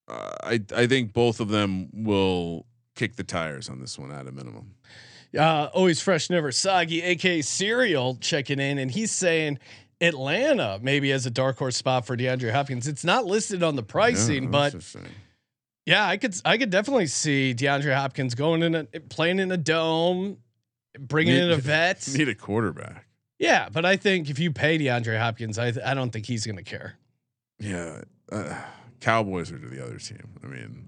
Uh, 0.07 0.33
I 0.43 0.61
I 0.75 0.87
think 0.87 1.13
both 1.13 1.39
of 1.39 1.49
them 1.49 1.89
will 1.93 2.65
kick 2.95 3.15
the 3.15 3.23
tires 3.23 3.69
on 3.69 3.79
this 3.79 3.99
one 3.99 4.11
at 4.11 4.25
a 4.25 4.31
minimum. 4.31 4.73
Uh, 5.37 5.69
always 5.71 6.01
fresh, 6.01 6.31
never 6.31 6.51
soggy. 6.51 7.01
AK 7.01 7.43
Serial 7.43 8.15
checking 8.21 8.59
in, 8.59 8.79
and 8.79 8.89
he's 8.89 9.11
saying 9.11 9.59
Atlanta 10.01 10.79
maybe 10.81 11.11
as 11.11 11.25
a 11.25 11.29
dark 11.31 11.57
horse 11.57 11.75
spot 11.75 12.05
for 12.05 12.15
DeAndre 12.15 12.51
Hopkins. 12.51 12.87
It's 12.87 13.03
not 13.03 13.25
listed 13.25 13.63
on 13.63 13.75
the 13.75 13.83
pricing, 13.83 14.51
but 14.51 14.75
yeah, 15.85 16.05
I 16.05 16.17
could 16.17 16.35
I 16.45 16.57
could 16.57 16.69
definitely 16.69 17.07
see 17.07 17.53
DeAndre 17.57 17.95
Hopkins 17.95 18.35
going 18.35 18.61
in 18.63 18.75
a 18.75 18.83
playing 19.09 19.39
in 19.39 19.51
a 19.51 19.57
dome, 19.57 20.37
bringing 20.99 21.35
in 21.37 21.51
a 21.51 21.57
vet. 21.57 22.07
need 22.13 22.29
a 22.29 22.35
quarterback. 22.35 23.05
Yeah, 23.39 23.69
but 23.69 23.85
I 23.85 23.97
think 23.97 24.29
if 24.29 24.39
you 24.39 24.51
pay 24.51 24.77
DeAndre 24.79 25.17
Hopkins, 25.19 25.57
I 25.59 25.71
I 25.85 25.93
don't 25.93 26.11
think 26.11 26.25
he's 26.25 26.45
going 26.45 26.57
to 26.57 26.63
care. 26.63 26.95
Yeah, 27.59 28.01
uh, 28.31 28.55
Cowboys 28.99 29.51
are 29.51 29.59
to 29.59 29.67
the 29.67 29.83
other 29.83 29.97
team. 29.97 30.27
I 30.43 30.47
mean, 30.47 30.87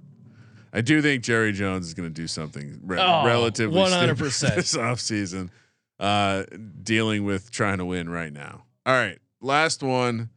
I 0.74 0.82
do 0.82 1.02
think 1.02 1.24
Jerry 1.24 1.52
Jones 1.52 1.88
is 1.88 1.94
going 1.96 2.10
to 2.10 2.14
do 2.14 2.28
something 2.28 2.80
re- 2.84 3.00
Oh, 3.00 3.26
relatively 3.26 3.80
100%. 3.82 4.32
stupid 4.32 4.56
this 4.58 4.76
offseason, 4.76 5.50
uh, 6.00 6.44
dealing 6.84 7.24
with 7.24 7.50
trying 7.52 7.80
to 7.80 7.86
win 7.86 8.10
right 8.10 8.34
now. 8.34 8.66
All 8.86 8.94
right, 8.94 9.20
last 9.42 9.84
one. 9.84 10.30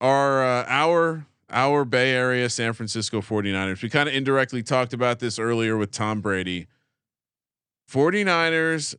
Our 0.00 0.44
uh, 0.44 0.64
our 0.68 1.26
our 1.50 1.84
Bay 1.84 2.12
Area 2.12 2.48
San 2.50 2.72
Francisco 2.72 3.20
49ers. 3.20 3.82
We 3.82 3.88
kind 3.88 4.08
of 4.08 4.14
indirectly 4.14 4.62
talked 4.62 4.92
about 4.92 5.18
this 5.18 5.38
earlier 5.38 5.76
with 5.76 5.90
Tom 5.90 6.20
Brady. 6.20 6.66
49ers 7.90 8.94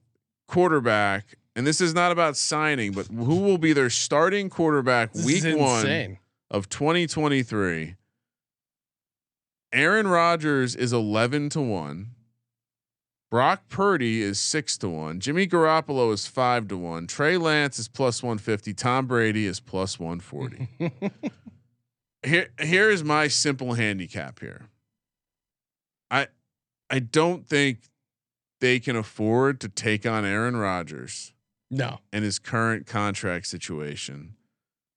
quarterback, 0.48 1.36
and 1.56 1.66
this 1.68 1.80
is 1.80 1.94
not 1.94 2.12
about 2.12 2.36
signing, 2.36 2.92
but 2.92 3.08
who 3.08 3.38
will 3.38 3.60
be 3.60 3.72
their 3.72 3.90
starting 3.90 4.50
quarterback 4.50 5.14
This 5.14 5.26
week 5.26 5.58
one 5.58 6.18
of 6.50 6.70
2023. 6.70 7.96
Aaron 9.72 10.08
Rodgers 10.08 10.76
is 10.76 10.92
11 10.92 11.50
to 11.50 11.62
1. 11.62 12.08
Brock 13.30 13.70
Purdy 13.70 14.24
is 14.24 14.40
6 14.40 14.78
to 14.80 14.90
1. 14.90 15.20
Jimmy 15.20 15.46
Garoppolo 15.46 16.12
is 16.12 16.26
5 16.26 16.68
to 16.70 16.78
1. 16.78 17.08
Trey 17.08 17.38
Lance 17.38 17.78
is 17.78 17.88
plus 17.88 18.24
150. 18.24 18.74
Tom 18.74 19.06
Brady 19.06 19.46
is 19.46 19.60
plus 19.60 20.00
140. 20.00 20.68
here 22.24 22.50
here 22.60 22.90
is 22.90 23.04
my 23.04 23.28
simple 23.28 23.76
handicap 23.76 24.40
here. 24.40 24.70
I 26.10 26.28
I 26.90 27.00
don't 27.00 27.48
think 27.48 27.90
they 28.60 28.80
can 28.80 28.96
afford 28.96 29.60
to 29.62 29.70
take 29.70 30.06
on 30.08 30.26
Aaron 30.26 30.58
Rodgers 30.58 31.34
No, 31.70 32.00
and 32.12 32.24
his 32.24 32.40
current 32.40 32.88
contract 32.88 33.46
situation. 33.46 34.36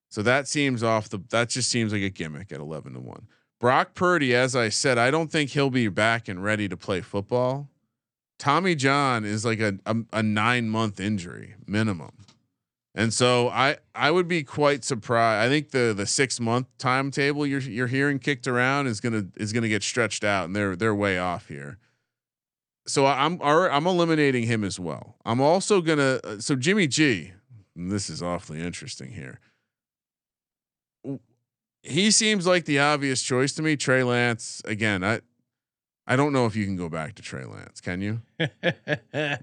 So 0.08 0.22
that 0.22 0.48
seems 0.48 0.82
off 0.82 1.10
the 1.10 1.20
that 1.30 1.50
just 1.50 1.70
seems 1.70 1.92
like 1.92 2.02
a 2.02 2.10
gimmick 2.10 2.50
at 2.50 2.60
11 2.60 2.94
to 2.94 3.00
1. 3.00 3.26
Brock 3.60 3.92
Purdy 3.92 4.34
as 4.34 4.56
I 4.56 4.70
said, 4.70 4.96
I 4.96 5.10
don't 5.10 5.30
think 5.30 5.50
he'll 5.50 5.68
be 5.68 5.88
back 5.88 6.28
and 6.28 6.42
ready 6.42 6.66
to 6.66 6.78
play 6.78 7.02
football. 7.02 7.68
Tommy 8.42 8.74
John 8.74 9.24
is 9.24 9.44
like 9.44 9.60
a 9.60 9.78
a, 9.86 9.96
a 10.12 10.22
9 10.22 10.68
month 10.68 10.98
injury 10.98 11.54
minimum. 11.66 12.10
And 12.94 13.14
so 13.14 13.48
I 13.48 13.76
I 13.94 14.10
would 14.10 14.28
be 14.28 14.42
quite 14.42 14.84
surprised. 14.84 15.46
I 15.46 15.48
think 15.48 15.70
the 15.70 15.94
the 15.96 16.06
6 16.06 16.40
month 16.40 16.66
timetable 16.78 17.46
you're 17.46 17.60
you're 17.60 17.86
hearing 17.86 18.18
kicked 18.18 18.46
around 18.46 18.88
is 18.88 19.00
to 19.00 19.28
is 19.36 19.52
to 19.52 19.68
get 19.68 19.82
stretched 19.82 20.24
out 20.24 20.46
and 20.46 20.56
they're 20.56 20.74
they're 20.76 20.94
way 20.94 21.18
off 21.18 21.48
here 21.48 21.78
so 22.86 23.06
I'm 23.06 23.40
I'm 23.42 23.86
eliminating 23.86 24.44
him 24.44 24.64
as 24.64 24.78
well. 24.80 25.16
I'm 25.24 25.40
also 25.40 25.80
gonna 25.80 26.20
uh, 26.24 26.38
so 26.38 26.56
Jimmy 26.56 26.86
G. 26.86 27.32
this 27.76 28.10
is 28.10 28.22
awfully 28.22 28.60
interesting 28.60 29.12
here. 29.12 29.40
He 31.82 32.10
seems 32.10 32.46
like 32.46 32.64
the 32.64 32.78
obvious 32.78 33.22
choice 33.22 33.52
to 33.54 33.62
me. 33.62 33.76
Trey 33.76 34.02
Lance 34.02 34.62
again. 34.64 35.04
I 35.04 35.20
I 36.06 36.16
don't 36.16 36.32
know 36.32 36.46
if 36.46 36.56
you 36.56 36.64
can 36.64 36.76
go 36.76 36.88
back 36.88 37.14
to 37.16 37.22
Trey 37.22 37.44
Lance. 37.44 37.80
Can 37.80 38.00
you? 38.02 38.20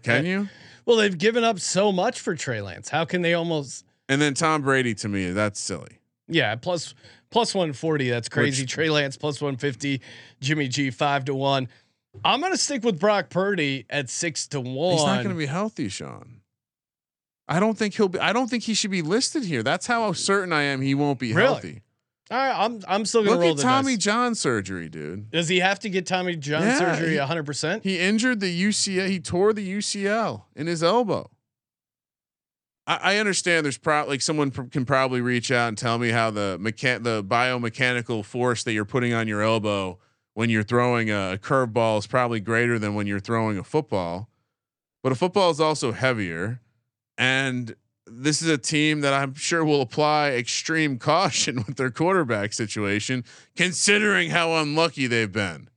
Can 0.03 0.26
you? 0.26 0.49
Well, 0.86 0.97
they've 0.97 1.18
given 1.18 1.43
up 1.43 1.60
so 1.60 1.91
much 1.91 2.20
for 2.20 2.36
Trey 2.36 2.62
Lance. 2.62 2.89
How 2.89 3.05
can 3.05 3.22
they 3.22 3.34
almost? 3.34 3.86
And 4.10 4.22
then 4.22 4.34
Tom 4.34 4.62
Brady 4.64 4.93
to 4.95 5.07
me, 5.07 5.32
that's 5.32 5.60
silly. 5.60 5.99
Yeah, 6.28 6.55
plus 6.55 6.93
plus 7.30 7.53
one 7.55 7.74
forty. 7.74 8.10
That's 8.10 8.28
crazy. 8.30 8.64
Which- 8.64 8.72
Trey 8.72 8.89
Lance 8.89 9.16
plus 9.18 9.39
one 9.41 9.55
fifty. 9.55 10.01
Jimmy 10.41 10.68
G 10.68 10.89
five 10.91 11.26
to 11.26 11.36
one. 11.36 11.68
I'm 12.26 12.41
gonna 12.41 12.57
stick 12.57 12.84
with 12.84 12.99
Brock 12.99 13.30
Purdy 13.30 13.86
at 13.89 14.10
six 14.10 14.47
to 14.47 14.60
one. 14.60 14.93
He's 14.97 15.05
not 15.05 15.18
going 15.24 15.30
to 15.30 15.36
be 15.39 15.45
healthy, 15.45 15.89
Sean. 15.89 16.41
I 17.47 17.60
don't 17.60 17.78
think 17.78 17.95
he'll 17.95 18.10
be. 18.10 18.20
I 18.20 18.34
don't 18.34 18.47
think 18.49 18.64
he 18.64 18.74
should 18.74 18.91
be 18.91 19.01
listed 19.03 19.43
here. 19.43 19.64
That's 19.64 19.86
how 19.88 20.12
certain 20.14 20.51
I 20.51 20.64
am 20.64 20.82
he 20.82 20.93
won't 20.95 21.20
be 21.20 21.34
Really? 21.34 21.47
healthy. 21.47 21.82
All 22.32 22.38
right, 22.38 22.53
I'm 22.65 22.82
I'm 22.88 23.05
still 23.05 23.21
gonna 23.23 23.32
Look 23.38 23.41
roll 23.41 23.51
at 23.51 23.57
the 23.57 23.63
Tommy 23.63 23.95
dice. 23.95 24.03
John 24.05 24.36
surgery, 24.36 24.88
dude. 24.88 25.32
Does 25.32 25.47
he 25.47 25.59
have 25.59 25.80
to 25.80 25.89
get 25.89 26.05
Tommy 26.05 26.36
John 26.36 26.61
Yeah, 26.61 26.77
surgery 26.77 27.13
he- 27.13 27.17
100? 27.17 27.43
percent 27.45 27.84
He 27.84 27.99
injured 27.99 28.39
the 28.39 28.63
UCL. 28.65 29.07
He 29.07 29.19
tore 29.19 29.51
the 29.53 29.67
UCL 29.67 30.43
in 30.55 30.67
his 30.67 30.84
elbow. 30.84 31.32
I, 32.86 33.15
I 33.15 33.17
understand. 33.17 33.65
There's 33.65 33.77
probably 33.80 34.11
like 34.13 34.21
someone 34.21 34.51
pr- 34.51 34.63
can 34.63 34.86
probably 34.86 35.21
reach 35.21 35.51
out 35.51 35.69
and 35.69 35.77
tell 35.77 35.97
me 35.97 36.09
how 36.09 36.30
the 36.30 36.57
mechan- 36.61 37.03
the 37.03 37.23
biomechanical 37.23 38.23
force 38.23 38.63
that 38.63 38.73
you're 38.73 38.86
putting 38.86 39.11
on 39.13 39.27
your 39.27 39.41
elbow 39.41 39.97
when 40.36 40.51
you're 40.51 40.63
throwing 40.63 41.09
a 41.09 41.39
curveball 41.41 41.97
is 41.99 42.05
probably 42.07 42.39
greater 42.39 42.77
than 42.77 42.93
when 42.93 43.07
you're 43.07 43.19
throwing 43.19 43.57
a 43.57 43.63
football. 43.63 44.30
But 45.01 45.11
a 45.11 45.15
football 45.15 45.49
is 45.49 45.59
also 45.59 45.93
heavier, 45.93 46.61
and 47.17 47.75
this 48.12 48.41
is 48.41 48.49
a 48.49 48.57
team 48.57 49.01
that 49.01 49.14
I'm 49.14 49.34
sure 49.34 49.64
will 49.64 49.82
apply 49.82 50.32
extreme 50.32 50.97
caution 50.97 51.57
with 51.68 51.78
their 51.78 51.91
quarterback 51.91 52.53
situation, 52.53 53.24
considering 53.55 54.30
how 54.30 54.53
unlucky 54.53 55.07
they've 55.07 55.32
been. 55.32 55.70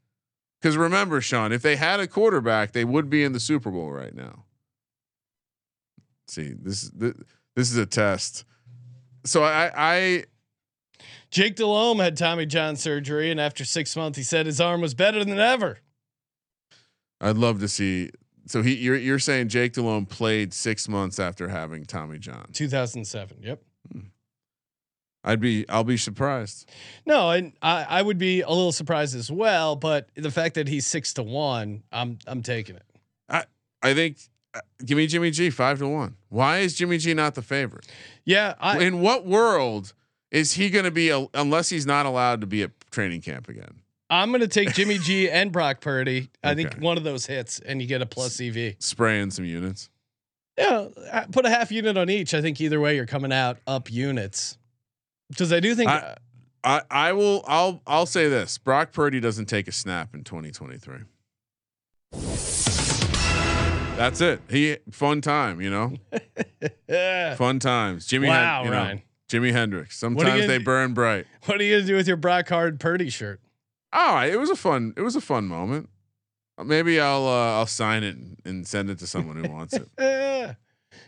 Because 0.60 0.76
remember, 0.76 1.20
Sean, 1.20 1.52
if 1.52 1.62
they 1.62 1.76
had 1.76 1.98
a 2.00 2.06
quarterback, 2.06 2.72
they 2.72 2.84
would 2.84 3.10
be 3.10 3.24
in 3.24 3.32
the 3.32 3.40
Super 3.40 3.70
Bowl 3.70 3.90
right 3.90 4.14
now. 4.14 4.44
See, 6.28 6.54
this 6.58 6.82
this, 6.90 7.14
this 7.56 7.70
is 7.70 7.76
a 7.76 7.86
test. 7.86 8.44
So 9.24 9.42
I 9.42 9.70
I 9.74 10.24
Jake 11.30 11.56
Delhomme 11.56 11.98
had 11.98 12.16
Tommy 12.16 12.46
John 12.46 12.76
surgery, 12.76 13.30
and 13.30 13.40
after 13.40 13.64
six 13.64 13.96
months, 13.96 14.18
he 14.18 14.22
said 14.22 14.46
his 14.46 14.60
arm 14.60 14.80
was 14.80 14.94
better 14.94 15.24
than 15.24 15.38
ever. 15.38 15.78
I'd 17.20 17.36
love 17.36 17.60
to 17.60 17.68
see. 17.68 18.10
So 18.46 18.62
he 18.62 18.74
you're 18.74 18.96
you're 18.96 19.18
saying 19.18 19.48
Jake 19.48 19.72
Delhomme 19.74 20.06
played 20.06 20.52
six 20.52 20.88
months 20.88 21.18
after 21.18 21.48
having 21.48 21.84
Tommy 21.84 22.18
John. 22.18 22.48
2007. 22.52 23.38
Yep. 23.42 23.62
I'd 25.24 25.40
be 25.40 25.68
I'll 25.68 25.84
be 25.84 25.96
surprised. 25.96 26.68
No, 27.06 27.30
and 27.30 27.52
I, 27.62 27.86
I 27.88 28.02
would 28.02 28.18
be 28.18 28.40
a 28.40 28.48
little 28.48 28.72
surprised 28.72 29.14
as 29.14 29.30
well. 29.30 29.76
But 29.76 30.08
the 30.16 30.30
fact 30.30 30.56
that 30.56 30.66
he's 30.68 30.86
six 30.86 31.14
to 31.14 31.22
one, 31.22 31.84
I'm 31.92 32.18
I'm 32.26 32.42
taking 32.42 32.76
it. 32.76 32.84
I 33.28 33.44
I 33.82 33.94
think 33.94 34.18
uh, 34.54 34.60
give 34.84 34.98
me 34.98 35.06
Jimmy 35.06 35.30
G 35.30 35.50
five 35.50 35.78
to 35.78 35.88
one. 35.88 36.16
Why 36.28 36.58
is 36.58 36.74
Jimmy 36.74 36.98
G 36.98 37.14
not 37.14 37.34
the 37.36 37.42
favorite? 37.42 37.86
Yeah, 38.24 38.54
I, 38.60 38.80
In 38.82 39.00
what 39.00 39.24
world 39.24 39.92
is 40.32 40.54
he 40.54 40.70
going 40.70 40.86
to 40.86 40.90
be 40.90 41.10
a, 41.10 41.26
unless 41.34 41.68
he's 41.68 41.86
not 41.86 42.04
allowed 42.06 42.40
to 42.40 42.46
be 42.46 42.62
at 42.64 42.70
training 42.90 43.20
camp 43.20 43.48
again? 43.48 43.81
I'm 44.12 44.28
going 44.28 44.42
to 44.42 44.48
take 44.48 44.74
Jimmy 44.74 44.98
G 44.98 45.30
and 45.30 45.50
Brock 45.50 45.80
Purdy. 45.80 46.28
I 46.44 46.54
think 46.54 46.74
one 46.74 46.98
of 46.98 47.02
those 47.04 47.24
hits, 47.24 47.60
and 47.60 47.80
you 47.80 47.88
get 47.88 48.02
a 48.02 48.06
plus 48.06 48.38
EV. 48.40 48.74
Spraying 48.78 49.30
some 49.30 49.46
units. 49.46 49.88
Yeah, 50.58 50.88
uh, 51.10 51.24
put 51.32 51.46
a 51.46 51.48
half 51.48 51.72
unit 51.72 51.96
on 51.96 52.10
each. 52.10 52.34
I 52.34 52.42
think 52.42 52.60
either 52.60 52.78
way, 52.78 52.94
you're 52.94 53.06
coming 53.06 53.32
out 53.32 53.56
up 53.66 53.90
units. 53.90 54.58
Because 55.30 55.50
I 55.50 55.60
do 55.60 55.74
think 55.74 55.90
I- 55.90 56.16
I 56.62 56.82
I 56.90 57.12
will 57.14 57.42
I'll 57.48 57.80
I'll 57.86 58.04
say 58.06 58.28
this: 58.28 58.58
Brock 58.58 58.92
Purdy 58.92 59.18
doesn't 59.18 59.46
take 59.46 59.66
a 59.66 59.72
snap 59.72 60.14
in 60.14 60.24
2023. 60.24 60.98
That's 63.96 64.20
it. 64.20 64.40
He 64.50 64.76
fun 64.90 65.20
time, 65.22 65.60
you 65.60 65.70
know, 65.70 65.94
uh, 66.88 67.34
fun 67.36 67.58
times. 67.58 68.06
Jimmy, 68.06 68.28
Wow, 68.28 68.58
Hen- 68.58 68.64
you 68.66 68.70
know, 68.70 68.76
Ryan. 68.82 69.02
Jimi 69.30 69.52
Hendrix. 69.52 70.02
What 70.02 70.10
are 70.10 70.12
you 70.12 70.18
Sometimes 70.20 70.46
they 70.48 70.58
do- 70.58 70.64
burn 70.64 70.92
bright. 70.94 71.26
what 71.46 71.60
are 71.60 71.64
you 71.64 71.76
gonna 71.76 71.86
do 71.86 71.96
with 71.96 72.06
your 72.06 72.16
Brock 72.16 72.48
Hard 72.48 72.78
Purdy 72.78 73.08
shirt? 73.10 73.40
Oh, 73.92 74.18
it 74.20 74.38
was 74.38 74.50
a 74.50 74.56
fun. 74.56 74.94
It 74.96 75.02
was 75.02 75.16
a 75.16 75.20
fun 75.20 75.46
moment. 75.46 75.88
Maybe 76.62 77.00
I'll 77.00 77.26
uh, 77.26 77.58
I'll 77.58 77.66
sign 77.66 78.02
it 78.04 78.16
and- 78.44 78.66
send 78.66 78.88
it 78.90 78.98
to 79.00 79.06
someone 79.06 79.42
who 79.42 79.50
wants 79.50 79.74
it. 79.74 79.88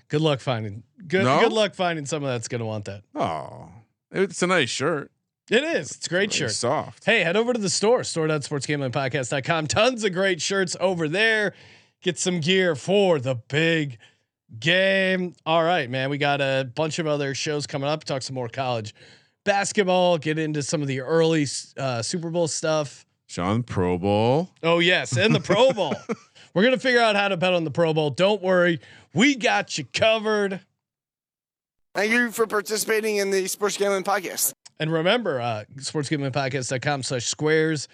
Good 0.08 0.20
luck 0.20 0.40
finding 0.40 0.82
good 1.06 1.24
No? 1.24 1.40
good 1.40 1.52
luck 1.52 1.74
finding 1.74 2.06
someone 2.06 2.30
that's 2.32 2.48
gonna 2.48 2.64
want 2.66 2.84
that. 2.86 3.02
Oh, 3.14 3.68
it's 4.10 4.42
a 4.42 4.46
nice 4.46 4.70
shirt. 4.70 5.10
It 5.50 5.62
is. 5.62 5.92
It's 5.92 6.06
a 6.06 6.08
great 6.10 6.24
It's 6.30 6.36
shirt. 6.36 6.50
soft. 6.52 7.04
Hey, 7.04 7.20
head 7.22 7.36
over 7.36 7.52
to 7.52 7.58
the 7.58 7.68
store, 7.68 8.02
store.sportsgamblingpodcast.com. 8.04 9.66
Tons 9.66 10.02
of 10.04 10.12
great 10.12 10.40
shirts 10.40 10.76
over 10.80 11.08
there. 11.08 11.54
Get 12.02 12.18
some 12.18 12.40
gear 12.40 12.74
for 12.74 13.18
the 13.18 13.34
big 13.34 13.98
game. 14.58 15.34
All 15.44 15.62
right, 15.64 15.88
man. 15.90 16.10
We 16.10 16.18
got 16.18 16.40
a 16.40 16.70
bunch 16.74 16.98
of 16.98 17.06
other 17.06 17.34
shows 17.34 17.66
coming 17.66 17.88
up. 17.88 18.04
Talk 18.04 18.22
some 18.22 18.34
more 18.34 18.48
college 18.48 18.94
basketball, 19.44 20.18
get 20.18 20.38
into 20.38 20.62
some 20.62 20.82
of 20.82 20.88
the 20.88 21.00
early 21.00 21.46
uh, 21.76 22.02
Super 22.02 22.30
Bowl 22.30 22.48
stuff. 22.48 23.06
Sean 23.26 23.62
Pro 23.62 23.98
Bowl. 23.98 24.50
Oh, 24.62 24.78
yes. 24.78 25.16
And 25.16 25.34
the 25.34 25.40
Pro 25.40 25.72
Bowl. 25.72 25.94
We're 26.54 26.62
going 26.62 26.74
to 26.74 26.80
figure 26.80 27.00
out 27.00 27.16
how 27.16 27.28
to 27.28 27.36
bet 27.36 27.52
on 27.52 27.64
the 27.64 27.70
Pro 27.70 27.92
Bowl. 27.94 28.10
Don't 28.10 28.42
worry. 28.42 28.80
We 29.12 29.34
got 29.34 29.76
you 29.76 29.84
covered. 29.92 30.60
Thank 31.94 32.12
you 32.12 32.30
for 32.30 32.46
participating 32.46 33.16
in 33.16 33.30
the 33.30 33.46
Sports 33.46 33.76
Gambling 33.76 34.04
Podcast. 34.04 34.52
And 34.80 34.92
remember, 34.92 35.40
uh, 35.40 35.64
sportsgamblingpodcast.com 35.76 37.02
slash 37.04 37.24
squares. 37.26 37.88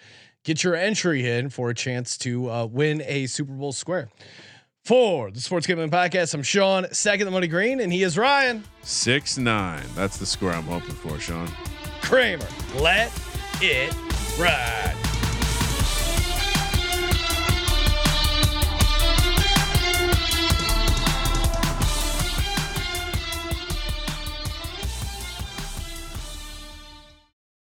Get 0.44 0.64
your 0.64 0.74
entry 0.74 1.28
in 1.28 1.50
for 1.50 1.70
a 1.70 1.74
chance 1.74 2.16
to 2.18 2.50
uh, 2.50 2.66
win 2.66 3.02
a 3.06 3.26
Super 3.26 3.52
Bowl 3.52 3.72
square. 3.72 4.08
For 4.84 5.30
the 5.30 5.40
Sports 5.40 5.66
Gambling 5.66 5.90
Podcast, 5.90 6.34
I'm 6.34 6.42
Sean, 6.42 6.86
second 6.92 7.26
the 7.26 7.30
money 7.30 7.46
green, 7.46 7.80
and 7.80 7.92
he 7.92 8.02
is 8.02 8.16
Ryan 8.18 8.64
Six 8.82 9.38
nine. 9.38 9.84
That's 9.94 10.16
the 10.16 10.26
score 10.26 10.50
I'm 10.50 10.64
hoping 10.64 10.94
for, 10.96 11.18
Sean. 11.20 11.48
Kramer. 12.02 12.46
Let 12.76 13.12
it 13.60 13.94
ride. 14.38 14.96